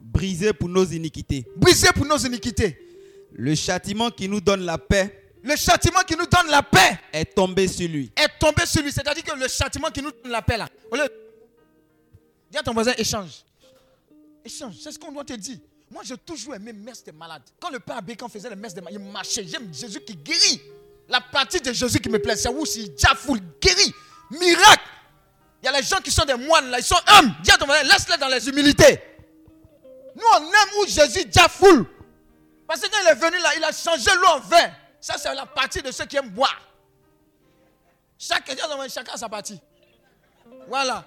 Brisé 0.00 0.52
pour 0.52 0.68
nos 0.68 0.84
iniquités. 0.84 1.46
brisé 1.56 1.88
pour 1.94 2.04
nos 2.04 2.18
iniquités. 2.18 2.78
Le 3.32 3.54
châtiment 3.54 4.10
qui 4.10 4.28
nous 4.28 4.40
donne 4.42 4.62
la 4.62 4.76
paix 4.76 5.32
Le 5.42 5.56
châtiment 5.56 6.00
qui 6.06 6.14
nous 6.16 6.26
donne 6.26 6.50
la 6.50 6.62
paix 6.62 6.98
est 7.12 7.24
tombé 7.34 7.66
sur 7.66 7.88
lui. 7.88 8.12
est 8.16 8.38
tombé 8.38 8.66
sur 8.66 8.82
lui. 8.82 8.92
C'est-à-dire 8.92 9.24
que 9.24 9.34
le 9.38 9.48
châtiment 9.48 9.90
qui 9.90 10.02
nous 10.02 10.10
donne 10.10 10.30
la 10.32 10.42
paix 10.42 10.56
là. 10.58 10.68
Dis 12.50 12.58
à 12.58 12.62
ton 12.62 12.74
voisin, 12.74 12.92
échange. 12.98 13.44
Échange, 14.44 14.74
c'est 14.82 14.92
ce 14.92 14.98
qu'on 14.98 15.12
doit 15.12 15.24
te 15.24 15.32
dire. 15.32 15.56
Moi, 15.90 16.02
j'ai 16.04 16.16
toujours 16.18 16.54
aimé 16.54 16.72
messe 16.72 17.02
des 17.04 17.12
malades. 17.12 17.42
Quand 17.60 17.70
le 17.70 17.78
père 17.80 17.96
Abbé, 17.98 18.16
quand 18.16 18.28
faisait 18.28 18.50
la 18.50 18.56
messe 18.56 18.74
des 18.74 18.80
malades, 18.82 19.00
il 19.02 19.10
marchait. 19.12 19.46
J'aime 19.46 19.72
Jésus 19.72 20.00
qui 20.00 20.14
guérit. 20.16 20.60
La 21.12 21.20
partie 21.20 21.60
de 21.60 21.74
Jésus 21.74 22.00
qui 22.00 22.08
me 22.08 22.18
plaît, 22.18 22.36
c'est 22.36 22.48
où 22.48 22.64
si 22.64 22.90
Jafoul 22.96 23.38
guérit. 23.60 23.94
Miracle. 24.30 24.82
Il 25.62 25.66
y 25.66 25.68
a 25.68 25.72
les 25.72 25.82
gens 25.82 25.98
qui 25.98 26.10
sont 26.10 26.24
des 26.24 26.36
moines 26.36 26.70
là, 26.70 26.78
ils 26.78 26.84
sont 26.84 26.96
humbles. 27.06 27.34
Dis 27.42 27.50
à 27.50 27.58
ton 27.58 27.66
voisin, 27.66 27.82
laisse-les 27.82 28.16
dans 28.16 28.28
les 28.28 28.48
humilités. 28.48 28.98
Nous, 30.16 30.22
on 30.32 30.38
aime 30.38 30.80
où 30.80 30.86
Jésus 30.86 31.26
Jafoul. 31.30 31.84
Parce 32.66 32.80
que 32.80 32.86
quand 32.86 32.96
il 33.02 33.08
est 33.08 33.14
venu 33.14 33.36
là, 33.42 33.50
il 33.58 33.62
a 33.62 33.72
changé 33.72 34.10
l'eau 34.16 34.28
en 34.28 34.40
vin. 34.40 34.70
Ça, 35.02 35.18
c'est 35.18 35.34
la 35.34 35.44
partie 35.44 35.82
de 35.82 35.92
ceux 35.92 36.06
qui 36.06 36.16
aiment 36.16 36.30
boire. 36.30 36.58
Chaque, 38.18 38.50
chacun 38.88 39.12
a 39.12 39.16
sa 39.18 39.28
partie. 39.28 39.60
Voilà. 40.66 41.04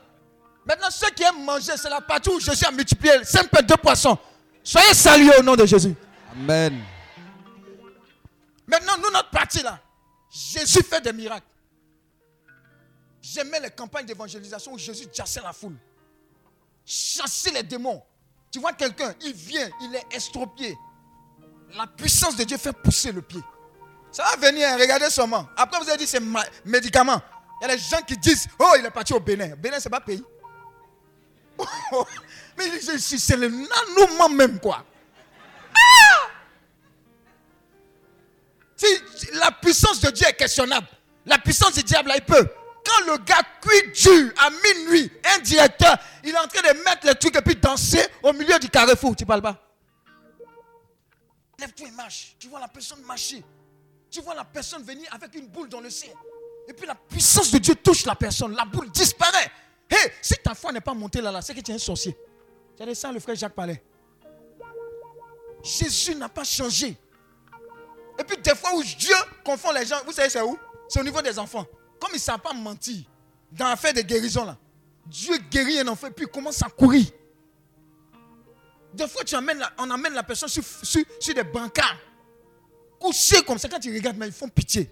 Maintenant, 0.67 0.91
ceux 0.91 1.09
qui 1.09 1.23
aiment 1.23 1.43
manger, 1.43 1.77
c'est 1.77 1.89
la 1.89 2.01
partie 2.01 2.29
où 2.29 2.39
Jésus 2.39 2.65
a 2.65 2.71
multiplié 2.71 3.23
5 3.23 3.49
pains, 3.49 3.63
2 3.63 3.75
poissons. 3.77 4.19
Soyez 4.63 4.93
salués 4.93 5.35
au 5.39 5.41
nom 5.41 5.55
de 5.55 5.65
Jésus. 5.65 5.95
Amen. 6.31 6.79
Maintenant, 8.67 8.93
nous, 8.97 9.11
notre 9.11 9.31
partie 9.31 9.63
là, 9.63 9.79
Jésus 10.35 10.83
fait 10.83 10.99
des 10.99 11.13
miracles. 11.13 11.47
J'aimais 13.21 13.59
les 13.61 13.71
campagnes 13.71 14.05
d'évangélisation 14.05 14.73
où 14.73 14.77
Jésus 14.77 15.07
chassait 15.13 15.41
la 15.41 15.53
foule. 15.53 15.77
Chassait 16.85 17.51
les 17.51 17.63
démons. 17.63 18.03
Tu 18.51 18.59
vois 18.59 18.73
quelqu'un, 18.73 19.15
il 19.21 19.33
vient, 19.33 19.69
il 19.81 19.95
est 19.95 20.05
estropié. 20.13 20.77
La 21.75 21.87
puissance 21.87 22.35
de 22.35 22.43
Dieu 22.43 22.57
fait 22.57 22.73
pousser 22.73 23.13
le 23.13 23.21
pied. 23.21 23.41
Ça 24.11 24.23
va 24.23 24.47
venir, 24.47 24.67
hein, 24.67 24.77
regardez 24.77 25.09
seulement. 25.09 25.47
Après, 25.55 25.79
vous 25.79 25.87
avez 25.87 25.97
dit 25.97 26.07
c'est 26.07 26.21
médicament. 26.65 27.21
Il 27.61 27.67
y 27.67 27.71
a 27.71 27.75
des 27.75 27.81
gens 27.81 28.01
qui 28.05 28.17
disent 28.17 28.47
Oh, 28.59 28.73
il 28.77 28.85
est 28.85 28.91
parti 28.91 29.13
au 29.13 29.21
Bénin. 29.21 29.55
Bénin, 29.55 29.79
c'est 29.79 29.89
pas 29.89 30.01
pays. 30.01 30.23
Mais 32.57 32.79
c'est 32.81 33.37
le 33.37 33.47
nanouement 33.47 34.29
même, 34.29 34.59
quoi. 34.59 34.85
La 39.33 39.51
puissance 39.51 40.01
de 40.01 40.09
Dieu 40.11 40.27
est 40.27 40.33
questionnable, 40.33 40.87
la 41.25 41.37
puissance 41.37 41.73
du 41.73 41.83
diable, 41.83 42.09
là, 42.09 42.17
il 42.17 42.23
peut. 42.23 42.47
Quand 42.85 43.11
le 43.11 43.17
gars 43.17 43.41
cuit 43.61 43.91
dur 44.03 44.31
à 44.37 44.49
minuit, 44.49 45.11
un 45.35 45.39
directeur, 45.39 45.97
il 46.23 46.29
est 46.29 46.37
en 46.37 46.47
train 46.47 46.61
de 46.61 46.77
mettre 46.83 47.07
les 47.07 47.15
trucs 47.15 47.35
et 47.35 47.41
puis 47.41 47.55
danser 47.55 48.05
au 48.21 48.31
milieu 48.31 48.59
du 48.59 48.69
carrefour. 48.69 49.15
Tu 49.15 49.25
parles 49.25 49.41
pas? 49.41 49.59
Lève-toi 51.59 51.87
et 51.87 51.91
marche. 51.91 52.35
Tu 52.37 52.47
vois 52.47 52.59
la 52.59 52.67
personne 52.67 53.01
marcher. 53.03 53.43
Tu 54.11 54.21
vois 54.21 54.35
la 54.35 54.45
personne 54.45 54.83
venir 54.83 55.07
avec 55.11 55.33
une 55.35 55.47
boule 55.47 55.67
dans 55.67 55.79
le 55.79 55.89
sein. 55.89 56.07
Et 56.67 56.73
puis 56.73 56.85
la 56.85 56.95
puissance 56.95 57.51
de 57.51 57.57
Dieu 57.57 57.75
touche 57.75 58.05
la 58.05 58.15
personne. 58.15 58.55
La 58.55 58.65
boule 58.65 58.91
disparaît. 58.91 59.51
Hé, 59.89 60.11
si 60.21 60.35
ta 60.43 60.53
foi 60.53 60.71
n'est 60.71 60.81
pas 60.81 60.93
montée 60.93 61.21
là, 61.21 61.31
là 61.31 61.41
c'est 61.41 61.53
que 61.53 61.61
tu 61.61 61.71
es 61.71 61.75
un 61.75 61.79
sorcier. 61.79 62.15
C'est 62.77 62.85
de 62.85 62.93
ça 62.93 63.11
le 63.11 63.19
frère 63.19 63.35
Jacques 63.35 63.53
parlait. 63.53 63.81
Jésus 65.63 66.13
n'a 66.15 66.29
pas 66.29 66.43
changé. 66.43 66.97
Et 68.19 68.23
puis 68.23 68.37
des 68.37 68.55
fois 68.55 68.73
où 68.75 68.83
Dieu 68.83 69.15
confond 69.43 69.71
les 69.71 69.85
gens, 69.85 69.97
vous 70.05 70.11
savez 70.11 70.29
c'est 70.29 70.41
où? 70.41 70.57
C'est 70.87 70.99
au 70.99 71.03
niveau 71.03 71.21
des 71.21 71.37
enfants. 71.37 71.65
Comme 71.99 72.11
ils 72.11 72.15
ne 72.15 72.19
savent 72.19 72.39
pas 72.39 72.53
mentir 72.53 73.03
dans 73.51 73.67
l'affaire 73.67 73.93
de 73.93 74.01
guérison 74.01 74.45
là, 74.45 74.57
Dieu 75.05 75.37
guérit 75.51 75.79
un 75.79 75.87
enfant 75.87 76.07
et 76.07 76.11
puis 76.11 76.25
il 76.25 76.31
commence 76.31 76.61
à 76.63 76.69
courir. 76.69 77.05
Des 78.93 79.07
fois 79.07 79.23
tu 79.23 79.35
amènes 79.35 79.59
la- 79.59 79.73
on 79.77 79.89
amène 79.91 80.13
la 80.13 80.23
personne 80.23 80.49
sur, 80.49 80.63
sur, 80.63 81.03
sur 81.19 81.33
des 81.33 81.43
brancards. 81.43 81.97
Couché 82.99 83.43
comme 83.43 83.57
ça, 83.57 83.67
quand 83.67 83.79
tu 83.79 83.93
regardes, 83.93 84.17
mais 84.17 84.27
ils 84.27 84.31
font 84.33 84.47
pitié. 84.47 84.89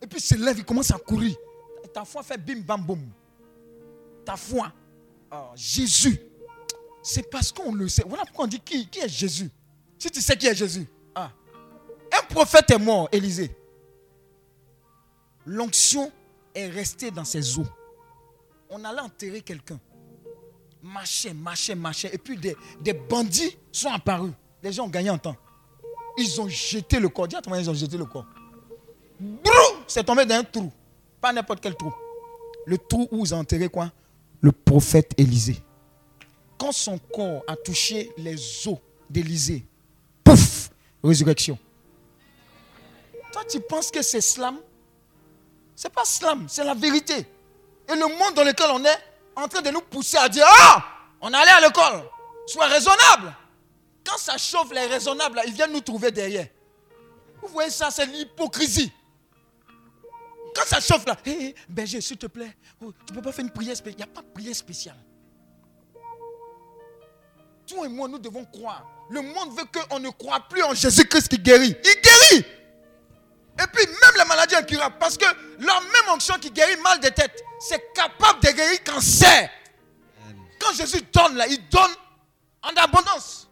Et 0.00 0.06
puis 0.06 0.18
ils 0.18 0.22
se 0.22 0.34
lèvent, 0.34 0.58
ils 0.58 0.64
commencent 0.64 0.90
à 0.90 0.98
courir. 0.98 1.36
Et 1.84 1.88
ta 1.88 2.04
foi 2.04 2.22
fait 2.22 2.38
bim 2.38 2.60
bam 2.60 2.82
boum. 2.82 3.08
Ta 4.24 4.36
foi. 4.36 4.72
Oh, 5.30 5.50
Jésus. 5.54 6.18
C'est 7.02 7.28
parce 7.30 7.52
qu'on 7.52 7.74
le 7.74 7.88
sait. 7.88 8.04
Voilà 8.06 8.24
pourquoi 8.24 8.46
on 8.46 8.48
dit 8.48 8.60
qui, 8.60 8.88
qui 8.88 9.00
est 9.00 9.08
Jésus. 9.08 9.50
Si 9.98 10.10
tu 10.10 10.20
sais 10.22 10.36
qui 10.36 10.46
est 10.46 10.54
Jésus. 10.54 10.86
Un 12.32 12.34
prophète 12.34 12.70
est 12.70 12.78
mort, 12.78 13.10
Élisée. 13.12 13.54
L'onction 15.44 16.10
est 16.54 16.66
restée 16.66 17.10
dans 17.10 17.26
ses 17.26 17.58
os. 17.58 17.66
On 18.70 18.82
allait 18.84 19.02
enterrer 19.02 19.42
quelqu'un. 19.42 19.78
Marchait, 20.82 21.34
marchait, 21.34 21.74
marchait. 21.74 22.08
Et 22.10 22.16
puis 22.16 22.38
des, 22.38 22.94
bandits 22.94 23.58
sont 23.70 23.90
apparus. 23.90 24.32
Les 24.62 24.72
gens 24.72 24.86
ont 24.86 24.88
gagné 24.88 25.10
en 25.10 25.18
temps. 25.18 25.36
Ils 26.16 26.40
ont 26.40 26.48
jeté 26.48 26.98
le 26.98 27.10
corps. 27.10 27.28
Dis 27.28 27.36
à 27.36 27.40
ils 27.58 27.68
ont 27.68 27.74
jeté 27.74 27.98
le 27.98 28.06
corps. 28.06 28.24
Brou 29.20 29.82
C'est 29.86 30.02
tombé 30.02 30.24
dans 30.24 30.36
un 30.36 30.44
trou. 30.44 30.72
Pas 31.20 31.34
n'importe 31.34 31.60
quel 31.60 31.76
trou. 31.76 31.92
Le 32.64 32.78
trou 32.78 33.08
où 33.10 33.26
ils 33.26 33.34
ont 33.34 33.40
enterré 33.40 33.68
quoi? 33.68 33.92
Le 34.40 34.52
prophète 34.52 35.12
Élisée. 35.18 35.62
Quand 36.56 36.72
son 36.72 36.96
corps 36.96 37.44
a 37.46 37.56
touché 37.56 38.10
les 38.16 38.36
os 38.66 38.78
d'Élisée, 39.10 39.66
pouf 40.24 40.70
Résurrection. 41.04 41.58
Tu 43.48 43.60
penses 43.60 43.90
que 43.90 44.02
c'est 44.02 44.20
slam? 44.20 44.58
C'est 45.74 45.92
pas 45.92 46.04
slam, 46.04 46.46
c'est 46.48 46.64
la 46.64 46.74
vérité. 46.74 47.26
Et 47.88 47.94
le 47.94 48.06
monde 48.06 48.34
dans 48.34 48.44
lequel 48.44 48.70
on 48.72 48.84
est, 48.84 48.98
en 49.34 49.48
train 49.48 49.62
de 49.62 49.70
nous 49.70 49.80
pousser 49.80 50.16
à 50.18 50.28
dire 50.28 50.46
Ah 50.46 50.84
On 51.20 51.32
allait 51.32 51.50
à 51.50 51.60
l'école. 51.60 52.04
Sois 52.46 52.66
raisonnable. 52.66 53.34
Quand 54.04 54.18
ça 54.18 54.36
chauffe, 54.36 54.72
les 54.72 54.86
raisonnables, 54.86 55.40
ils 55.46 55.52
viennent 55.52 55.72
nous 55.72 55.80
trouver 55.80 56.10
derrière. 56.10 56.46
Vous 57.40 57.48
voyez 57.48 57.70
ça, 57.70 57.90
c'est 57.90 58.06
l'hypocrisie. 58.06 58.92
Quand 60.54 60.66
ça 60.66 60.80
chauffe 60.80 61.06
là, 61.06 61.16
hé, 61.24 61.30
hé, 61.30 61.54
berger, 61.68 62.00
s'il 62.00 62.18
te 62.18 62.26
plaît, 62.26 62.54
oh, 62.82 62.92
tu 63.06 63.12
ne 63.12 63.18
peux 63.18 63.22
pas 63.22 63.32
faire 63.32 63.44
une 63.44 63.50
prière 63.50 63.76
spéciale? 63.76 63.94
Il 63.94 64.04
n'y 64.04 64.10
a 64.10 64.14
pas 64.14 64.22
de 64.22 64.32
prière 64.32 64.54
spéciale. 64.54 64.98
Toi 67.66 67.86
et 67.86 67.88
moi, 67.88 68.08
nous 68.08 68.18
devons 68.18 68.44
croire. 68.44 68.86
Le 69.08 69.22
monde 69.22 69.56
veut 69.56 69.64
qu'on 69.64 69.98
ne 69.98 70.10
croit 70.10 70.40
plus 70.48 70.62
en 70.62 70.74
Jésus-Christ 70.74 71.28
qui 71.28 71.38
guérit. 71.38 71.74
Il 71.84 72.00
guérit. 72.02 72.46
Et 73.60 73.66
puis 73.72 73.86
même 73.86 74.16
la 74.16 74.24
maladie 74.24 74.54
incurable. 74.54 74.96
Parce 74.98 75.16
que 75.16 75.24
la 75.24 75.80
même 75.80 76.14
onction 76.14 76.34
qui 76.38 76.50
guérit 76.50 76.80
mal 76.82 77.00
de 77.00 77.08
tête, 77.08 77.42
c'est 77.60 77.92
capable 77.94 78.40
de 78.42 78.50
guérir 78.50 78.82
cancer. 78.84 79.50
Quand 80.58 80.72
Jésus 80.74 81.02
donne 81.12 81.36
là, 81.36 81.46
il 81.46 81.68
donne 81.68 81.90
en 82.62 82.70
abondance. 82.76 83.48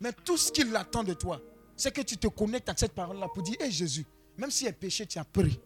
Mais 0.00 0.12
tout 0.12 0.36
ce 0.36 0.50
qu'il 0.50 0.74
attend 0.74 1.04
de 1.04 1.14
toi, 1.14 1.40
c'est 1.76 1.92
que 1.92 2.02
tu 2.02 2.16
te 2.16 2.26
connectes 2.26 2.68
à 2.68 2.74
cette 2.76 2.92
parole-là 2.92 3.28
pour 3.32 3.42
dire, 3.42 3.56
hé 3.60 3.70
Jésus, 3.70 4.04
même 4.36 4.50
si 4.50 4.66
est 4.66 4.72
péché, 4.72 5.06
tu 5.06 5.18
as 5.18 5.24
pris. 5.24 5.58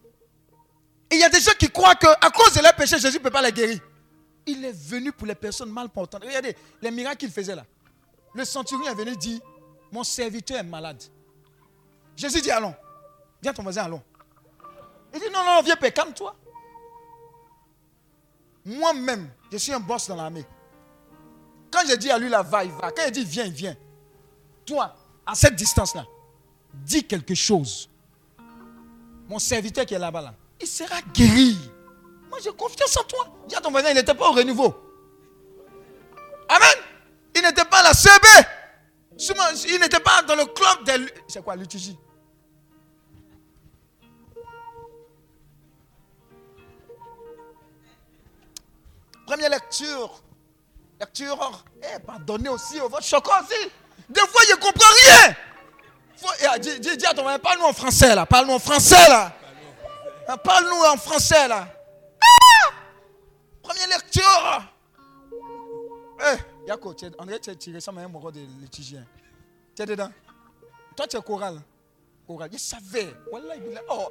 Et 1.11 1.17
il 1.17 1.21
y 1.21 1.25
a 1.25 1.29
des 1.29 1.41
gens 1.41 1.53
qui 1.59 1.71
croient 1.71 1.95
qu'à 1.95 2.31
cause 2.35 2.53
de 2.55 2.61
leur 2.61 2.75
péché, 2.75 2.99
Jésus 2.99 3.19
ne 3.19 3.23
peut 3.23 3.31
pas 3.31 3.43
les 3.43 3.53
guérir. 3.53 3.81
Il 4.47 4.65
est 4.65 4.77
venu 4.77 5.13
pour 5.13 5.27
les 5.27 5.35
personnes 5.35 5.71
mal 5.71 5.89
portantes. 5.89 6.23
Regardez 6.25 6.57
les 6.83 6.91
miracles 6.91 7.19
qu'il 7.19 7.31
faisait 7.31 7.55
là. 7.55 7.65
Le 8.35 8.45
centurion 8.45 8.87
est 8.91 8.95
venu 8.95 9.17
dire, 9.17 9.41
mon 9.91 10.05
serviteur 10.05 10.59
est 10.59 10.63
malade. 10.63 11.03
Jésus 12.17 12.41
dit, 12.41 12.51
allons. 12.51 12.75
À 13.45 13.53
ton 13.53 13.63
voisin, 13.63 13.85
allons. 13.85 14.03
Il 15.15 15.21
dit, 15.21 15.27
non, 15.33 15.45
non, 15.45 15.63
viens, 15.63 15.77
paix, 15.77 15.93
calme-toi. 15.93 16.35
Moi-même, 18.65 19.31
je 19.53 19.59
suis 19.59 19.73
un 19.73 19.79
boss 19.79 20.09
dans 20.09 20.17
l'armée. 20.17 20.45
Quand 21.71 21.83
je 21.89 21.95
dis 21.95 22.11
à 22.11 22.19
lui, 22.19 22.29
là, 22.29 22.43
va, 22.43 22.65
il 22.65 22.73
va. 22.73 22.91
Quand 22.91 23.03
il 23.07 23.13
dit, 23.13 23.25
viens, 23.25 23.45
il. 23.45 23.77
Toi, 24.65 24.97
à 25.25 25.35
cette 25.37 25.55
distance-là, 25.55 26.05
dis 26.73 27.05
quelque 27.07 27.35
chose. 27.35 27.89
Mon 29.29 29.39
serviteur 29.39 29.87
qui 29.87 29.95
est 29.95 29.99
là-bas, 29.99 30.23
là, 30.23 30.35
il 30.61 30.67
sera 30.67 31.01
guéri. 31.15 31.57
Moi, 32.29 32.39
j'ai 32.43 32.53
confiance 32.53 32.97
en 32.97 33.05
toi. 33.05 33.29
Dis 33.47 33.55
à 33.55 33.61
ton 33.61 33.71
voisin, 33.71 33.91
il 33.91 33.95
n'était 33.95 34.15
pas 34.15 34.29
au 34.29 34.33
renouveau. 34.33 34.75
Amen. 36.49 36.85
Il 37.37 37.43
n'était 37.43 37.65
pas 37.65 37.81
à 37.81 37.83
la 37.85 37.95
CB. 37.95 38.27
Il 39.69 39.81
n'était 39.81 40.01
pas 40.01 40.23
dans 40.23 40.35
le 40.35 40.47
club 40.47 40.85
des... 40.85 41.13
C'est 41.29 41.45
quoi, 41.45 41.55
l'UTJ 41.55 41.95
Première 49.27 49.51
lecture. 49.51 50.23
Lecture. 51.01 51.65
Eh, 51.83 51.99
pardonnez 51.99 52.49
aussi 52.49 52.81
au 52.81 52.89
votre 52.89 53.05
chocolat 53.05 53.43
aussi. 53.43 53.71
Des 54.09 54.21
fois, 54.21 54.41
je 54.49 54.53
ne 54.55 54.61
comprends 54.61 54.93
rien. 55.03 56.59
Dis, 56.59 56.81
dis, 56.81 56.97
dis 56.97 57.07
à 57.07 57.13
ton 57.13 57.25
mari, 57.25 57.39
parle-nous 57.39 57.67
en 57.67 57.73
français 57.73 58.15
là. 58.15 58.25
Parle-nous 58.25 58.55
en 58.55 58.59
français 58.59 59.09
là. 59.09 59.33
Ah, 60.29 60.37
Parle-nous 60.39 60.83
en 60.93 60.97
français 60.97 61.47
là. 61.49 61.69
Ah! 62.23 62.71
Première 63.63 63.89
lecture. 63.89 64.63
Eh, 66.21 66.69
Yako, 66.69 66.95
tu 66.95 67.07
André, 67.19 67.39
tu 67.41 67.51
es 67.51 67.57
tiré 67.57 67.81
ça, 67.81 67.93
mais 67.93 68.03
un 68.03 68.09
mot 68.09 68.31
de 68.31 68.41
litigien. 68.61 69.05
Tu 69.75 69.83
es 69.83 69.87
dedans. 69.87 70.11
Toi, 70.97 71.07
tu 71.07 71.17
es 71.17 71.21
choral. 71.23 71.61
Choral. 72.27 72.49
Je 72.53 72.59
savais. 72.59 73.13
Oh, 73.91 74.09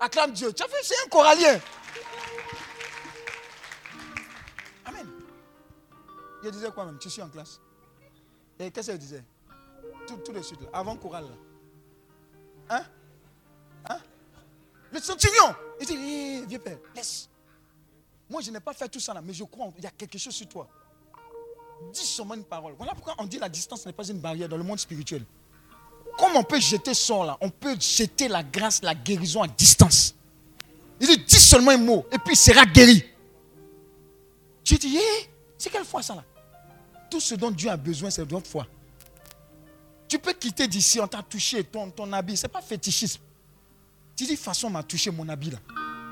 acclame 0.00 0.32
Dieu. 0.32 0.52
Tu 0.52 0.62
as 0.62 0.66
fait, 0.66 0.82
c'est 0.82 1.06
un 1.06 1.08
choralien. 1.08 1.60
Il 6.44 6.50
disait 6.50 6.70
quoi 6.70 6.84
même? 6.84 6.98
Tu 6.98 7.08
suis 7.08 7.22
en 7.22 7.28
classe. 7.28 7.60
Et 8.58 8.70
qu'est-ce 8.70 8.90
qu'il 8.90 9.00
disait? 9.00 9.24
Tout, 10.06 10.16
tout 10.18 10.32
de 10.32 10.42
suite, 10.42 10.60
là, 10.60 10.68
avant 10.72 10.96
choral. 10.96 11.24
Là. 11.24 12.76
Hein? 12.76 12.84
Hein? 13.88 13.98
Le 14.92 15.00
centurion. 15.00 15.54
Il 15.80 15.86
dit, 15.86 15.94
Hé, 15.94 16.46
vieux 16.46 16.58
père, 16.58 16.78
laisse. 16.94 17.28
Moi, 18.28 18.42
je 18.42 18.50
n'ai 18.50 18.60
pas 18.60 18.72
fait 18.72 18.88
tout 18.88 19.00
ça 19.00 19.14
là, 19.14 19.22
mais 19.22 19.32
je 19.32 19.44
crois 19.44 19.70
qu'il 19.72 19.84
y 19.84 19.86
a 19.86 19.90
quelque 19.90 20.18
chose 20.18 20.34
sur 20.34 20.48
toi. 20.48 20.68
Dis 21.92 22.06
seulement 22.06 22.34
une 22.34 22.44
parole. 22.44 22.74
Voilà 22.76 22.94
pourquoi 22.94 23.14
on 23.18 23.24
dit 23.24 23.38
la 23.38 23.48
distance 23.48 23.84
n'est 23.84 23.92
pas 23.92 24.06
une 24.06 24.18
barrière 24.18 24.48
dans 24.48 24.56
le 24.56 24.62
monde 24.62 24.78
spirituel. 24.78 25.24
Comme 26.18 26.36
on 26.36 26.44
peut 26.44 26.60
jeter 26.60 26.94
son 26.94 27.24
là, 27.24 27.36
on 27.40 27.50
peut 27.50 27.76
jeter 27.78 28.28
la 28.28 28.42
grâce, 28.42 28.82
la 28.82 28.94
guérison 28.94 29.42
à 29.42 29.48
distance. 29.48 30.14
Il 31.00 31.08
dit, 31.08 31.18
dis 31.18 31.40
seulement 31.40 31.72
un 31.72 31.76
mot, 31.76 32.06
et 32.12 32.18
puis 32.18 32.34
il 32.34 32.36
sera 32.36 32.64
guéri. 32.64 33.04
Tu 34.62 34.76
dis, 34.76 34.96
hé, 34.96 35.30
c'est 35.58 35.70
quelle 35.70 35.84
foi 35.84 36.02
ça 36.02 36.14
là? 36.14 36.24
Tout 37.14 37.20
ce 37.20 37.36
dont 37.36 37.52
Dieu 37.52 37.70
a 37.70 37.76
besoin, 37.76 38.10
c'est 38.10 38.26
de 38.26 38.32
notre 38.32 38.50
foi. 38.50 38.66
Tu 40.08 40.18
peux 40.18 40.32
quitter 40.32 40.66
d'ici, 40.66 40.98
on 40.98 41.06
t'a 41.06 41.22
touché 41.22 41.62
ton, 41.62 41.88
ton 41.88 42.12
habit. 42.12 42.36
Ce 42.36 42.42
n'est 42.42 42.48
pas 42.48 42.60
fétichisme. 42.60 43.20
Tu 44.16 44.24
dis, 44.24 44.34
façon, 44.34 44.66
on 44.66 44.70
m'a 44.70 44.82
touché 44.82 45.12
mon 45.12 45.28
habit 45.28 45.50
là. 45.52 45.58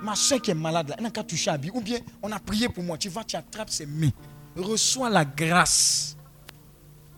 Ma 0.01 0.15
soeur 0.15 0.41
qui 0.41 0.53
est 0.53 0.55
malade 0.55 0.91
là, 0.91 0.95
elle 0.97 1.03
n'a 1.03 1.11
qu'à 1.11 1.25
toucher 1.25 1.51
l'habit. 1.51 1.73
Ou 1.75 1.81
bien, 1.81 1.99
on 2.23 2.31
a 2.31 2.39
prié 2.39 2.69
pour 2.69 2.85
moi. 2.85 2.97
Tu 2.99 3.09
vas, 3.09 3.25
tu 3.25 3.35
attrapes 3.35 3.71
ses 3.71 3.85
mains. 3.85 4.13
Reçois 4.55 5.11
la 5.11 5.25
grâce. 5.25 6.17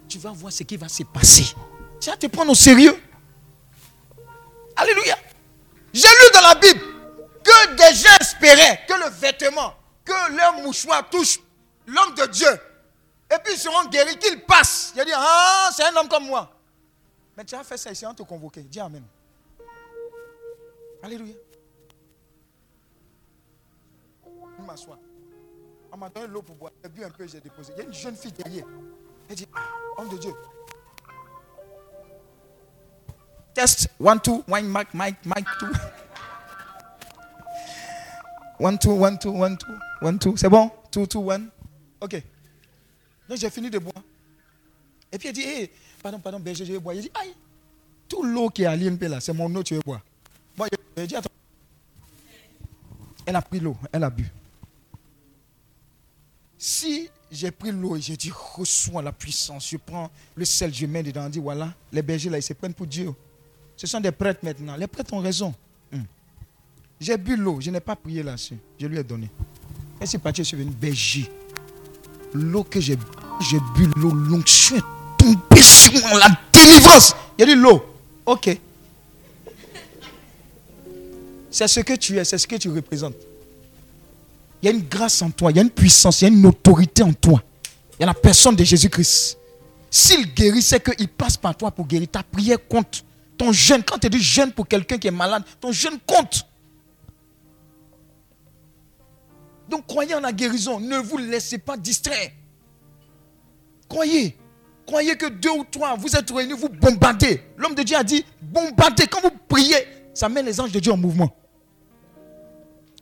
Tu 0.08 0.18
vas 0.18 0.30
voir 0.30 0.50
ce 0.50 0.62
qui 0.62 0.78
va 0.78 0.88
se 0.88 1.02
passer. 1.02 1.54
Tu 2.00 2.08
vas 2.08 2.16
te 2.16 2.26
prendre 2.28 2.52
au 2.52 2.54
sérieux. 2.54 2.98
Alléluia. 4.76 5.18
J'ai 5.92 6.08
lu 6.08 6.30
dans 6.32 6.40
la 6.40 6.54
Bible 6.54 6.80
que 7.44 7.74
des 7.76 7.96
gens 7.96 8.16
espéraient 8.18 8.80
que 8.88 8.94
le 8.94 9.10
vêtement, 9.10 9.74
que 10.06 10.34
leur 10.34 10.54
mouchoir 10.62 11.06
touche 11.10 11.38
l'homme 11.86 12.14
de 12.14 12.26
Dieu. 12.32 12.48
Et 13.34 13.38
puis 13.42 13.54
ils 13.54 13.58
seront 13.58 13.88
guéris, 13.88 14.16
qu'ils 14.18 14.40
passent. 14.44 14.92
Il 14.94 15.00
a 15.00 15.04
dit, 15.04 15.10
ah, 15.14 15.70
c'est 15.74 15.84
un 15.84 15.96
homme 15.96 16.08
comme 16.08 16.26
moi. 16.26 16.50
Mais 17.36 17.44
tu 17.44 17.54
as 17.54 17.64
fait 17.64 17.76
ça 17.76 17.90
ici, 17.90 18.06
on 18.06 18.14
te 18.14 18.22
convoqué. 18.22 18.62
Dis 18.62 18.80
Amen. 18.80 19.02
Alléluia. 21.02 21.34
Je 24.58 24.62
m'assois. 24.64 24.98
On 25.92 25.96
m'a 25.96 26.08
donné 26.08 26.28
l'eau 26.28 26.42
pour 26.42 26.54
boire. 26.56 26.72
J'ai 26.82 26.88
bu 26.88 27.04
un 27.04 27.10
peu, 27.10 27.26
j'ai 27.26 27.40
déposé. 27.40 27.72
Il 27.76 27.78
y 27.78 27.82
a 27.82 27.84
une 27.84 27.94
jeune 27.94 28.16
fille 28.16 28.32
derrière. 28.32 28.66
Elle 29.28 29.36
dit, 29.36 29.48
ah, 29.54 29.60
homme 29.98 30.08
de 30.08 30.16
Dieu. 30.16 30.32
Test. 33.52 33.88
One, 34.00 34.20
two. 34.20 34.44
One, 34.48 34.66
mic, 34.66 34.92
mic, 34.94 35.16
mic, 35.24 35.44
two. 35.58 35.68
One, 38.58 38.78
two, 38.78 38.92
one, 38.92 39.18
two, 39.18 39.30
one, 39.32 39.56
two. 39.56 39.78
One, 40.00 40.18
two. 40.18 40.36
C'est 40.36 40.48
bon? 40.48 40.70
Two, 40.90 41.06
two, 41.06 41.20
one. 41.20 41.50
OK. 42.00 42.22
Donc 43.28 43.38
j'ai 43.38 43.50
fini 43.50 43.70
de 43.70 43.78
boire. 43.78 44.02
Et 45.10 45.18
puis 45.18 45.28
elle 45.28 45.34
dit, 45.34 45.42
hé, 45.42 45.70
pardon, 46.02 46.18
pardon, 46.18 46.40
berger, 46.40 46.64
je 46.64 46.72
vais 46.72 46.78
boire. 46.78 46.94
Il 46.94 47.02
dit, 47.02 47.10
aïe, 47.14 47.34
tout 48.08 48.22
l'eau 48.22 48.50
qui 48.50 48.62
est 48.62 48.66
à 48.66 48.76
l'INP 48.76 49.02
là, 49.08 49.20
c'est 49.20 49.32
mon 49.32 49.54
eau, 49.54 49.62
tu 49.62 49.74
veux 49.74 49.80
boire. 49.80 50.02
Elle 53.26 53.36
a 53.36 53.42
pris 53.42 53.60
l'eau, 53.60 53.76
elle 53.92 54.04
a 54.04 54.10
bu. 54.10 54.30
Si 56.58 57.08
j'ai 57.30 57.50
pris 57.50 57.72
l'eau 57.72 57.96
et 57.96 58.00
j'ai 58.00 58.16
dit, 58.16 58.30
reçois 58.30 59.02
la 59.02 59.12
puissance, 59.12 59.68
je 59.70 59.76
prends 59.76 60.10
le 60.34 60.44
sel, 60.44 60.72
je 60.74 60.86
mets 60.86 61.02
dedans, 61.02 61.28
dit, 61.28 61.38
voilà, 61.38 61.72
les 61.92 62.02
bergers 62.02 62.30
là, 62.30 62.38
ils 62.38 62.42
se 62.42 62.52
prennent 62.52 62.74
pour 62.74 62.86
Dieu. 62.86 63.12
Ce 63.76 63.86
sont 63.86 64.00
des 64.00 64.12
prêtres 64.12 64.40
maintenant. 64.42 64.76
Les 64.76 64.86
prêtres 64.86 65.12
ont 65.14 65.20
raison. 65.20 65.54
Hum. 65.92 66.04
J'ai 67.00 67.16
bu 67.16 67.36
l'eau, 67.36 67.60
je 67.60 67.70
n'ai 67.70 67.80
pas 67.80 67.96
prié 67.96 68.22
là-dessus. 68.22 68.56
Je 68.78 68.86
lui 68.86 68.98
ai 68.98 69.04
donné. 69.04 69.28
Et 70.00 70.06
c'est 70.06 70.18
parti, 70.18 70.42
je 70.42 70.48
suis 70.48 70.56
venu 70.56 70.70
berger. 70.70 71.30
L'eau 72.34 72.64
que 72.64 72.80
j'ai 72.80 72.96
bu, 72.96 73.04
j'ai 73.48 73.58
bu 73.76 73.88
l'eau, 73.96 74.10
l'onction 74.10 74.76
est 74.76 74.82
tombée 75.16 75.62
sur 75.62 75.92
moi, 76.08 76.18
la 76.18 76.28
délivrance. 76.52 77.14
Il 77.38 77.44
a 77.44 77.46
dit 77.46 77.54
l'eau. 77.54 77.84
Ok. 78.26 78.58
C'est 81.50 81.68
ce 81.68 81.80
que 81.80 81.94
tu 81.94 82.18
es, 82.18 82.24
c'est 82.24 82.36
ce 82.36 82.46
que 82.48 82.56
tu 82.56 82.68
représentes. 82.68 83.14
Il 84.60 84.66
y 84.66 84.68
a 84.68 84.72
une 84.72 84.82
grâce 84.82 85.22
en 85.22 85.30
toi, 85.30 85.52
il 85.52 85.56
y 85.56 85.60
a 85.60 85.62
une 85.62 85.70
puissance, 85.70 86.22
il 86.22 86.24
y 86.24 86.26
a 86.26 86.30
une 86.30 86.44
autorité 86.46 87.04
en 87.04 87.12
toi. 87.12 87.40
Il 87.98 88.00
y 88.00 88.02
a 88.02 88.06
la 88.06 88.14
personne 88.14 88.56
de 88.56 88.64
Jésus-Christ. 88.64 89.38
S'il 89.88 90.34
guérit, 90.34 90.62
c'est 90.62 90.82
qu'il 90.82 91.06
passe 91.06 91.36
par 91.36 91.56
toi 91.56 91.70
pour 91.70 91.86
guérir. 91.86 92.08
Ta 92.10 92.24
prière 92.24 92.58
compte. 92.68 93.04
Ton 93.38 93.52
jeûne, 93.52 93.84
quand 93.84 93.98
tu 93.98 94.10
dis 94.10 94.20
jeûne 94.20 94.50
pour 94.50 94.66
quelqu'un 94.66 94.98
qui 94.98 95.06
est 95.06 95.12
malade, 95.12 95.44
ton 95.60 95.70
jeûne 95.70 95.98
compte. 96.04 96.44
Donc 99.74 99.88
croyez 99.88 100.14
en 100.14 100.20
la 100.20 100.32
guérison. 100.32 100.78
Ne 100.78 100.98
vous 100.98 101.18
laissez 101.18 101.58
pas 101.58 101.76
distraire. 101.76 102.30
Croyez. 103.88 104.38
Croyez 104.86 105.16
que 105.16 105.26
deux 105.26 105.50
ou 105.50 105.64
trois, 105.64 105.96
vous 105.96 106.14
êtes 106.14 106.30
réunis, 106.30 106.52
vous 106.52 106.68
bombardez. 106.68 107.42
L'homme 107.56 107.74
de 107.74 107.82
Dieu 107.82 107.96
a 107.96 108.04
dit, 108.04 108.24
bombardez. 108.40 109.08
Quand 109.08 109.20
vous 109.20 109.32
priez, 109.48 109.78
ça 110.14 110.28
met 110.28 110.44
les 110.44 110.60
anges 110.60 110.70
de 110.70 110.78
Dieu 110.78 110.92
en 110.92 110.96
mouvement. 110.96 111.34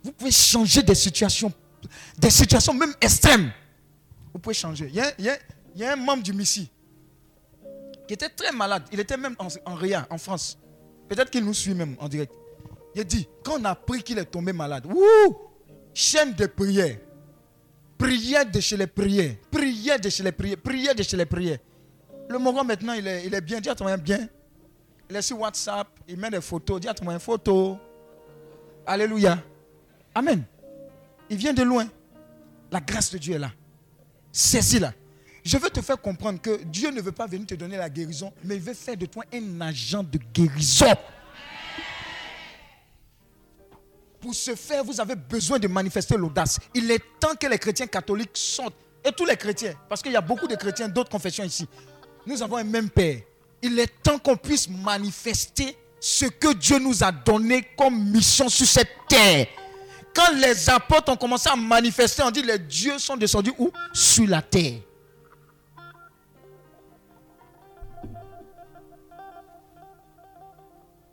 Vous 0.03 0.13
pouvez 0.13 0.31
changer 0.31 0.81
des 0.81 0.95
situations, 0.95 1.53
des 2.17 2.31
situations 2.31 2.73
même 2.73 2.95
extrêmes. 2.99 3.51
Vous 4.33 4.39
pouvez 4.39 4.55
changer. 4.55 4.89
Il 4.89 5.25
y 5.75 5.83
a, 5.83 5.93
un 5.93 5.95
membre 5.95 6.23
du 6.23 6.33
Missi 6.33 6.71
qui 8.07 8.15
était 8.15 8.29
très 8.29 8.51
malade. 8.51 8.81
Il 8.91 8.99
était 8.99 9.17
même 9.17 9.35
en, 9.37 9.47
en 9.71 9.75
Réa, 9.75 10.07
en 10.09 10.17
France. 10.17 10.57
Peut-être 11.07 11.29
qu'il 11.29 11.45
nous 11.45 11.53
suit 11.53 11.75
même 11.75 11.95
en 11.99 12.09
direct. 12.09 12.33
Il 12.95 13.01
a 13.01 13.03
dit, 13.03 13.27
quand 13.43 13.59
on 13.61 13.65
a 13.65 13.69
appris 13.71 14.01
qu'il 14.01 14.17
est 14.17 14.25
tombé 14.25 14.53
malade, 14.53 14.87
wouh, 14.87 15.52
chaîne 15.93 16.33
de 16.33 16.45
prière. 16.45 16.97
Prière 17.97 18.49
de 18.49 18.59
chez 18.59 18.77
les 18.77 18.87
prières. 18.87 19.35
Prière 19.49 19.99
de 19.99 20.09
chez 20.09 20.23
les 20.23 20.31
prières. 20.31 20.57
Prière 20.57 20.95
de 20.95 21.03
chez 21.03 21.17
les 21.17 21.25
prières. 21.25 21.59
Le 22.29 22.37
moment 22.37 22.63
maintenant, 22.63 22.93
il 22.93 23.07
est, 23.07 23.25
il 23.25 23.33
est 23.33 23.41
bien. 23.41 23.59
Dis 23.61 23.69
à 23.69 23.75
ton 23.75 23.85
moyen 23.85 23.97
bien. 23.97 24.27
Il 25.09 25.15
est 25.15 25.21
sur 25.21 25.39
WhatsApp. 25.39 25.87
Il 26.07 26.17
met 26.17 26.29
des 26.29 26.41
photos. 26.41 26.81
Dis 26.81 26.87
à 26.87 26.93
ton 26.93 27.05
moyen 27.05 27.19
photo. 27.19 27.77
Alléluia. 28.85 29.41
Amen. 30.15 30.43
Il 31.29 31.37
vient 31.37 31.53
de 31.53 31.63
loin. 31.63 31.87
La 32.71 32.81
grâce 32.81 33.11
de 33.11 33.17
Dieu 33.17 33.35
est 33.35 33.39
là. 33.39 33.51
Saisis-la. 34.31 34.93
Je 35.43 35.57
veux 35.57 35.69
te 35.69 35.81
faire 35.81 35.99
comprendre 35.99 36.41
que 36.41 36.63
Dieu 36.63 36.89
ne 36.89 37.01
veut 37.01 37.11
pas 37.11 37.27
venir 37.27 37.45
te 37.45 37.55
donner 37.55 37.77
la 37.77 37.89
guérison, 37.89 38.31
mais 38.43 38.55
il 38.55 38.61
veut 38.61 38.73
faire 38.73 38.95
de 38.95 39.05
toi 39.05 39.25
un 39.33 39.61
agent 39.61 40.03
de 40.03 40.17
guérison. 40.33 40.95
Pour 44.23 44.33
ce 44.33 44.55
faire, 44.55 44.85
vous 44.85 45.01
avez 45.01 45.15
besoin 45.15 45.59
de 45.59 45.67
manifester 45.67 46.15
l'audace. 46.15 46.57
Il 46.73 46.89
est 46.89 47.03
temps 47.19 47.35
que 47.37 47.45
les 47.45 47.57
chrétiens 47.57 47.87
catholiques 47.87 48.29
sortent. 48.35 48.73
Et 49.03 49.11
tous 49.11 49.25
les 49.25 49.35
chrétiens, 49.35 49.73
parce 49.89 50.01
qu'il 50.01 50.13
y 50.13 50.15
a 50.15 50.21
beaucoup 50.21 50.47
de 50.47 50.55
chrétiens 50.55 50.87
d'autres 50.87 51.09
confessions 51.09 51.43
ici. 51.43 51.67
Nous 52.25 52.41
avons 52.41 52.55
un 52.55 52.63
même 52.63 52.89
Père. 52.89 53.19
Il 53.61 53.77
est 53.77 54.01
temps 54.01 54.17
qu'on 54.17 54.37
puisse 54.37 54.69
manifester 54.69 55.75
ce 55.99 56.23
que 56.23 56.53
Dieu 56.53 56.79
nous 56.79 57.03
a 57.03 57.11
donné 57.11 57.67
comme 57.77 58.01
mission 58.11 58.47
sur 58.47 58.65
cette 58.65 58.91
terre. 59.09 59.47
Quand 60.15 60.31
les 60.37 60.69
apôtres 60.69 61.11
ont 61.11 61.17
commencé 61.17 61.49
à 61.49 61.57
manifester, 61.57 62.23
on 62.23 62.31
dit 62.31 62.43
les 62.43 62.59
dieux 62.59 62.99
sont 62.99 63.17
descendus 63.17 63.51
où? 63.59 63.71
Sur 63.91 64.27
la 64.27 64.41
terre. 64.41 64.79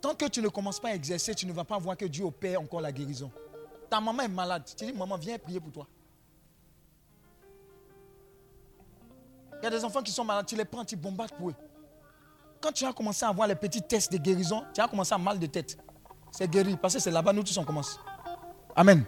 Tant 0.01 0.15
que 0.15 0.25
tu 0.25 0.41
ne 0.41 0.47
commences 0.49 0.79
pas 0.79 0.89
à 0.89 0.95
exercer, 0.95 1.35
tu 1.35 1.45
ne 1.45 1.53
vas 1.53 1.63
pas 1.63 1.77
voir 1.77 1.95
que 1.95 2.05
Dieu 2.05 2.25
opère 2.25 2.59
encore 2.59 2.81
la 2.81 2.91
guérison. 2.91 3.31
Ta 3.89 4.01
maman 4.01 4.23
est 4.23 4.27
malade. 4.27 4.63
Tu 4.75 4.85
dis, 4.85 4.93
maman, 4.93 5.15
viens 5.15 5.37
prier 5.37 5.59
pour 5.59 5.71
toi. 5.71 5.87
Il 9.61 9.65
y 9.65 9.67
a 9.67 9.69
des 9.69 9.85
enfants 9.85 10.01
qui 10.01 10.11
sont 10.11 10.25
malades, 10.25 10.47
tu 10.47 10.55
les 10.55 10.65
prends, 10.65 10.83
tu 10.83 10.95
bombardes 10.95 11.33
pour 11.33 11.51
eux. 11.51 11.55
Quand 12.59 12.71
tu 12.71 12.83
as 12.83 12.93
commencé 12.93 13.23
à 13.25 13.29
avoir 13.29 13.47
les 13.47 13.53
petits 13.55 13.81
tests 13.81 14.11
de 14.11 14.17
guérison, 14.17 14.63
tu 14.73 14.81
as 14.81 14.87
commencé 14.87 15.13
à 15.13 15.19
mal 15.19 15.37
de 15.37 15.45
tête. 15.45 15.77
C'est 16.31 16.49
guéri, 16.49 16.77
parce 16.81 16.95
que 16.95 16.99
c'est 16.99 17.11
là-bas, 17.11 17.31
nous 17.31 17.43
tous 17.43 17.57
on 17.57 17.63
commence. 17.63 17.99
Amen. 18.75 19.05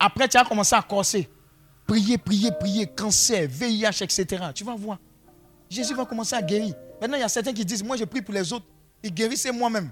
Après, 0.00 0.26
tu 0.26 0.36
as 0.36 0.44
commencé 0.44 0.74
à 0.74 0.82
corser. 0.82 1.28
Prier, 1.86 2.18
prier, 2.18 2.50
prier, 2.50 2.86
cancer, 2.86 3.46
VIH, 3.48 4.02
etc. 4.02 4.46
Tu 4.52 4.64
vas 4.64 4.74
voir. 4.74 4.98
Jésus 5.68 5.94
va 5.94 6.04
commencer 6.04 6.34
à 6.34 6.42
guérir. 6.42 6.74
Maintenant, 7.00 7.16
il 7.16 7.20
y 7.20 7.24
a 7.24 7.28
certains 7.28 7.52
qui 7.52 7.64
disent, 7.64 7.84
moi 7.84 7.96
je 7.96 8.04
prie 8.04 8.22
pour 8.22 8.34
les 8.34 8.52
autres. 8.52 8.66
Il 9.02 9.12
guérissait 9.12 9.52
moi-même. 9.52 9.90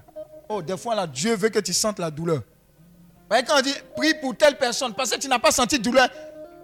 Oh, 0.49 0.61
des 0.61 0.77
fois 0.77 0.95
là, 0.95 1.07
Dieu 1.07 1.35
veut 1.35 1.49
que 1.49 1.59
tu 1.59 1.73
sentes 1.73 1.99
la 1.99 2.11
douleur. 2.11 2.37
Vous 2.39 3.27
voyez, 3.29 3.43
quand 3.45 3.57
on 3.57 3.61
dit, 3.61 3.73
prie 3.95 4.13
pour 4.21 4.35
telle 4.35 4.57
personne, 4.57 4.93
parce 4.93 5.11
que 5.11 5.19
tu 5.19 5.27
n'as 5.27 5.39
pas 5.39 5.51
senti 5.51 5.77
de 5.77 5.83
douleur, 5.83 6.09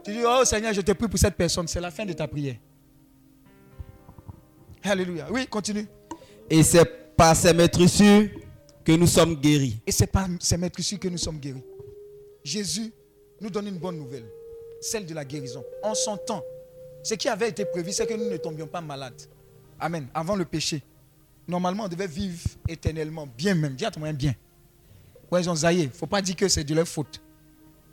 Tu 0.04 0.12
dis, 0.12 0.24
oh 0.26 0.46
Seigneur, 0.46 0.74
je 0.74 0.82
te 0.82 0.92
prie 0.94 1.08
pour 1.08 1.20
cette 1.20 1.36
personne. 1.36 1.68
C'est 1.68 1.82
la 1.82 1.92
fin 1.92 2.06
de 2.06 2.14
ta 2.14 2.28
prière. 2.28 2.56
Alléluia. 4.84 5.28
Oui, 5.30 5.48
continue. 5.48 5.86
Et 6.50 6.64
c'est 6.64 6.86
par 7.16 7.36
ces 7.36 7.54
maîtresses 7.54 8.30
que 8.86 8.92
nous 8.94 9.08
sommes 9.08 9.36
guéris. 9.36 9.82
Et 9.86 9.92
c'est 9.92 10.08
par 10.08 10.28
ces 10.40 10.56
maîtresses 10.56 10.96
que 10.98 11.10
nous 11.10 11.18
sommes 11.18 11.40
guéris. 11.40 11.64
Jésus 12.44 12.94
nous 13.42 13.50
donne 13.50 13.68
une 13.68 13.78
bonne 13.78 13.98
nouvelle, 13.98 14.26
celle 14.80 15.06
de 15.06 15.14
la 15.14 15.26
guérison. 15.26 15.64
En 15.84 15.94
son 15.94 16.16
temps, 16.16 16.44
ce 17.04 17.16
qui 17.16 17.28
avait 17.28 17.50
été 17.50 17.66
prévu, 17.66 17.92
c'est 17.92 18.08
que 18.08 18.14
nous 18.14 18.30
ne 18.30 18.38
tombions 18.38 18.68
pas 18.68 18.80
malades. 18.80 19.22
Amen. 19.80 20.08
Avant 20.14 20.36
le 20.36 20.46
péché. 20.46 20.82
Normalement, 21.48 21.86
on 21.86 21.88
devait 21.88 22.08
vivre 22.08 22.40
éternellement, 22.68 23.28
bien 23.38 23.56
même. 23.56 23.76
Dis 23.76 23.86
à 23.86 23.92
ton 23.92 24.00
moyen 24.00 24.14
bien. 24.14 24.36
Ouais, 25.32 25.42
ils 25.42 25.50
ont 25.50 25.56
zaillé. 25.56 25.84
Il 25.84 25.88
ne 25.88 25.94
faut 25.94 26.08
pas 26.08 26.22
dire 26.22 26.36
que 26.36 26.48
c'est 26.48 26.64
de 26.64 26.76
leur 26.76 26.88
faute. 26.88 27.22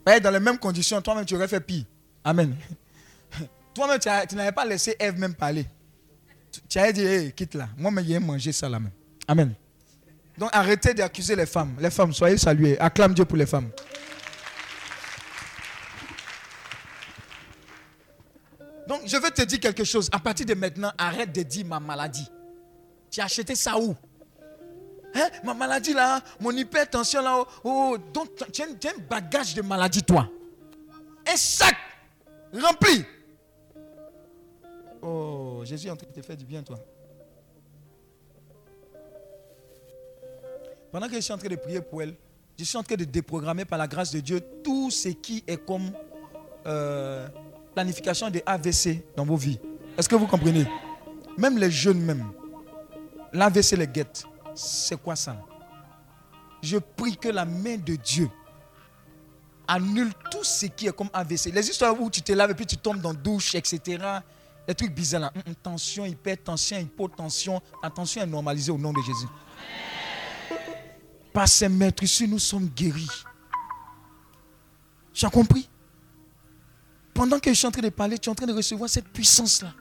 Dans 0.04 0.30
les 0.30 0.40
mêmes 0.40 0.58
conditions, 0.58 1.00
toi-même, 1.00 1.24
tu 1.24 1.34
aurais 1.34 1.48
fait 1.48 1.60
pire. 1.60 1.84
Amen. 2.22 2.54
Toi-même, 3.74 3.98
tu, 3.98 4.36
n'avais 4.36 4.52
pas 4.52 4.64
laissé 4.64 4.94
Ève 4.98 5.18
même 5.18 5.34
parler. 5.34 5.66
Tu, 6.68 6.78
avais 6.78 6.92
dit, 6.92 7.02
hey, 7.02 7.32
quitte 7.32 7.54
là. 7.54 7.68
Moi-même, 7.76 8.04
j'ai 8.04 8.18
mangé 8.18 8.52
ça 8.52 8.68
là 8.68 8.78
même. 8.78 8.92
Amen. 9.26 9.54
Donc, 10.36 10.50
arrêtez 10.52 10.94
d'accuser 10.94 11.34
les 11.34 11.46
femmes. 11.46 11.76
Les 11.80 11.90
femmes, 11.90 12.12
soyez 12.12 12.38
saluées. 12.38 12.78
Acclame 12.78 13.14
Dieu 13.14 13.24
pour 13.24 13.36
les 13.36 13.46
femmes. 13.46 13.70
Donc, 18.86 19.02
je 19.06 19.16
veux 19.16 19.30
te 19.30 19.42
dire 19.42 19.60
quelque 19.60 19.84
chose. 19.84 20.08
À 20.12 20.18
partir 20.18 20.44
de 20.44 20.54
maintenant, 20.54 20.92
arrête 20.98 21.32
de 21.34 21.42
dire 21.42 21.64
ma 21.66 21.80
maladie. 21.80 22.28
As 23.20 23.24
acheté 23.24 23.54
ça 23.54 23.78
où? 23.78 23.94
Hein? 25.14 25.28
Ma 25.44 25.54
maladie 25.54 25.92
là, 25.92 26.20
mon 26.40 26.50
hypertension 26.50 27.22
là. 27.22 27.38
Oh, 27.38 27.46
oh. 27.64 27.98
donc 28.12 28.30
tu 28.52 28.62
un 28.62 28.98
bagage 29.08 29.54
de 29.54 29.62
maladie, 29.62 30.02
toi. 30.02 30.28
Un 31.26 31.36
sac 31.36 31.76
rempli. 32.52 33.04
Oh, 35.00 35.62
Jésus 35.64 35.86
est 35.86 35.90
en 35.90 35.96
train 35.96 36.08
de 36.08 36.20
te 36.20 36.26
faire 36.26 36.36
du 36.36 36.44
bien, 36.44 36.62
toi. 36.62 36.78
Pendant 40.90 41.08
que 41.08 41.14
je 41.14 41.20
suis 41.20 41.32
en 41.32 41.38
train 41.38 41.48
de 41.48 41.56
prier 41.56 41.80
pour 41.80 42.02
elle, 42.02 42.14
je 42.58 42.64
suis 42.64 42.78
en 42.78 42.82
train 42.82 42.94
de 42.94 43.04
déprogrammer 43.04 43.64
par 43.64 43.78
la 43.78 43.86
grâce 43.86 44.12
de 44.12 44.20
Dieu 44.20 44.40
tout 44.62 44.90
ce 44.90 45.08
qui 45.08 45.42
est 45.46 45.56
comme 45.56 45.90
euh, 46.66 47.28
planification 47.74 48.30
de 48.30 48.40
AVC 48.46 49.02
dans 49.16 49.24
vos 49.24 49.36
vies. 49.36 49.58
Est-ce 49.98 50.08
que 50.08 50.14
vous 50.14 50.26
comprenez? 50.26 50.66
Même 51.36 51.58
les 51.58 51.70
jeunes 51.70 52.00
même. 52.00 52.32
L'AVC 53.34 53.72
les 53.76 53.88
guette. 53.88 54.24
C'est 54.54 55.00
quoi 55.02 55.16
ça? 55.16 55.36
Je 56.62 56.78
prie 56.78 57.16
que 57.16 57.28
la 57.28 57.44
main 57.44 57.76
de 57.76 57.96
Dieu 57.96 58.30
annule 59.66 60.12
tout 60.30 60.44
ce 60.44 60.66
qui 60.66 60.86
est 60.86 60.96
comme 60.96 61.10
AVC. 61.12 61.46
Les 61.52 61.68
histoires 61.68 62.00
où 62.00 62.08
tu 62.08 62.22
te 62.22 62.32
laves 62.32 62.52
et 62.52 62.54
puis 62.54 62.64
tu 62.64 62.76
tombes 62.76 63.00
dans 63.00 63.12
douche, 63.12 63.56
etc. 63.56 63.98
Les 64.68 64.74
trucs 64.74 64.94
bizarres 64.94 65.22
là. 65.22 65.32
Hum, 65.34 65.42
hum, 65.48 65.54
Tension, 65.56 66.06
hypertension, 66.06 66.78
hypotension. 66.78 67.60
Est 67.82 68.26
normalisée 68.26 68.70
au 68.70 68.78
nom 68.78 68.92
de 68.92 69.02
Jésus. 69.02 69.26
Par 71.32 71.48
ces 71.48 71.68
maîtres 71.68 72.04
nous 72.28 72.38
sommes 72.38 72.68
guéris. 72.68 73.10
Tu 75.12 75.26
as 75.26 75.30
compris 75.30 75.68
Pendant 77.12 77.40
que 77.40 77.50
je 77.50 77.54
suis 77.58 77.66
en 77.66 77.72
train 77.72 77.82
de 77.82 77.88
parler, 77.88 78.16
tu 78.16 78.28
es 78.28 78.32
en 78.32 78.34
train 78.34 78.46
de 78.46 78.52
recevoir 78.52 78.88
cette 78.88 79.08
puissance-là. 79.08 79.72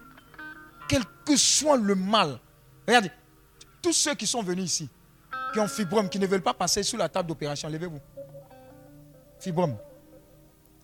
Quel 0.90 1.04
que 1.24 1.36
soit 1.36 1.78
le 1.78 1.96
mal. 1.96 2.40
Regardez, 2.88 3.12
tous 3.84 3.94
ceux 3.94 4.16
qui 4.16 4.26
sont 4.26 4.42
venus 4.42 4.66
ici, 4.66 4.90
qui 5.52 5.60
ont 5.60 5.68
fibrome, 5.68 6.10
qui 6.10 6.18
ne 6.18 6.26
veulent 6.26 6.42
pas 6.42 6.54
passer 6.54 6.82
sur 6.82 6.98
la 6.98 7.10
table 7.10 7.28
d'opération, 7.28 7.70
levez-vous. 7.70 8.00
Fibrome, 9.40 9.76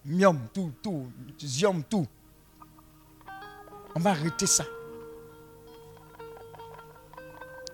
myome, 0.06 0.48
tout, 0.54 0.74
tout, 0.84 1.10
zium, 1.42 1.82
tout. 1.84 2.06
On 3.96 4.00
va 4.00 4.12
arrêter 4.12 4.46
ça. 4.46 4.66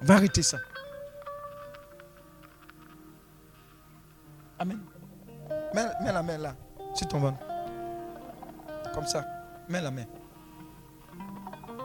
On 0.01 0.05
va 0.05 0.13
arrêter 0.13 0.43
ça. 0.43 0.59
Amen. 4.59 4.79
Mets, 5.73 6.13
la 6.13 6.23
main 6.23 6.37
là, 6.37 6.55
sur 6.93 7.07
ton 7.07 7.19
ventre. 7.19 7.39
Comme 8.93 9.07
ça. 9.07 9.25
Mets 9.67 9.81
la 9.81 9.91
main. 9.91 10.05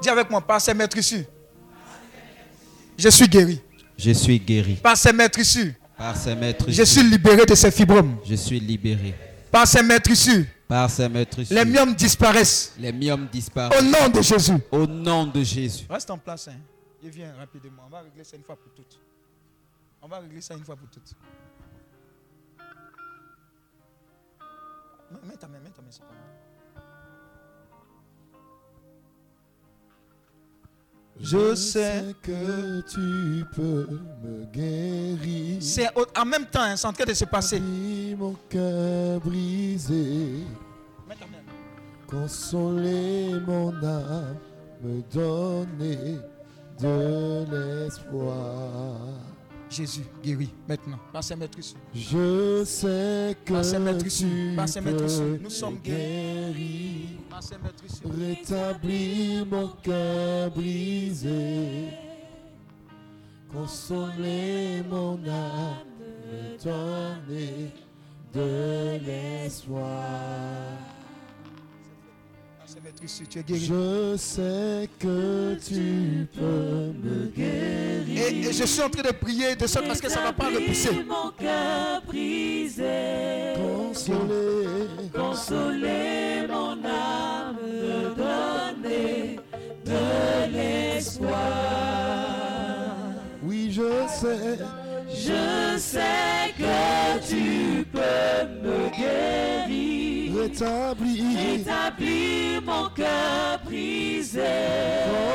Dis 0.02 0.10
avec 0.10 0.30
moi, 0.30 0.40
par 0.40 0.60
ces 0.60 0.74
maîtres 0.74 0.98
issus. 0.98 1.26
Je 3.00 3.08
suis 3.08 3.28
guéri. 3.28 3.60
Je 3.96 4.10
suis 4.12 4.38
guéri. 4.38 4.74
Par 4.76 4.96
ces 4.96 5.12
maîtres 5.12 5.38
issus. 5.38 5.74
Par 5.96 6.16
ces 6.16 6.34
maîtres 6.34 6.66
Je 6.68 6.82
suis 6.82 7.02
libéré 7.02 7.44
de 7.46 7.54
ces 7.54 7.70
fibromes. 7.70 8.16
Je 8.26 8.34
suis 8.34 8.60
libéré. 8.60 9.14
Par 9.50 9.66
ces 9.66 9.82
maîtres 9.82 10.10
issus. 10.10 10.46
Par 10.68 10.88
ces 10.90 11.08
maîtres 11.08 11.40
Les 11.50 11.64
myomes 11.64 11.94
disparaissent. 11.94 12.74
Les 12.78 12.92
myomes 12.92 13.28
disparaissent. 13.32 13.80
Au 13.80 13.82
nom 13.84 14.08
de 14.08 14.22
Jésus. 14.22 14.52
Au 14.70 14.86
nom 14.86 15.26
de 15.26 15.42
Jésus. 15.42 15.84
Reste 15.90 16.10
en 16.10 16.18
place. 16.18 16.48
Hein. 16.48 16.58
Je 17.02 17.08
viens 17.08 17.32
rapidement. 17.38 17.82
On 17.86 17.90
va 17.90 18.00
régler 18.02 18.22
ça 18.24 18.36
une 18.36 18.44
fois 18.44 18.56
pour 18.56 18.72
toutes. 18.74 18.98
On 20.02 20.08
va 20.08 20.18
régler 20.20 20.40
ça 20.40 20.54
une 20.54 20.64
fois 20.64 20.76
pour 20.76 20.88
toutes. 20.88 21.12
Mets- 25.10 25.18
Mets 25.28 25.36
ta 25.36 25.48
main, 25.48 25.58
mets 25.64 25.70
ta 25.70 25.82
main 25.82 25.90
sur 25.90 26.04
ta 26.06 26.12
main. 26.12 26.39
Je 31.22 31.54
sais 31.54 32.14
que 32.22 32.80
tu 32.82 33.44
peux 33.54 33.86
me 34.22 34.44
guérir. 34.46 35.58
C'est 35.60 35.88
en 36.16 36.24
même 36.24 36.46
temps, 36.46 36.62
hein, 36.62 36.76
c'est 36.76 36.86
en 36.86 36.92
train 36.92 37.04
de 37.04 37.14
se 37.14 37.24
passer. 37.26 37.60
Mon 38.18 38.34
cœur 38.48 39.20
brisé, 39.20 40.44
consoler 42.06 43.34
mon 43.46 43.68
âme, 43.84 44.36
me 44.82 45.02
donner 45.12 46.18
de 46.80 47.84
l'espoir. 47.84 48.96
Jésus 49.70 50.02
guérit 50.22 50.52
maintenant. 50.68 50.98
Issus. 51.56 51.76
Je 51.94 52.64
sais 52.64 53.36
que 53.44 53.52
Nous 55.40 55.50
sommes 55.50 55.76
me 55.76 55.78
guéris. 55.78 57.18
Rétablir 58.04 59.46
mon 59.46 59.68
cœur 59.82 60.50
brisé, 60.50 61.88
consoler 63.52 64.82
mon 64.90 65.14
âme, 65.26 65.86
me 66.00 66.62
donner 66.62 67.72
de 68.34 68.98
l'espoir. 69.06 70.89
Tu 73.00 73.06
es. 73.38 73.58
Je 73.58 74.14
sais 74.18 74.88
que 74.98 75.54
tu 75.66 76.28
peux 76.34 76.92
me 77.02 77.26
guérir. 77.34 78.26
Et, 78.28 78.40
et 78.40 78.52
je 78.52 78.64
suis 78.64 78.82
en 78.82 78.90
train 78.90 79.02
de 79.02 79.12
prier 79.12 79.56
de 79.56 79.66
sorte 79.66 79.86
parce 79.86 80.00
que 80.02 80.08
ça 80.10 80.20
ne 80.20 80.24
va 80.26 80.32
pas 80.34 80.48
repousser. 80.48 80.90
Mon 81.08 81.30
cœur 81.30 82.02
brisé, 82.06 83.54
Consoler, 83.56 84.86
consoler 85.14 86.46
mon 86.48 86.72
âme, 86.84 87.56
me 87.62 88.14
donner 88.14 89.38
de 89.86 90.52
l'espoir. 90.52 91.38
oui 93.42 93.70
je 93.72 94.06
sais, 94.08 94.58
Je 95.08 95.78
sais 95.78 96.52
que 96.58 97.26
tu 97.26 97.84
peux 97.92 98.46
me 98.62 98.90
guérir, 98.90 99.59
rétablir, 100.40 101.54
établir 101.54 102.62
mon 102.62 102.88
cœur 102.90 103.60
brisé, 103.64 104.40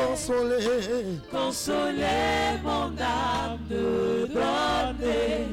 consoler, 0.08 1.20
consoler 1.30 2.58
mon 2.64 2.92
âme, 2.98 3.58
me 3.70 4.26
donner 4.26 5.46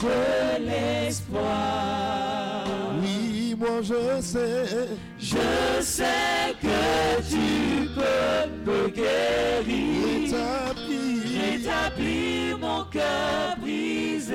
de 0.00 0.64
l'espoir. 0.66 2.64
oui 3.00 3.54
moi 3.58 3.80
je 3.82 4.20
sais, 4.20 4.88
Je 5.18 5.80
sais 5.80 6.54
que 6.60 7.22
tu 7.30 7.88
peux 7.94 8.70
me 8.70 8.88
guérir, 8.88 10.32
rétablir, 10.32 11.22
rétablir 11.42 12.58
mon 12.58 12.84
cœur 12.84 13.56
brisé, 13.60 14.34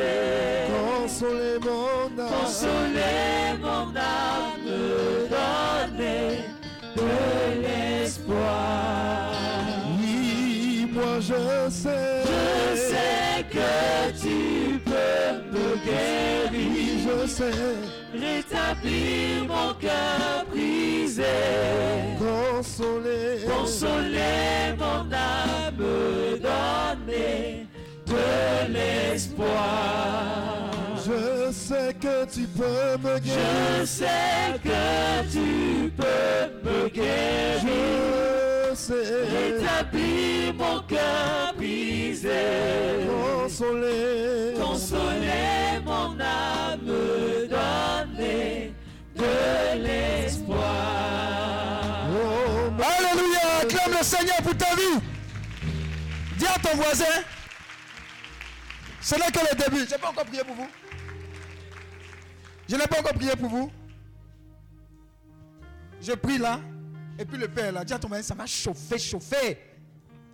consoler 0.72 1.60
mon 1.62 2.22
âme. 2.22 2.30
consoler 2.42 3.58
mon 3.62 3.96
âme, 3.96 4.51
me 5.02 5.28
donner 5.30 6.38
de 6.96 7.62
l'espoir. 7.62 9.32
Oui, 10.00 10.88
moi 10.92 11.20
je 11.20 11.70
sais. 11.70 12.24
Je 12.26 12.76
sais 12.76 13.46
que 13.50 14.12
tu 14.22 14.80
peux 14.80 15.32
me 15.52 15.68
guérir, 15.86 16.52
Oui, 16.52 17.04
je 17.06 17.28
sais. 17.28 17.52
rétablir 18.14 19.46
mon 19.48 19.74
cœur 19.76 20.46
brisé. 20.50 21.24
Consoler. 22.20 23.46
consoler 23.48 24.76
mon 24.78 25.12
âme, 25.12 25.78
donner 26.42 27.68
de 28.06 28.72
l'espoir. 28.74 30.01
Sais 31.92 31.98
que 31.98 32.26
tu 32.34 32.48
peux 32.48 32.98
me 33.04 33.20
guérir. 33.20 33.40
Je 33.82 33.86
sais 33.86 34.06
que 34.64 35.30
tu 35.30 35.92
peux 35.92 36.70
me 36.70 36.88
guérir. 36.88 37.60
Je 38.70 38.76
sais 38.76 39.26
Rétablir 39.60 40.54
mon 40.54 40.80
cœur 40.84 41.54
brisé. 41.58 42.30
consoler. 43.10 44.54
Consoler 44.58 45.82
mon 45.86 46.18
âme, 46.22 46.80
donner 46.86 48.74
de 49.14 49.78
l'espoir. 49.78 50.62
Oh, 52.10 52.72
Alléluia. 52.82 53.64
Acclame 53.64 53.98
le 54.00 54.04
Seigneur 54.06 54.38
pour 54.44 54.56
ta 54.56 54.74
vie. 54.76 55.02
Dis 56.38 56.46
à 56.46 56.58
ton 56.58 56.78
voisin. 56.78 57.04
Ce 59.02 59.16
n'est 59.16 59.32
que 59.32 59.40
le 59.40 59.56
début. 59.62 59.86
Je 59.86 59.92
n'ai 59.92 59.98
pas 60.02 60.10
encore 60.10 60.24
prié 60.26 60.44
pour 60.46 60.56
vous. 60.56 60.68
Je 62.72 62.78
n'ai 62.78 62.88
pas 62.88 63.02
encore 63.02 63.14
prié 63.16 63.36
pour 63.36 63.50
vous. 63.50 63.70
Je 66.00 66.14
prie 66.14 66.38
là. 66.38 66.62
Et 67.20 67.26
puis 67.26 67.38
le 67.38 67.50
Père 67.50 67.74
là. 67.74 67.84
Dis 67.84 67.92
à 67.92 68.00
ton 68.00 68.08
voisin, 68.08 68.24
ça 68.24 68.34
m'a 68.34 68.46
chauffé, 68.46 68.98
chauffé. 68.98 69.60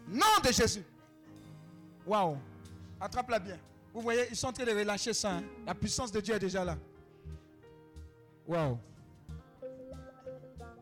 Nom 0.07 0.38
de 0.43 0.51
Jésus. 0.51 0.83
Waouh. 2.05 2.38
Attrape-la 3.01 3.39
bien. 3.39 3.57
Vous 3.91 4.01
voyez, 4.01 4.27
ils 4.29 4.35
sont 4.35 4.49
en 4.49 4.53
train 4.53 4.65
de 4.65 4.69
relâcher 4.71 5.13
ça. 5.13 5.31
hein. 5.31 5.43
La 5.65 5.73
puissance 5.73 6.11
de 6.11 6.19
Dieu 6.21 6.35
est 6.35 6.39
déjà 6.39 6.63
là. 6.63 6.77
Waouh. 8.47 8.77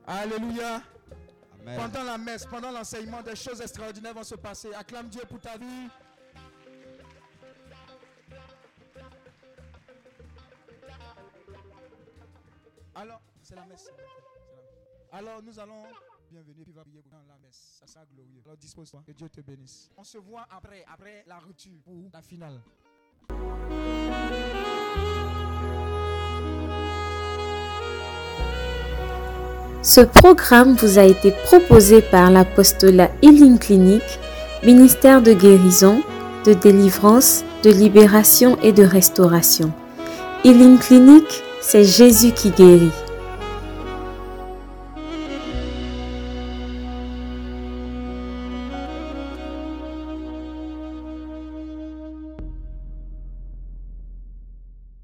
Alléluia. 0.05 0.81
Amen. 1.61 1.77
Pendant 1.79 2.03
la 2.03 2.17
messe, 2.17 2.45
pendant 2.45 2.71
l'enseignement, 2.71 3.21
des 3.21 3.37
choses 3.37 3.61
extraordinaires 3.61 4.13
vont 4.13 4.23
se 4.23 4.35
passer. 4.35 4.73
Acclame 4.73 5.07
Dieu 5.07 5.21
pour 5.29 5.39
ta 5.39 5.57
vie. 5.57 5.87
Alors, 12.97 13.21
c'est 13.43 13.55
la 13.55 13.65
messe. 13.65 13.91
Alors, 15.11 15.41
nous 15.43 15.59
allons. 15.59 15.83
Bienvenue, 16.31 16.63
puis 16.63 16.73
prier 16.73 17.03
dans 17.11 17.17
la 17.27 17.37
messe. 17.45 17.77
Ça 17.81 17.87
sera 17.87 18.05
glorieux. 18.05 18.41
Alors, 18.45 18.55
dispose-toi. 18.55 19.03
Que 19.05 19.11
Dieu 19.11 19.27
te 19.27 19.41
bénisse. 19.41 19.89
On 19.97 20.03
se 20.05 20.17
voit 20.17 20.47
après, 20.49 20.85
après 20.91 21.25
la 21.27 21.37
rupture 21.39 21.73
pour 21.83 21.93
la 22.13 22.21
finale. 22.21 22.61
Ce 29.83 30.01
programme 30.01 30.75
vous 30.75 30.97
a 30.97 31.03
été 31.03 31.31
proposé 31.31 32.01
par 32.01 32.31
l'apostolat 32.31 33.11
Healing 33.21 33.59
Clinic, 33.59 34.03
ministère 34.63 35.21
de 35.21 35.33
guérison, 35.33 36.01
de 36.45 36.53
délivrance, 36.53 37.43
de 37.63 37.71
libération 37.71 38.57
et 38.61 38.71
de 38.71 38.83
restauration. 38.83 39.73
Healing 40.45 40.79
Clinic, 40.79 41.43
c'est 41.67 41.83
Jésus 41.83 42.31
qui 42.31 42.51
guérit. 42.51 43.04